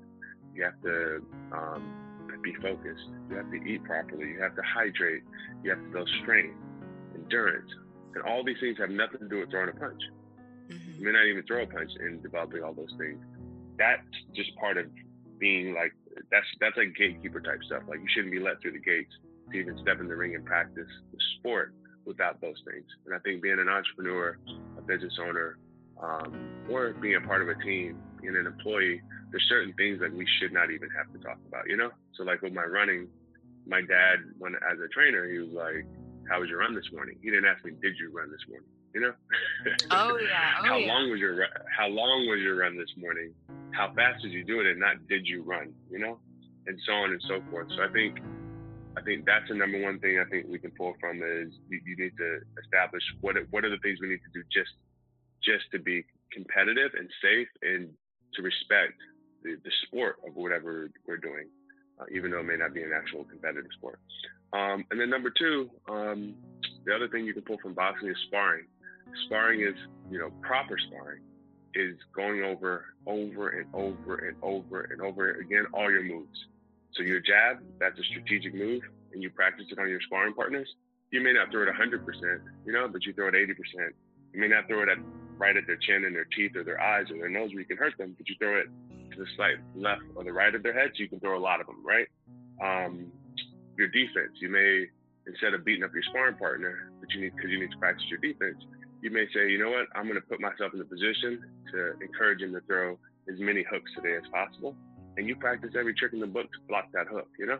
You 0.54 0.64
have 0.64 0.80
to 0.82 1.22
um, 1.52 1.92
be 2.42 2.54
focused. 2.62 3.04
You 3.28 3.36
have 3.36 3.50
to 3.50 3.56
eat 3.56 3.84
properly. 3.84 4.30
You 4.30 4.40
have 4.40 4.56
to 4.56 4.62
hydrate. 4.62 5.22
You 5.62 5.70
have 5.70 5.80
to 5.80 5.88
build 5.90 6.08
strength, 6.22 6.56
endurance, 7.14 7.70
and 8.14 8.24
all 8.24 8.42
these 8.44 8.56
things 8.60 8.78
have 8.78 8.90
nothing 8.90 9.20
to 9.20 9.28
do 9.28 9.40
with 9.40 9.50
throwing 9.50 9.68
a 9.68 9.72
punch. 9.72 10.00
Mm-hmm. 10.70 10.98
You 10.98 11.04
may 11.04 11.12
not 11.12 11.26
even 11.26 11.44
throw 11.44 11.62
a 11.62 11.66
punch 11.66 11.90
in 12.00 12.22
developing 12.22 12.62
all 12.62 12.72
those 12.72 12.92
things. 12.98 13.20
That's 13.78 14.02
just 14.34 14.56
part 14.56 14.78
of 14.78 14.86
being 15.38 15.74
like 15.74 15.92
that's 16.30 16.46
that's 16.60 16.76
like 16.76 16.96
gatekeeper 16.96 17.40
type 17.40 17.60
stuff. 17.66 17.82
Like 17.86 18.00
you 18.00 18.08
shouldn't 18.14 18.32
be 18.32 18.40
let 18.40 18.60
through 18.62 18.72
the 18.72 18.80
gates 18.80 19.12
to 19.52 19.58
even 19.58 19.78
step 19.82 20.00
in 20.00 20.08
the 20.08 20.16
ring 20.16 20.34
and 20.34 20.44
practice 20.44 20.88
the 21.12 21.18
sport 21.38 21.74
without 22.06 22.40
those 22.40 22.56
things. 22.70 22.86
And 23.04 23.14
I 23.14 23.18
think 23.18 23.42
being 23.42 23.58
an 23.58 23.68
entrepreneur, 23.68 24.38
a 24.78 24.82
business 24.82 25.14
owner, 25.20 25.58
um, 26.00 26.66
or 26.70 26.92
being 26.92 27.16
a 27.16 27.26
part 27.26 27.42
of 27.42 27.48
a 27.48 27.54
team, 27.62 27.98
being 28.20 28.36
an 28.36 28.46
employee, 28.46 29.02
there's 29.30 29.44
certain 29.48 29.74
things 29.74 30.00
that 30.00 30.12
we 30.12 30.26
should 30.38 30.52
not 30.52 30.70
even 30.70 30.88
have 30.96 31.12
to 31.12 31.18
talk 31.18 31.38
about, 31.48 31.68
you 31.68 31.76
know? 31.76 31.90
So 32.16 32.22
like 32.22 32.42
with 32.42 32.52
my 32.52 32.64
running, 32.64 33.08
my 33.66 33.80
dad, 33.80 34.22
when 34.38 34.54
as 34.54 34.78
a 34.78 34.88
trainer, 34.88 35.28
he 35.28 35.38
was 35.38 35.50
like, 35.50 35.84
"How 36.30 36.40
was 36.40 36.48
your 36.48 36.60
run 36.60 36.74
this 36.74 36.86
morning?" 36.92 37.18
He 37.20 37.30
didn't 37.30 37.46
ask 37.46 37.64
me, 37.64 37.72
"Did 37.82 37.98
you 37.98 38.10
run 38.14 38.30
this 38.30 38.40
morning?" 38.48 38.68
You 38.94 39.00
know? 39.00 39.12
Oh 39.90 40.16
yeah. 40.18 40.52
Oh, 40.60 40.68
how 40.68 40.78
yeah. 40.78 40.86
long 40.86 41.10
was 41.10 41.18
your 41.20 41.46
How 41.76 41.88
long 41.88 42.28
was 42.28 42.40
your 42.40 42.56
run 42.56 42.78
this 42.78 42.90
morning? 42.96 43.34
How 43.72 43.92
fast 43.94 44.22
did 44.22 44.32
you 44.32 44.44
do 44.44 44.60
it? 44.60 44.66
And 44.66 44.80
not 44.80 45.06
did 45.08 45.26
you 45.26 45.42
run? 45.42 45.74
You 45.90 45.98
know? 45.98 46.20
And 46.66 46.78
so 46.86 46.92
on 46.92 47.10
and 47.10 47.22
so 47.28 47.40
forth. 47.50 47.68
So 47.76 47.82
I 47.82 47.92
think 47.92 48.18
I 48.96 49.02
think 49.02 49.26
that's 49.26 49.48
the 49.48 49.54
number 49.54 49.82
one 49.82 50.00
thing 50.00 50.18
I 50.18 50.28
think 50.28 50.46
we 50.48 50.58
can 50.58 50.70
pull 50.72 50.94
from 50.98 51.18
is 51.22 51.52
you, 51.68 51.80
you 51.84 51.96
need 51.96 52.16
to 52.16 52.40
establish 52.64 53.02
what 53.20 53.36
what 53.50 53.64
are 53.64 53.70
the 53.70 53.78
things 53.82 53.98
we 54.00 54.08
need 54.08 54.24
to 54.24 54.32
do 54.32 54.42
just 54.52 54.72
just 55.44 55.70
to 55.72 55.78
be 55.78 56.04
competitive 56.32 56.92
and 56.98 57.08
safe 57.22 57.48
and 57.62 57.90
to 58.34 58.42
respect 58.42 58.96
the, 59.42 59.56
the 59.64 59.70
sport 59.86 60.16
of 60.26 60.34
whatever 60.34 60.90
we're 61.06 61.18
doing, 61.18 61.46
uh, 62.00 62.04
even 62.12 62.30
though 62.30 62.40
it 62.40 62.44
may 62.44 62.56
not 62.56 62.74
be 62.74 62.82
an 62.82 62.90
actual 62.94 63.24
competitive 63.24 63.70
sport. 63.76 64.00
Um, 64.52 64.84
and 64.90 65.00
then 65.00 65.10
number 65.10 65.30
two, 65.30 65.70
um, 65.88 66.34
the 66.84 66.94
other 66.94 67.08
thing 67.08 67.26
you 67.26 67.34
can 67.34 67.42
pull 67.42 67.58
from 67.62 67.74
boxing 67.74 68.08
is 68.08 68.16
sparring. 68.26 68.64
Sparring 69.26 69.60
is, 69.60 69.74
you 70.10 70.18
know, 70.18 70.30
proper 70.40 70.76
sparring 70.88 71.22
is 71.74 71.96
going 72.14 72.42
over, 72.42 72.86
over 73.06 73.50
and 73.50 73.66
over 73.74 74.16
and 74.26 74.36
over 74.42 74.82
and 74.90 75.00
over 75.02 75.32
again 75.32 75.66
all 75.72 75.90
your 75.90 76.02
moves. 76.02 76.38
So 76.96 77.02
your 77.02 77.20
jab, 77.20 77.60
that's 77.78 77.98
a 77.98 78.04
strategic 78.04 78.54
move, 78.54 78.82
and 79.12 79.22
you 79.22 79.30
practice 79.30 79.66
it 79.70 79.78
on 79.78 79.88
your 79.88 80.00
sparring 80.06 80.34
partners. 80.34 80.68
You 81.12 81.20
may 81.22 81.32
not 81.32 81.50
throw 81.50 81.62
it 81.62 81.68
100%, 81.68 82.02
you 82.64 82.72
know, 82.72 82.88
but 82.88 83.04
you 83.04 83.12
throw 83.12 83.28
it 83.28 83.34
80%. 83.34 83.52
You 84.32 84.40
may 84.40 84.48
not 84.48 84.66
throw 84.66 84.82
it 84.82 84.88
at, 84.88 84.98
right 85.36 85.56
at 85.56 85.66
their 85.66 85.76
chin 85.76 86.04
and 86.04 86.14
their 86.16 86.26
teeth 86.36 86.56
or 86.56 86.64
their 86.64 86.80
eyes 86.80 87.06
or 87.10 87.18
their 87.18 87.28
nose 87.28 87.50
where 87.52 87.60
you 87.60 87.66
can 87.66 87.76
hurt 87.76 87.96
them, 87.98 88.14
but 88.16 88.28
you 88.28 88.34
throw 88.38 88.58
it 88.58 88.66
to 89.12 89.18
the 89.18 89.26
slight 89.36 89.56
left 89.74 90.02
or 90.14 90.24
the 90.24 90.32
right 90.32 90.54
of 90.54 90.62
their 90.62 90.72
head, 90.72 90.90
so 90.94 91.02
you 91.02 91.08
can 91.08 91.20
throw 91.20 91.38
a 91.38 91.40
lot 91.40 91.60
of 91.60 91.66
them, 91.66 91.84
right? 91.84 92.08
Um, 92.64 93.12
your 93.76 93.88
defense, 93.88 94.32
you 94.40 94.48
may 94.48 94.86
instead 95.26 95.54
of 95.54 95.64
beating 95.64 95.84
up 95.84 95.92
your 95.92 96.02
sparring 96.08 96.36
partner, 96.36 96.92
but 97.00 97.10
you 97.12 97.20
need 97.20 97.34
because 97.34 97.50
you 97.50 97.60
need 97.60 97.70
to 97.72 97.78
practice 97.78 98.04
your 98.08 98.20
defense, 98.20 98.62
you 99.02 99.10
may 99.10 99.26
say, 99.34 99.50
you 99.50 99.58
know 99.58 99.70
what, 99.70 99.86
I'm 99.94 100.04
going 100.04 100.20
to 100.20 100.26
put 100.26 100.40
myself 100.40 100.72
in 100.72 100.80
a 100.80 100.84
position 100.84 101.42
to 101.72 101.94
encourage 102.00 102.40
him 102.40 102.54
to 102.54 102.60
throw 102.62 102.98
as 103.28 103.38
many 103.38 103.64
hooks 103.68 103.90
today 103.96 104.16
as 104.16 104.22
possible 104.32 104.76
and 105.16 105.26
you 105.26 105.36
practice 105.36 105.72
every 105.78 105.94
trick 105.94 106.12
in 106.12 106.20
the 106.20 106.26
book 106.26 106.46
to 106.52 106.58
block 106.68 106.86
that 106.92 107.06
hook, 107.06 107.28
you 107.38 107.46
know? 107.46 107.58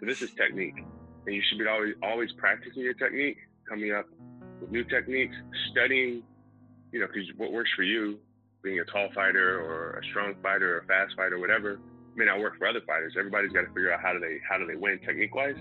So 0.00 0.06
this 0.06 0.22
is 0.22 0.30
technique. 0.32 0.76
And 1.26 1.34
you 1.34 1.42
should 1.48 1.58
be 1.58 1.66
always 1.66 1.94
always 2.02 2.32
practicing 2.32 2.82
your 2.82 2.94
technique, 2.94 3.38
coming 3.68 3.92
up 3.92 4.06
with 4.60 4.70
new 4.70 4.84
techniques, 4.84 5.34
studying, 5.70 6.22
you 6.92 7.00
know, 7.00 7.06
because 7.06 7.28
what 7.36 7.52
works 7.52 7.70
for 7.74 7.82
you, 7.82 8.18
being 8.62 8.80
a 8.80 8.84
tall 8.84 9.08
fighter 9.14 9.60
or 9.60 9.98
a 9.98 10.04
strong 10.10 10.34
fighter 10.42 10.76
or 10.76 10.78
a 10.80 10.86
fast 10.86 11.14
fighter, 11.16 11.38
whatever, 11.38 11.80
may 12.14 12.24
not 12.24 12.40
work 12.40 12.58
for 12.58 12.66
other 12.66 12.80
fighters. 12.86 13.14
Everybody's 13.18 13.52
got 13.52 13.62
to 13.62 13.68
figure 13.68 13.92
out 13.92 14.00
how 14.00 14.12
do 14.12 14.20
they 14.20 14.38
how 14.48 14.58
do 14.58 14.66
they 14.66 14.76
win 14.76 14.98
technique 15.00 15.34
wise. 15.34 15.56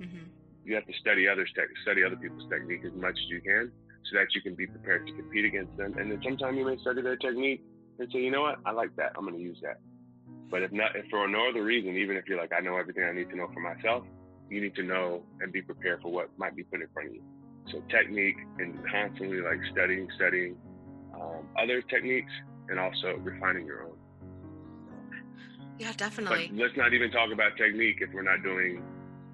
Mm-hmm. 0.00 0.26
You 0.64 0.74
have 0.74 0.86
to 0.86 0.92
study 1.00 1.28
others 1.28 1.50
tech, 1.54 1.68
study 1.82 2.04
other 2.04 2.16
people's 2.16 2.48
technique 2.50 2.82
as 2.84 2.92
much 2.92 3.14
as 3.14 3.28
you 3.28 3.40
can, 3.40 3.72
so 4.10 4.18
that 4.18 4.34
you 4.34 4.42
can 4.42 4.54
be 4.54 4.66
prepared 4.66 5.06
to 5.06 5.12
compete 5.12 5.44
against 5.44 5.76
them. 5.76 5.94
And 5.98 6.10
then 6.10 6.20
sometimes 6.22 6.58
you 6.58 6.66
may 6.66 6.76
study 6.78 7.02
their 7.02 7.16
technique 7.16 7.62
and 7.98 8.08
say, 8.12 8.20
you 8.20 8.30
know 8.30 8.42
what, 8.42 8.58
I 8.66 8.72
like 8.72 8.94
that. 8.96 9.12
I'm 9.16 9.24
going 9.24 9.36
to 9.36 9.42
use 9.42 9.58
that. 9.62 9.78
But 10.50 10.62
if 10.62 10.72
not, 10.72 10.96
if 10.96 11.06
for 11.10 11.28
no 11.28 11.48
other 11.48 11.62
reason, 11.62 11.96
even 11.96 12.16
if 12.16 12.26
you're 12.26 12.38
like, 12.38 12.52
I 12.56 12.60
know 12.60 12.76
everything 12.76 13.04
I 13.04 13.12
need 13.12 13.30
to 13.30 13.36
know 13.36 13.48
for 13.52 13.60
myself, 13.60 14.04
you 14.50 14.60
need 14.60 14.74
to 14.76 14.82
know 14.82 15.22
and 15.40 15.52
be 15.52 15.60
prepared 15.60 16.00
for 16.02 16.10
what 16.10 16.30
might 16.38 16.56
be 16.56 16.64
put 16.64 16.80
in 16.80 16.88
front 16.92 17.10
of 17.10 17.14
you. 17.14 17.22
So 17.70 17.82
technique 17.90 18.36
and 18.58 18.78
constantly 18.90 19.40
like 19.40 19.60
studying, 19.72 20.08
studying 20.16 20.56
um, 21.14 21.46
other 21.60 21.82
techniques 21.82 22.32
and 22.68 22.78
also 22.78 23.16
refining 23.20 23.66
your 23.66 23.84
own. 23.84 23.96
Yeah, 25.78 25.92
definitely. 25.96 26.48
But 26.50 26.62
let's 26.62 26.76
not 26.76 26.94
even 26.94 27.10
talk 27.10 27.30
about 27.32 27.56
technique 27.56 27.98
if 28.00 28.12
we're 28.12 28.22
not 28.22 28.42
doing 28.42 28.82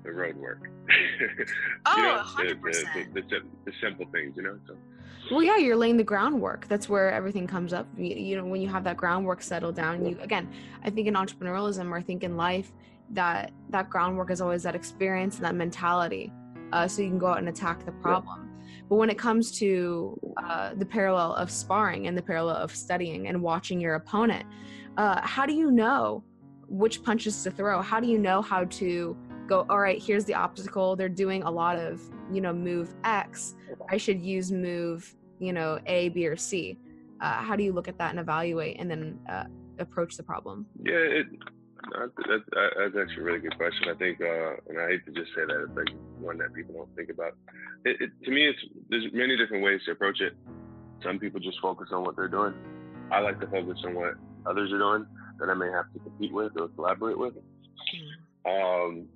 the 0.02 0.12
road 0.12 0.36
work. 0.36 0.68
oh, 1.86 1.96
you 1.96 2.02
know, 2.02 2.22
100%. 2.22 2.60
The, 2.62 3.04
the, 3.14 3.20
the, 3.22 3.40
the, 3.64 3.72
simple 3.82 4.06
things, 4.12 4.34
you 4.36 4.42
know? 4.42 4.58
So. 4.66 4.76
Well, 5.34 5.42
yeah, 5.42 5.56
you're 5.56 5.74
laying 5.74 5.96
the 5.96 6.04
groundwork. 6.04 6.68
That's 6.68 6.88
where 6.88 7.10
everything 7.10 7.48
comes 7.48 7.72
up. 7.72 7.88
You, 7.96 8.14
you, 8.14 8.36
know, 8.36 8.44
when 8.44 8.60
you 8.60 8.68
have 8.68 8.84
that 8.84 8.96
groundwork 8.96 9.42
settled 9.42 9.74
down, 9.74 10.06
you 10.06 10.16
again, 10.20 10.48
I 10.84 10.90
think 10.90 11.08
in 11.08 11.14
entrepreneurialism 11.14 11.90
or 11.90 11.96
I 11.96 12.02
think 12.02 12.22
in 12.22 12.36
life, 12.36 12.72
that 13.10 13.50
that 13.70 13.90
groundwork 13.90 14.30
is 14.30 14.40
always 14.40 14.62
that 14.62 14.76
experience 14.76 15.34
and 15.36 15.44
that 15.44 15.56
mentality, 15.56 16.32
uh, 16.72 16.86
so 16.86 17.02
you 17.02 17.08
can 17.08 17.18
go 17.18 17.26
out 17.26 17.38
and 17.38 17.48
attack 17.48 17.84
the 17.84 17.90
problem. 17.90 18.48
Yeah. 18.54 18.82
But 18.88 18.94
when 18.94 19.10
it 19.10 19.18
comes 19.18 19.50
to 19.58 20.16
uh, 20.36 20.74
the 20.74 20.86
parallel 20.86 21.34
of 21.34 21.50
sparring 21.50 22.06
and 22.06 22.16
the 22.16 22.22
parallel 22.22 22.56
of 22.56 22.74
studying 22.74 23.26
and 23.26 23.42
watching 23.42 23.80
your 23.80 23.96
opponent, 23.96 24.46
uh, 24.96 25.20
how 25.20 25.46
do 25.46 25.52
you 25.52 25.72
know 25.72 26.22
which 26.68 27.02
punches 27.02 27.42
to 27.42 27.50
throw? 27.50 27.82
How 27.82 27.98
do 27.98 28.06
you 28.06 28.18
know 28.18 28.40
how 28.40 28.66
to 28.66 29.16
go? 29.48 29.66
All 29.68 29.80
right, 29.80 30.00
here's 30.00 30.26
the 30.26 30.34
obstacle. 30.34 30.94
They're 30.94 31.08
doing 31.08 31.42
a 31.42 31.50
lot 31.50 31.76
of 31.76 32.00
you 32.32 32.40
know 32.40 32.52
move 32.52 32.94
X 33.02 33.56
I 33.88 33.96
should 33.96 34.20
use 34.20 34.52
move, 34.52 35.14
you 35.44 35.52
know, 35.52 35.78
A, 35.86 36.08
B, 36.10 36.26
or 36.26 36.36
C? 36.36 36.78
Uh, 37.20 37.42
how 37.42 37.56
do 37.56 37.62
you 37.62 37.72
look 37.72 37.88
at 37.88 37.98
that 37.98 38.10
and 38.10 38.18
evaluate 38.18 38.76
and 38.78 38.90
then 38.90 39.18
uh, 39.28 39.44
approach 39.78 40.16
the 40.16 40.22
problem? 40.22 40.66
Yeah, 40.82 40.94
it, 40.94 41.26
that's, 41.92 42.44
that's 42.54 42.96
actually 43.00 43.22
a 43.22 43.24
really 43.24 43.40
good 43.40 43.56
question. 43.56 43.88
I 43.88 43.94
think, 43.94 44.20
uh, 44.20 44.56
and 44.68 44.80
I 44.80 44.88
hate 44.88 45.04
to 45.06 45.12
just 45.12 45.30
say 45.34 45.42
that, 45.46 45.66
it's 45.68 45.76
like 45.76 45.94
one 46.18 46.38
that 46.38 46.54
people 46.54 46.74
don't 46.74 46.96
think 46.96 47.10
about. 47.10 47.32
It, 47.84 48.00
it, 48.00 48.10
to 48.24 48.30
me, 48.30 48.48
it's 48.48 48.58
there's 48.88 49.06
many 49.12 49.36
different 49.36 49.64
ways 49.64 49.80
to 49.86 49.92
approach 49.92 50.20
it. 50.20 50.34
Some 51.02 51.18
people 51.18 51.40
just 51.40 51.60
focus 51.60 51.88
on 51.92 52.02
what 52.04 52.16
they're 52.16 52.28
doing. 52.28 52.54
I 53.10 53.20
like 53.20 53.40
to 53.40 53.46
focus 53.46 53.78
on 53.84 53.94
what 53.94 54.14
others 54.46 54.72
are 54.72 54.78
doing 54.78 55.06
that 55.38 55.50
I 55.50 55.54
may 55.54 55.70
have 55.70 55.92
to 55.92 55.98
compete 55.98 56.32
with 56.32 56.52
or 56.58 56.68
collaborate 56.68 57.18
with. 57.18 57.34
Mm. 57.34 58.46
Um, 58.46 59.06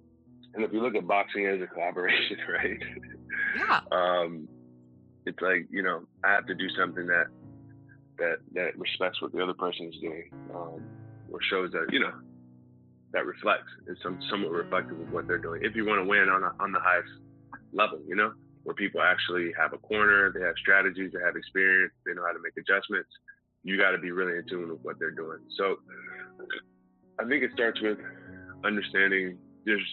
and 0.54 0.64
if 0.64 0.72
you 0.72 0.82
look 0.82 0.94
at 0.94 1.06
boxing 1.06 1.46
as 1.46 1.60
a 1.60 1.66
collaboration, 1.66 2.36
right? 2.48 2.78
Yeah. 3.56 3.80
Um, 3.92 4.48
it's 5.28 5.40
like 5.40 5.66
you 5.70 5.82
know 5.82 6.02
I 6.24 6.32
have 6.32 6.46
to 6.46 6.54
do 6.54 6.68
something 6.76 7.06
that 7.06 7.26
that 8.18 8.36
that 8.54 8.78
respects 8.78 9.20
what 9.20 9.32
the 9.32 9.42
other 9.42 9.54
person 9.54 9.86
is 9.92 10.00
doing, 10.00 10.24
um, 10.54 10.82
or 11.30 11.38
shows 11.50 11.70
that 11.72 11.86
you 11.90 12.00
know 12.00 12.12
that 13.12 13.26
reflects 13.26 13.68
is 13.86 13.96
some 14.02 14.18
somewhat 14.30 14.52
reflective 14.52 15.00
of 15.00 15.10
what 15.10 15.26
they're 15.28 15.38
doing. 15.38 15.60
If 15.62 15.76
you 15.76 15.86
want 15.86 16.00
to 16.00 16.08
win 16.08 16.28
on 16.28 16.42
a, 16.42 16.52
on 16.60 16.72
the 16.72 16.80
highest 16.80 17.08
level, 17.72 18.00
you 18.06 18.16
know, 18.16 18.32
where 18.64 18.74
people 18.74 19.00
actually 19.00 19.52
have 19.56 19.72
a 19.72 19.78
corner, 19.78 20.32
they 20.32 20.44
have 20.44 20.56
strategies, 20.58 21.12
they 21.12 21.24
have 21.24 21.36
experience, 21.36 21.92
they 22.04 22.14
know 22.14 22.24
how 22.26 22.32
to 22.32 22.42
make 22.42 22.56
adjustments. 22.58 23.08
You 23.64 23.76
got 23.76 23.92
to 23.92 23.98
be 23.98 24.10
really 24.10 24.38
in 24.38 24.44
tune 24.48 24.70
with 24.70 24.80
what 24.82 24.96
they're 24.98 25.14
doing. 25.14 25.38
So 25.56 25.76
I 27.20 27.24
think 27.28 27.42
it 27.42 27.50
starts 27.52 27.80
with 27.80 27.98
understanding 28.64 29.38
there's 29.64 29.84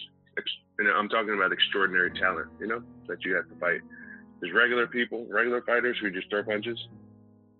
and 0.78 0.88
I'm 0.88 1.08
talking 1.08 1.34
about 1.34 1.52
extraordinary 1.52 2.12
talent, 2.20 2.48
you 2.60 2.66
know, 2.66 2.80
that 3.08 3.18
you 3.24 3.34
have 3.34 3.48
to 3.48 3.56
fight. 3.56 3.80
There's 4.40 4.54
regular 4.54 4.86
people, 4.86 5.26
regular 5.30 5.62
fighters 5.62 5.96
who 6.00 6.10
just 6.10 6.28
throw 6.30 6.42
punches, 6.42 6.78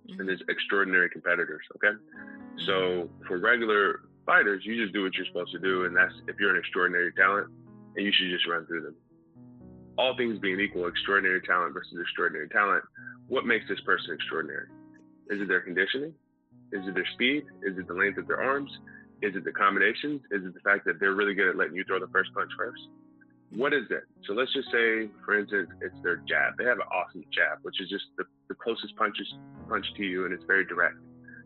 mm-hmm. 0.09 0.21
and 0.21 0.29
there's 0.29 0.43
extraordinary 0.49 1.09
competitors. 1.11 1.65
Okay, 1.77 1.95
mm-hmm. 1.95 2.67
so 2.67 3.09
for 3.27 3.39
regular 3.39 4.01
fighters, 4.27 4.63
you 4.65 4.81
just 4.83 4.93
do 4.93 5.03
what 5.03 5.15
you're 5.15 5.27
supposed 5.27 5.53
to 5.53 5.59
do, 5.59 5.85
and 5.85 5.97
that's 5.97 6.13
if 6.29 6.37
you're 6.39 6.51
an 6.51 6.59
extraordinary 6.59 7.13
talent, 7.13 7.49
and 7.97 8.05
you 8.05 8.13
should 8.13 8.31
just 8.31 8.47
run 8.47 8.67
through 8.67 8.83
them. 8.83 8.95
All 9.99 10.15
things 10.17 10.39
being 10.39 10.61
equal, 10.61 10.87
extraordinary 10.87 11.41
talent 11.41 11.73
versus 11.73 11.97
extraordinary 11.99 12.49
talent, 12.49 12.85
what 13.29 13.47
makes 13.47 13.67
this 13.69 13.81
person 13.81 14.15
extraordinary? 14.15 14.67
Is 15.31 15.41
it 15.41 15.49
their 15.49 15.61
conditioning? 15.61 16.13
Is 16.73 16.87
it 16.87 16.95
their 16.95 17.07
speed? 17.15 17.45
Is 17.63 17.79
it 17.79 17.89
the 17.89 17.95
length 17.95 18.19
of 18.19 18.27
their 18.27 18.43
arms? 18.43 18.71
Is 19.23 19.35
it 19.35 19.45
the 19.45 19.53
combinations? 19.53 20.21
Is 20.31 20.45
it 20.45 20.53
the 20.53 20.61
fact 20.61 20.85
that 20.85 21.01
they're 21.01 21.15
really 21.15 21.35
good 21.35 21.49
at 21.49 21.57
letting 21.57 21.75
you 21.75 21.85
throw 21.85 21.99
the 21.99 22.09
first 22.09 22.35
punch 22.35 22.51
first? 22.57 22.81
What 23.55 23.73
is 23.73 23.85
it? 23.91 24.05
So 24.27 24.35
let's 24.35 24.53
just 24.53 24.69
say, 24.73 25.09
for 25.25 25.39
instance, 25.39 25.71
it's 25.81 25.95
their 26.03 26.17
jab. 26.29 26.59
They 26.59 26.65
have 26.65 26.79
an 26.79 26.89
awesome 26.93 27.25
jab, 27.33 27.59
which 27.63 27.81
is 27.81 27.89
just 27.89 28.05
the, 28.19 28.25
the 28.49 28.55
closest 28.55 28.97
punches 28.97 29.27
punch 29.69 29.87
to 29.97 30.03
you, 30.03 30.25
and 30.25 30.35
it's 30.35 30.45
very 30.47 30.65
direct. 30.67 30.97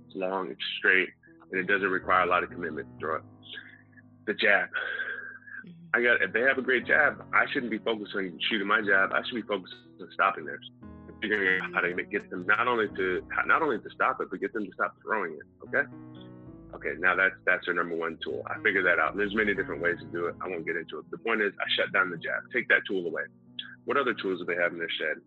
It's 0.07 0.17
long, 0.17 0.51
it's 0.51 0.61
straight, 0.79 1.11
and 1.51 1.61
it 1.61 1.67
doesn't 1.67 1.89
require 1.89 2.23
a 2.23 2.27
lot 2.27 2.43
of 2.43 2.51
commitment 2.51 2.89
to 2.89 2.99
throw 2.99 3.17
it. 3.17 3.23
The 4.27 4.35
jab. 4.35 4.69
Mm-hmm. 5.67 5.71
I 5.95 6.03
got 6.03 6.23
if 6.23 6.33
they 6.33 6.41
have 6.41 6.59
a 6.59 6.63
great 6.63 6.87
jab, 6.87 7.23
I 7.35 7.45
shouldn't 7.53 7.71
be 7.71 7.79
focused 7.79 8.13
on 8.17 8.39
shooting 8.49 8.67
my 8.67 8.81
jab. 8.81 9.13
I 9.13 9.21
should 9.27 9.35
be 9.35 9.43
focused 9.43 9.75
on 10.01 10.09
stopping 10.15 10.47
theirs, 10.47 10.69
figuring 11.21 11.63
out 11.63 11.75
how 11.75 11.81
to 11.81 11.93
get 12.05 12.31
them 12.31 12.47
not 12.47 12.67
only 12.67 12.89
to 12.97 13.23
not 13.47 13.63
only 13.63 13.79
to 13.79 13.91
stop 13.95 14.21
it, 14.21 14.29
but 14.31 14.41
get 14.41 14.53
them 14.53 14.65
to 14.65 14.73
stop 14.73 14.97
throwing 15.03 15.35
it. 15.35 15.69
Okay. 15.69 15.89
Okay, 16.75 16.95
now 16.99 17.17
that's 17.17 17.35
that's 17.45 17.67
our 17.69 17.75
number 17.75 17.97
one 17.97 18.19
tool. 18.23 18.43
I 18.47 18.55
figured 18.63 18.87
that 18.87 18.99
out. 18.99 19.17
There's 19.17 19.35
many 19.35 19.55
different 19.55 19.83
ways 19.83 19.97
to 20.01 20.07
do 20.07 20.27
it. 20.27 20.37
I 20.41 20.49
won't 20.49 20.65
get 20.65 20.77
into 20.77 20.99
it. 20.99 21.11
The 21.11 21.19
point 21.19 21.43
is, 21.43 21.53
I 21.59 21.67
shut 21.77 21.93
down 21.93 22.11
the 22.11 22.17
jab. 22.17 22.45
Take 22.53 22.69
that 22.69 22.83
tool 22.87 23.07
away. 23.07 23.23
What 23.85 23.97
other 23.97 24.15
tools 24.15 24.39
do 24.39 24.45
they 24.45 24.61
have 24.61 24.73
in 24.73 24.79
their 24.79 24.91
shed? 24.99 25.23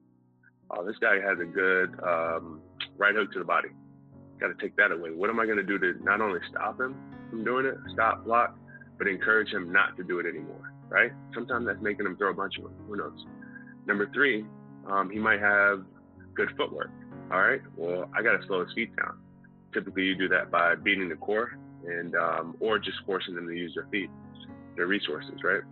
Oh, 0.71 0.85
this 0.85 0.95
guy 1.01 1.15
has 1.19 1.37
a 1.41 1.45
good 1.45 1.99
um, 2.01 2.61
right 2.97 3.13
hook 3.13 3.31
to 3.33 3.39
the 3.39 3.45
body. 3.45 3.69
Got 4.39 4.47
to 4.47 4.61
take 4.61 4.75
that 4.77 4.91
away. 4.91 5.09
What 5.11 5.29
am 5.29 5.39
I 5.39 5.45
going 5.45 5.57
to 5.57 5.63
do 5.63 5.77
to 5.79 5.93
not 6.03 6.21
only 6.21 6.39
stop 6.49 6.79
him 6.79 6.95
from 7.29 7.43
doing 7.43 7.65
it, 7.65 7.75
stop, 7.93 8.25
block, 8.25 8.57
but 8.97 9.07
encourage 9.07 9.49
him 9.49 9.71
not 9.71 9.97
to 9.97 10.03
do 10.03 10.19
it 10.19 10.25
anymore, 10.25 10.73
right? 10.89 11.11
Sometimes 11.33 11.65
that's 11.65 11.81
making 11.81 12.05
him 12.05 12.15
throw 12.17 12.31
a 12.31 12.33
bunch 12.33 12.57
of 12.57 12.63
them. 12.63 12.73
Who 12.87 12.95
knows? 12.95 13.25
Number 13.85 14.09
three, 14.13 14.45
um, 14.87 15.09
he 15.09 15.19
might 15.19 15.39
have 15.39 15.83
good 16.33 16.49
footwork. 16.57 16.89
All 17.31 17.41
right. 17.41 17.61
Well, 17.75 18.09
I 18.17 18.21
got 18.21 18.39
to 18.39 18.47
slow 18.47 18.63
his 18.63 18.73
feet 18.73 18.95
down. 18.95 19.17
Typically, 19.73 20.03
you 20.03 20.15
do 20.15 20.27
that 20.29 20.51
by 20.51 20.75
beating 20.75 21.09
the 21.09 21.15
core 21.15 21.57
and 21.85 22.15
um, 22.15 22.55
or 22.59 22.79
just 22.79 22.97
forcing 23.05 23.35
them 23.35 23.47
to 23.47 23.53
use 23.53 23.73
their 23.75 23.87
feet, 23.91 24.09
their 24.75 24.87
resources, 24.87 25.35
right? 25.43 25.63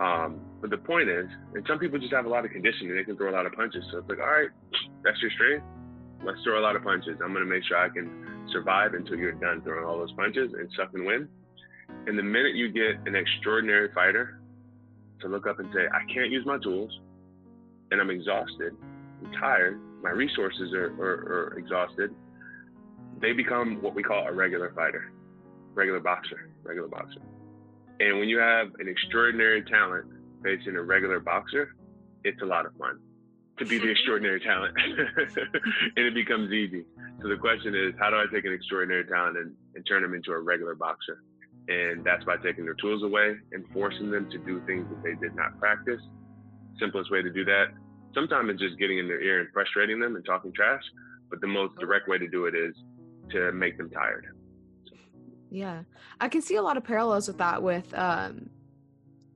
Um, 0.00 0.40
but 0.60 0.70
the 0.70 0.78
point 0.78 1.08
is, 1.08 1.26
and 1.54 1.64
some 1.68 1.78
people 1.78 1.98
just 1.98 2.12
have 2.12 2.26
a 2.26 2.28
lot 2.28 2.44
of 2.44 2.50
conditioning; 2.50 2.94
they 2.94 3.04
can 3.04 3.16
throw 3.16 3.30
a 3.30 3.36
lot 3.36 3.46
of 3.46 3.52
punches. 3.52 3.84
So 3.92 3.98
it's 3.98 4.08
like, 4.08 4.18
all 4.18 4.26
right, 4.26 4.50
that's 5.02 5.20
your 5.22 5.30
strength. 5.30 5.64
Let's 6.24 6.42
throw 6.42 6.58
a 6.58 6.64
lot 6.64 6.74
of 6.74 6.82
punches. 6.82 7.18
I'm 7.22 7.32
going 7.32 7.44
to 7.44 7.50
make 7.50 7.64
sure 7.64 7.76
I 7.76 7.88
can 7.88 8.48
survive 8.52 8.94
until 8.94 9.16
you're 9.16 9.32
done 9.32 9.62
throwing 9.62 9.84
all 9.84 9.98
those 9.98 10.12
punches 10.12 10.52
and 10.58 10.68
suck 10.76 10.90
and 10.94 11.06
win. 11.06 11.28
And 12.06 12.18
the 12.18 12.22
minute 12.22 12.54
you 12.54 12.72
get 12.72 13.06
an 13.06 13.14
extraordinary 13.14 13.88
fighter 13.94 14.40
to 15.20 15.28
look 15.28 15.46
up 15.46 15.58
and 15.58 15.68
say, 15.72 15.86
I 15.92 16.12
can't 16.12 16.30
use 16.30 16.44
my 16.46 16.58
tools 16.58 16.90
and 17.90 18.00
I'm 18.00 18.10
exhausted, 18.10 18.74
I'm 19.24 19.32
tired, 19.32 19.78
my 20.02 20.10
resources 20.10 20.72
are, 20.72 20.92
are, 21.00 21.52
are 21.52 21.58
exhausted, 21.58 22.14
they 23.24 23.32
become 23.32 23.80
what 23.80 23.94
we 23.94 24.02
call 24.02 24.28
a 24.28 24.32
regular 24.32 24.70
fighter, 24.76 25.10
regular 25.72 25.98
boxer, 25.98 26.50
regular 26.62 26.88
boxer. 26.88 27.20
And 27.98 28.18
when 28.18 28.28
you 28.28 28.38
have 28.38 28.68
an 28.78 28.86
extraordinary 28.86 29.62
talent 29.62 30.04
facing 30.42 30.76
a 30.76 30.82
regular 30.82 31.20
boxer, 31.20 31.74
it's 32.22 32.42
a 32.42 32.44
lot 32.44 32.66
of 32.66 32.76
fun 32.76 32.98
to 33.58 33.64
be 33.64 33.78
the 33.78 33.88
extraordinary 33.90 34.40
talent. 34.40 34.76
and 35.96 36.06
it 36.06 36.14
becomes 36.14 36.52
easy. 36.52 36.84
So 37.22 37.28
the 37.28 37.36
question 37.36 37.74
is, 37.74 37.94
how 37.98 38.10
do 38.10 38.16
I 38.16 38.26
take 38.30 38.44
an 38.44 38.52
extraordinary 38.52 39.06
talent 39.06 39.38
and, 39.38 39.54
and 39.74 39.86
turn 39.86 40.02
them 40.02 40.12
into 40.12 40.32
a 40.32 40.38
regular 40.38 40.74
boxer? 40.74 41.22
And 41.68 42.04
that's 42.04 42.24
by 42.24 42.36
taking 42.36 42.66
their 42.66 42.74
tools 42.74 43.02
away 43.02 43.36
and 43.52 43.64
forcing 43.72 44.10
them 44.10 44.28
to 44.32 44.38
do 44.38 44.60
things 44.66 44.86
that 44.90 45.02
they 45.02 45.14
did 45.14 45.34
not 45.34 45.58
practice. 45.58 46.00
Simplest 46.78 47.10
way 47.10 47.22
to 47.22 47.30
do 47.30 47.46
that, 47.46 47.68
sometimes 48.12 48.50
it's 48.50 48.60
just 48.60 48.78
getting 48.78 48.98
in 48.98 49.08
their 49.08 49.22
ear 49.22 49.40
and 49.40 49.48
frustrating 49.54 49.98
them 49.98 50.14
and 50.14 50.26
talking 50.26 50.52
trash. 50.52 50.82
But 51.30 51.40
the 51.40 51.46
most 51.46 51.78
direct 51.78 52.06
way 52.06 52.18
to 52.18 52.28
do 52.28 52.44
it 52.44 52.54
is 52.54 52.74
to 53.30 53.52
make 53.52 53.76
them 53.78 53.90
tired. 53.90 54.26
Yeah. 55.50 55.82
I 56.20 56.28
can 56.28 56.42
see 56.42 56.56
a 56.56 56.62
lot 56.62 56.76
of 56.76 56.84
parallels 56.84 57.28
with 57.28 57.38
that 57.38 57.62
with 57.62 57.92
um 57.94 58.50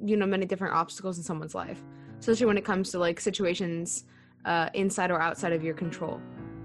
you 0.00 0.16
know 0.16 0.26
many 0.26 0.46
different 0.46 0.74
obstacles 0.74 1.18
in 1.18 1.24
someone's 1.24 1.54
life. 1.54 1.82
Especially 2.18 2.46
when 2.46 2.58
it 2.58 2.64
comes 2.64 2.90
to 2.90 2.98
like 2.98 3.20
situations 3.20 4.04
uh 4.44 4.68
inside 4.74 5.10
or 5.10 5.20
outside 5.20 5.52
of 5.52 5.62
your 5.62 5.74
control. 5.74 6.20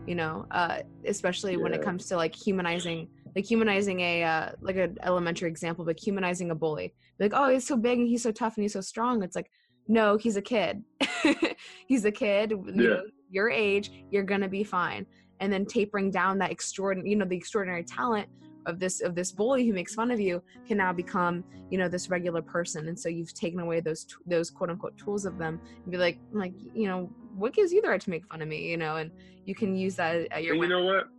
You 0.08 0.16
know, 0.16 0.46
uh 0.52 0.80
especially 1.06 1.54
yeah. 1.54 1.60
when 1.60 1.74
it 1.74 1.82
comes 1.82 2.08
to 2.08 2.18
like 2.18 2.36
humanizing 2.36 3.08
like 3.36 3.46
humanizing 3.46 4.00
a 4.00 4.24
uh, 4.24 4.50
like 4.62 4.76
an 4.76 4.98
elementary 5.04 5.50
example, 5.50 5.86
but 5.86 6.00
humanizing 6.00 6.52
a 6.52 6.56
bully. 6.56 6.94
Like, 7.20 7.32
oh, 7.34 7.50
he's 7.50 7.68
so 7.68 7.78
big 7.78 8.00
and 8.00 8.08
he's 8.08 8.24
so 8.24 8.32
tough 8.32 8.58
and 8.58 8.64
he's 8.64 8.74
so 8.74 8.82
strong. 8.82 9.24
It's 9.24 9.36
like, 9.36 9.50
no, 9.88 10.18
he's 10.18 10.38
a 10.38 10.42
kid. 10.42 10.84
he's 11.88 12.06
a 12.06 12.12
kid. 12.12 12.52
You 12.52 12.74
know, 12.74 13.04
your 13.30 13.50
age, 13.50 13.92
you're 14.12 14.24
gonna 14.24 14.50
be 14.50 14.64
fine. 14.64 15.06
And 15.44 15.52
then 15.52 15.66
tapering 15.66 16.10
down 16.10 16.38
that 16.40 16.52
extraordinary, 16.52 17.10
you 17.10 17.16
know, 17.18 17.26
the 17.26 17.36
extraordinary 17.36 17.84
talent 17.84 18.28
of 18.66 18.80
this 18.80 19.02
of 19.02 19.14
this 19.14 19.32
bully 19.32 19.68
who 19.68 19.74
makes 19.74 19.94
fun 19.94 20.10
of 20.10 20.22
you 20.22 20.42
can 20.66 20.78
now 20.78 20.94
become 20.94 21.44
you 21.70 21.78
know 21.78 21.90
this 21.90 22.10
regular 22.10 22.42
person 22.42 22.88
and 22.88 22.98
so 22.98 23.10
you've 23.10 23.34
taken 23.34 23.60
away 23.60 23.82
those 23.82 24.08
those 24.26 24.50
quote 24.50 24.70
unquote 24.70 24.98
tools 24.98 25.26
of 25.26 25.38
them 25.38 25.60
and 25.84 25.92
be 25.92 25.98
like 25.98 26.18
like 26.32 26.54
you 26.74 26.88
know 26.88 27.10
what 27.36 27.52
gives 27.52 27.74
you 27.74 27.82
the 27.82 27.90
right 27.90 28.00
to 28.00 28.10
make 28.10 28.26
fun 28.28 28.42
of 28.42 28.48
me 28.48 28.62
you 28.62 28.78
know 28.78 28.96
and 28.96 29.12
you 29.44 29.54
can 29.54 29.76
use 29.76 29.98
that 29.98 30.16
at 30.32 30.44
your 30.44 30.54
and 30.54 30.64
you 30.64 30.70
know 30.70 30.86
what 30.86 31.10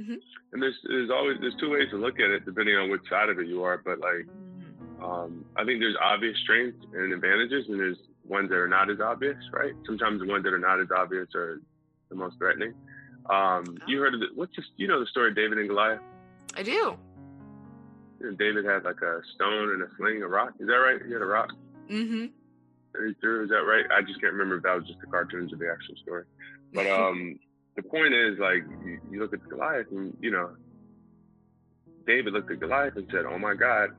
Mm-hmm. 0.00 0.14
And 0.52 0.62
there's 0.62 0.78
there's 0.84 1.10
always 1.10 1.38
there's 1.40 1.56
two 1.58 1.70
ways 1.70 1.88
to 1.90 1.96
look 1.96 2.20
at 2.20 2.30
it 2.30 2.44
depending 2.44 2.76
on 2.76 2.90
which 2.90 3.02
side 3.10 3.28
of 3.28 3.38
it 3.38 3.46
you 3.46 3.62
are. 3.64 3.78
But 3.84 3.98
like, 3.98 4.26
mm-hmm. 4.26 5.04
um, 5.04 5.44
I 5.56 5.64
think 5.64 5.80
there's 5.80 5.96
obvious 6.02 6.36
strengths 6.44 6.84
and 6.92 7.12
advantages, 7.12 7.66
and 7.68 7.78
there's 7.80 7.98
ones 8.24 8.48
that 8.50 8.56
are 8.56 8.68
not 8.68 8.90
as 8.90 9.00
obvious, 9.00 9.36
right? 9.52 9.74
Sometimes 9.86 10.20
the 10.20 10.28
ones 10.28 10.44
that 10.44 10.52
are 10.52 10.58
not 10.58 10.80
as 10.80 10.88
obvious 10.96 11.28
are 11.34 11.60
the 12.10 12.14
most 12.14 12.38
threatening. 12.38 12.74
Um, 13.30 13.78
You 13.86 14.00
heard 14.00 14.14
of 14.14 14.20
the, 14.20 14.26
what's 14.34 14.54
this? 14.56 14.64
You 14.76 14.88
know 14.88 15.00
the 15.00 15.06
story 15.06 15.30
of 15.30 15.36
David 15.36 15.58
and 15.58 15.68
Goliath? 15.68 16.00
I 16.54 16.62
do. 16.62 16.96
And 18.20 18.36
David 18.38 18.64
had 18.64 18.84
like 18.84 19.00
a 19.00 19.20
stone 19.34 19.70
and 19.74 19.82
a 19.82 19.86
sling, 19.96 20.22
a 20.22 20.28
rock. 20.28 20.54
Is 20.58 20.66
that 20.66 20.74
right? 20.74 21.00
He 21.06 21.12
had 21.12 21.22
a 21.22 21.26
rock. 21.26 21.50
Mm-hmm. 21.88 22.26
He 23.06 23.14
threw. 23.20 23.44
Is 23.44 23.50
that 23.50 23.64
right? 23.64 23.84
I 23.96 24.02
just 24.02 24.20
can't 24.20 24.32
remember 24.32 24.56
if 24.56 24.62
that 24.64 24.74
was 24.74 24.86
just 24.86 25.00
the 25.00 25.06
cartoons 25.06 25.52
or 25.52 25.56
the 25.56 25.70
actual 25.70 25.94
story. 26.02 26.24
But 26.72 26.86
um, 26.90 27.38
the 27.76 27.82
point 27.82 28.14
is, 28.14 28.38
like, 28.38 28.64
you, 28.84 29.00
you 29.10 29.20
look 29.20 29.32
at 29.32 29.48
Goliath, 29.48 29.86
and 29.90 30.16
you 30.20 30.30
know, 30.30 30.50
David 32.06 32.32
looked 32.32 32.50
at 32.50 32.58
Goliath 32.60 32.96
and 32.96 33.06
said, 33.12 33.24
"Oh 33.24 33.38
my 33.38 33.54
God, 33.54 33.90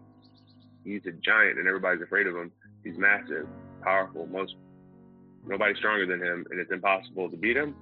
he's 0.84 1.06
a 1.06 1.12
giant, 1.12 1.60
and 1.60 1.68
everybody's 1.68 2.02
afraid 2.02 2.28
of 2.28 2.36
him. 2.36 2.52
He's 2.84 2.98
massive, 2.98 3.48
powerful. 3.82 4.28
Most 4.28 4.56
nobody's 5.46 5.78
stronger 5.78 6.06
than 6.06 6.22
him, 6.22 6.46
and 6.50 6.60
it's 6.60 6.72
impossible 6.72 7.30
to 7.30 7.38
beat 7.38 7.56
him. 7.56 7.76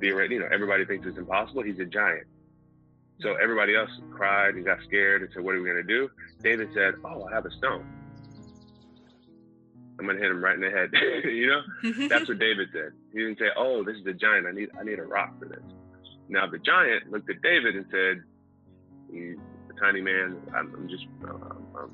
Be 0.00 0.08
you 0.08 0.38
know, 0.38 0.48
everybody 0.52 0.84
thinks 0.84 1.06
it's 1.06 1.18
impossible. 1.18 1.62
He's 1.62 1.78
a 1.78 1.84
giant. 1.84 2.26
So 3.20 3.34
everybody 3.34 3.74
else 3.74 3.90
cried 4.12 4.54
and 4.54 4.64
got 4.64 4.78
scared 4.86 5.22
and 5.22 5.30
said, 5.34 5.42
"What 5.42 5.54
are 5.54 5.60
we 5.60 5.68
gonna 5.68 5.82
do?" 5.82 6.08
David 6.42 6.68
said, 6.72 6.94
"Oh, 7.04 7.24
I 7.24 7.34
have 7.34 7.46
a 7.46 7.50
stone." 7.50 7.86
I'm 9.98 10.06
gonna 10.06 10.18
hit 10.18 10.30
him 10.30 10.42
right 10.42 10.54
in 10.54 10.60
the 10.60 10.70
head. 10.70 10.90
you 11.24 11.48
know, 11.48 12.08
that's 12.08 12.28
what 12.28 12.38
David 12.48 12.68
said. 12.72 12.92
He 13.12 13.18
didn't 13.18 13.38
say, 13.38 13.48
"Oh, 13.56 13.82
this 13.82 13.96
is 13.96 14.06
a 14.06 14.12
giant. 14.12 14.46
I 14.46 14.52
need 14.52 14.68
I 14.78 14.84
need 14.84 14.98
a 14.98 15.04
rock 15.04 15.36
for 15.38 15.46
this." 15.46 15.64
Now 16.28 16.46
the 16.46 16.58
giant 16.58 17.10
looked 17.10 17.28
at 17.30 17.42
David 17.42 17.74
and 17.74 17.86
said, 17.90 18.22
"He's 19.10 19.36
a 19.70 19.80
tiny 19.80 20.00
man. 20.00 20.36
I'm, 20.54 20.72
I'm 20.74 20.88
just, 20.88 21.06
um, 21.24 21.66
um, 21.74 21.90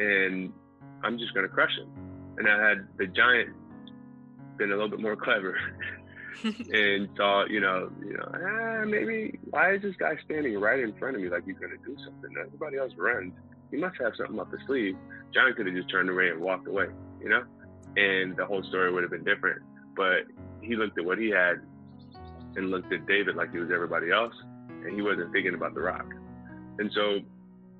and 0.00 0.52
I'm 1.04 1.18
just 1.18 1.34
gonna 1.34 1.48
crush 1.48 1.76
him." 1.78 1.88
And 2.38 2.48
I 2.48 2.68
had 2.68 2.88
the 2.98 3.06
giant 3.06 3.54
been 4.58 4.72
a 4.72 4.74
little 4.74 4.88
bit 4.88 5.00
more 5.00 5.16
clever 5.16 5.56
and 6.44 7.08
thought, 7.16 7.50
you 7.50 7.60
know, 7.60 7.90
you 8.04 8.14
know, 8.14 8.30
ah, 8.34 8.84
maybe 8.84 9.38
why 9.50 9.74
is 9.74 9.82
this 9.82 9.94
guy 9.96 10.16
standing 10.24 10.58
right 10.58 10.80
in 10.80 10.92
front 10.98 11.16
of 11.16 11.22
me 11.22 11.28
like 11.28 11.44
he's 11.44 11.56
gonna 11.58 11.76
do 11.84 11.96
something? 12.04 12.30
Everybody 12.38 12.78
else 12.78 12.92
runs. 12.96 13.32
He 13.70 13.76
must 13.76 13.96
have 14.00 14.12
something 14.16 14.38
up 14.38 14.50
his 14.50 14.60
sleeve. 14.66 14.96
John 15.34 15.52
could 15.54 15.66
have 15.66 15.74
just 15.74 15.90
turned 15.90 16.08
away 16.08 16.28
and 16.28 16.40
walked 16.40 16.68
away, 16.68 16.86
you 17.20 17.28
know, 17.28 17.44
and 17.96 18.36
the 18.36 18.46
whole 18.46 18.62
story 18.64 18.92
would 18.92 19.02
have 19.02 19.10
been 19.10 19.24
different. 19.24 19.62
But 19.96 20.26
he 20.62 20.76
looked 20.76 20.98
at 20.98 21.04
what 21.04 21.18
he 21.18 21.30
had 21.30 21.60
and 22.56 22.70
looked 22.70 22.92
at 22.92 23.06
David 23.06 23.36
like 23.36 23.52
he 23.52 23.58
was 23.58 23.70
everybody 23.72 24.10
else, 24.10 24.34
and 24.68 24.94
he 24.94 25.02
wasn't 25.02 25.32
thinking 25.32 25.54
about 25.54 25.74
the 25.74 25.80
rock. 25.80 26.06
And 26.78 26.90
so, 26.94 27.20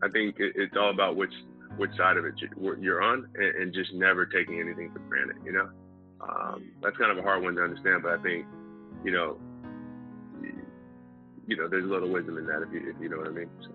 I 0.03 0.09
think 0.09 0.37
it's 0.39 0.75
all 0.77 0.91
about 0.91 1.17
which 1.17 1.33
which 1.77 1.91
side 1.97 2.17
of 2.17 2.25
it 2.25 2.35
you're 2.81 3.03
on, 3.03 3.29
and, 3.35 3.73
just 3.75 3.93
never 3.93 4.25
taking 4.25 4.61
anything 4.61 4.91
for 4.93 5.01
granted. 5.01 5.37
You 5.45 5.53
know, 5.53 5.69
um, 6.21 6.71
that's 6.83 6.97
kind 6.97 7.11
of 7.11 7.19
a 7.19 7.23
hard 7.23 7.43
one 7.43 7.55
to 7.57 7.63
understand, 7.63 8.03
but 8.03 8.19
I 8.19 8.23
think, 8.23 8.47
you 9.05 9.13
know, 9.13 9.39
you 11.47 11.57
know, 11.57 11.69
there's 11.69 11.85
a 11.85 11.89
little 11.89 12.09
wisdom 12.09 12.39
in 12.39 12.47
that 12.47 12.63
if 12.63 12.73
you 12.73 12.91
if 12.91 12.97
you 13.01 13.09
know 13.09 13.19
what 13.19 13.29
I 13.29 13.31
mean. 13.31 13.49
So. 13.63 13.71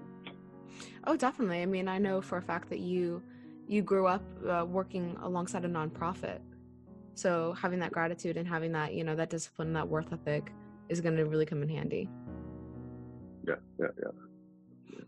Oh, 1.06 1.16
definitely. 1.16 1.62
I 1.62 1.66
mean, 1.66 1.88
I 1.88 1.98
know 1.98 2.22
for 2.22 2.38
a 2.38 2.42
fact 2.42 2.70
that 2.70 2.80
you 2.80 3.22
you 3.68 3.82
grew 3.82 4.08
up 4.08 4.24
uh, 4.50 4.66
working 4.68 5.18
alongside 5.22 5.64
a 5.64 5.70
nonprofit. 5.70 6.39
So 7.14 7.54
having 7.54 7.80
that 7.80 7.92
gratitude 7.92 8.38
and 8.38 8.48
having 8.48 8.72
that, 8.74 8.94
you 8.94 9.04
know, 9.04 9.16
that 9.16 9.30
discipline, 9.30 9.74
that 9.74 9.88
worth 9.88 10.12
ethic 10.12 10.52
is 10.89 11.00
going 11.02 11.16
to 11.16 11.26
really 11.26 11.46
come 11.46 11.62
in 11.62 11.70
handy. 11.70 12.10
Yeah, 13.48 13.56
yeah, 13.80 13.88
yeah. 14.02 15.00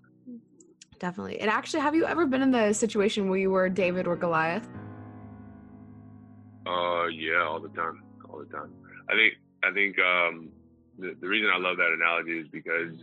Definitely. 1.00 1.40
And 1.42 1.50
actually, 1.50 1.82
have 1.82 1.96
you 1.96 2.06
ever 2.06 2.26
been 2.26 2.42
in 2.42 2.52
the 2.52 2.72
situation 2.72 3.28
where 3.28 3.40
you 3.40 3.52
were 3.52 3.68
David 3.68 4.08
or 4.08 4.16
Goliath? 4.16 4.70
Uh, 6.66 7.08
yeah, 7.08 7.44
all 7.44 7.60
the 7.60 7.70
time, 7.70 8.04
all 8.30 8.40
the 8.40 8.46
time. 8.46 8.72
I 9.10 9.14
think, 9.14 9.34
I 9.64 9.72
think, 9.74 9.98
um, 10.00 10.50
the, 10.98 11.16
the 11.20 11.28
reason 11.28 11.50
I 11.54 11.58
love 11.58 11.78
that 11.78 11.92
analogy 11.92 12.40
is 12.40 12.48
because 12.52 12.94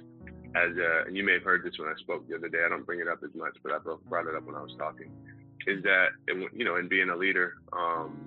as 0.54 0.76
a, 0.76 1.06
and 1.06 1.16
you 1.16 1.22
may 1.24 1.34
have 1.34 1.42
heard 1.42 1.64
this 1.64 1.78
when 1.78 1.88
I 1.88 1.94
spoke 2.00 2.28
the 2.28 2.36
other 2.36 2.48
day. 2.48 2.62
I 2.64 2.68
don't 2.68 2.86
bring 2.86 3.00
it 3.00 3.08
up 3.08 3.20
as 3.22 3.30
much, 3.34 3.56
but 3.62 3.72
I 3.72 3.78
brought 4.08 4.26
it 4.26 4.34
up 4.34 4.44
when 4.46 4.56
I 4.56 4.62
was 4.62 4.74
talking. 4.78 5.10
Is 5.66 5.82
that 5.84 6.08
you 6.26 6.64
know, 6.64 6.76
in 6.76 6.88
being 6.88 7.10
a 7.10 7.16
leader, 7.16 7.54
um, 7.72 8.18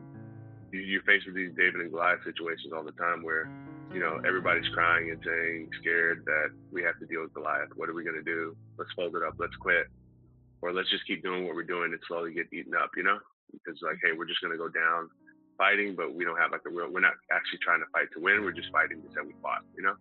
you, 0.71 0.79
you're 0.79 1.03
faced 1.03 1.25
with 1.25 1.35
these 1.35 1.51
David 1.57 1.81
and 1.81 1.91
Goliath 1.91 2.23
situations 2.23 2.71
all 2.75 2.83
the 2.83 2.93
time 2.93 3.23
where 3.23 3.49
you 3.91 3.99
know 3.99 4.21
everybody's 4.25 4.67
crying 4.73 5.11
and 5.11 5.19
saying 5.25 5.69
scared 5.81 6.23
that 6.25 6.53
we 6.71 6.83
have 6.83 6.97
to 6.99 7.05
deal 7.05 7.21
with 7.21 7.33
Goliath. 7.33 7.69
What 7.75 7.89
are 7.89 7.93
we 7.93 8.03
going 8.03 8.15
to 8.15 8.23
do? 8.23 8.55
Let's 8.77 8.91
fold 8.95 9.15
it 9.15 9.23
up. 9.23 9.35
Let's 9.39 9.55
quit, 9.59 9.87
or 10.61 10.71
let's 10.71 10.89
just 10.91 11.07
keep 11.07 11.23
doing 11.23 11.45
what 11.45 11.55
we're 11.55 11.67
doing 11.67 11.91
and 11.91 11.99
slowly 12.07 12.33
get 12.33 12.53
eaten 12.53 12.75
up. 12.75 12.91
You 12.95 13.03
know, 13.03 13.17
because 13.51 13.81
like, 13.81 13.97
hey, 14.01 14.15
we're 14.15 14.29
just 14.29 14.41
gonna 14.41 14.57
go 14.57 14.69
down 14.69 15.09
fighting, 15.57 15.95
but 15.95 16.13
we 16.13 16.23
don't 16.25 16.37
have 16.37 16.51
like 16.51 16.61
a 16.65 16.69
real. 16.69 16.91
We're 16.91 17.01
not 17.05 17.15
actually 17.31 17.59
trying 17.63 17.79
to 17.79 17.89
fight 17.91 18.07
to 18.13 18.19
win. 18.21 18.43
We're 18.43 18.51
just 18.55 18.71
fighting 18.71 19.01
to 19.01 19.07
say 19.13 19.21
we 19.25 19.33
fought. 19.41 19.63
You 19.75 19.83
know. 19.83 19.95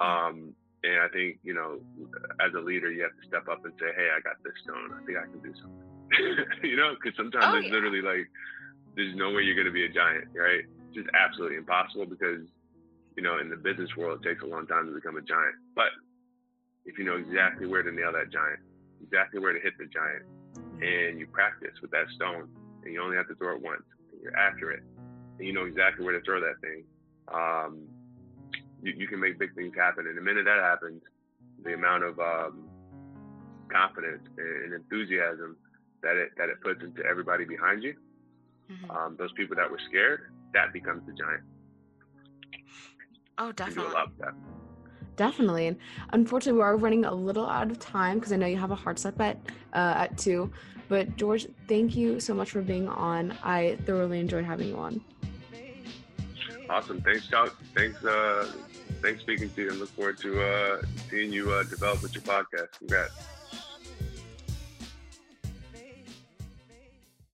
Um, 0.00 0.54
and 0.84 0.98
I 1.00 1.08
think 1.08 1.38
you 1.42 1.54
know, 1.54 1.78
as 2.40 2.52
a 2.56 2.60
leader, 2.60 2.90
you 2.90 3.02
have 3.02 3.14
to 3.14 3.24
step 3.28 3.46
up 3.48 3.64
and 3.64 3.72
say, 3.78 3.90
hey, 3.94 4.08
I 4.10 4.20
got 4.20 4.36
this 4.42 4.54
stone. 4.64 4.90
I 4.94 5.00
think 5.06 5.18
I 5.18 5.26
can 5.30 5.40
do 5.40 5.52
something. 5.60 5.86
you 6.68 6.76
know, 6.76 6.94
because 6.98 7.16
sometimes 7.16 7.44
Oh, 7.54 7.58
it's 7.58 7.66
yeah. 7.68 7.72
literally 7.72 8.02
like, 8.02 8.28
there's 8.96 9.14
no 9.16 9.30
way 9.30 9.42
you're 9.42 9.56
gonna 9.56 9.72
be 9.72 9.86
a 9.86 9.92
giant, 9.92 10.28
right? 10.34 10.64
It's 10.66 10.94
just 10.94 11.08
absolutely 11.14 11.56
impossible 11.56 12.06
because 12.06 12.44
you 13.16 13.22
know, 13.22 13.38
in 13.38 13.50
the 13.50 13.56
business 13.56 13.90
world, 13.96 14.24
it 14.24 14.28
takes 14.28 14.42
a 14.42 14.46
long 14.46 14.66
time 14.66 14.86
to 14.88 14.92
become 14.92 15.16
a 15.16 15.22
giant. 15.22 15.54
But 15.76 15.92
if 16.84 16.98
you 16.98 17.04
know 17.04 17.16
exactly 17.16 17.66
where 17.66 17.82
to 17.82 17.92
nail 17.92 18.10
that 18.12 18.32
giant, 18.32 18.60
exactly 19.04 19.38
where 19.38 19.52
to 19.52 19.60
hit 19.60 19.74
the 19.78 19.86
giant, 19.86 20.24
and 20.82 21.20
you 21.20 21.26
practice 21.28 21.76
with 21.80 21.90
that 21.92 22.08
stone, 22.16 22.48
and 22.84 22.92
you 22.92 23.00
only 23.02 23.16
have 23.16 23.28
to 23.28 23.34
throw 23.36 23.54
it 23.54 23.62
once, 23.62 23.84
you're 24.22 24.36
accurate, 24.36 24.82
and 25.38 25.46
you 25.46 25.52
know 25.52 25.64
exactly 25.64 26.04
where 26.04 26.18
to 26.18 26.24
throw 26.24 26.40
that 26.40 26.60
thing, 26.60 26.84
um, 27.32 27.82
you, 28.82 28.92
you 28.96 29.08
can 29.08 29.20
make 29.20 29.38
big 29.38 29.54
things 29.54 29.74
happen. 29.76 30.06
And 30.06 30.16
the 30.16 30.22
minute 30.22 30.44
that 30.44 30.58
happens, 30.60 31.02
the 31.64 31.74
amount 31.74 32.04
of 32.04 32.18
um, 32.20 32.68
confidence 33.70 34.22
and 34.38 34.72
enthusiasm 34.72 35.56
that 36.02 36.16
it 36.16 36.30
that 36.36 36.48
it 36.48 36.60
puts 36.62 36.82
into 36.82 37.04
everybody 37.04 37.44
behind 37.44 37.82
you, 37.82 37.94
Mhm. 38.70 38.90
um, 38.96 39.16
those 39.18 39.32
people 39.32 39.56
that 39.56 39.70
were 39.70 39.80
scared, 39.88 40.32
that 40.54 40.72
becomes 40.72 41.04
the 41.06 41.12
giant. 41.12 41.42
Oh, 43.38 43.46
You 43.46 43.52
do 43.52 43.62
a 43.62 43.64
definitely. 43.74 43.92
Definitely. 45.16 45.66
And 45.66 45.76
unfortunately, 46.10 46.58
we 46.58 46.64
are 46.64 46.76
running 46.76 47.04
a 47.04 47.12
little 47.14 47.48
out 47.48 47.70
of 47.70 47.78
time 47.78 48.18
because 48.18 48.32
I 48.32 48.36
know 48.36 48.46
you 48.46 48.56
have 48.56 48.70
a 48.70 48.76
hard 48.76 48.98
stop 48.98 49.20
at 49.20 49.38
uh, 49.72 49.94
at 49.96 50.16
two. 50.18 50.50
But 50.88 51.16
George, 51.16 51.46
thank 51.68 51.96
you 51.96 52.20
so 52.20 52.34
much 52.34 52.50
for 52.50 52.60
being 52.60 52.88
on. 52.88 53.36
I 53.42 53.78
thoroughly 53.86 54.20
enjoyed 54.20 54.44
having 54.44 54.68
you 54.68 54.76
on. 54.76 55.00
Awesome. 56.68 57.00
Thanks, 57.02 57.26
Chuck. 57.28 57.56
Thanks, 57.74 58.02
uh, 58.04 58.50
thanks 59.02 59.20
speaking 59.22 59.50
to 59.50 59.62
you 59.62 59.70
and 59.70 59.78
look 59.80 59.90
forward 59.90 60.18
to 60.18 60.42
uh, 60.42 60.82
seeing 61.10 61.32
you 61.32 61.52
uh, 61.52 61.62
develop 61.64 62.02
with 62.02 62.14
your 62.14 62.22
podcast. 62.22 62.78
Congrats. 62.78 63.31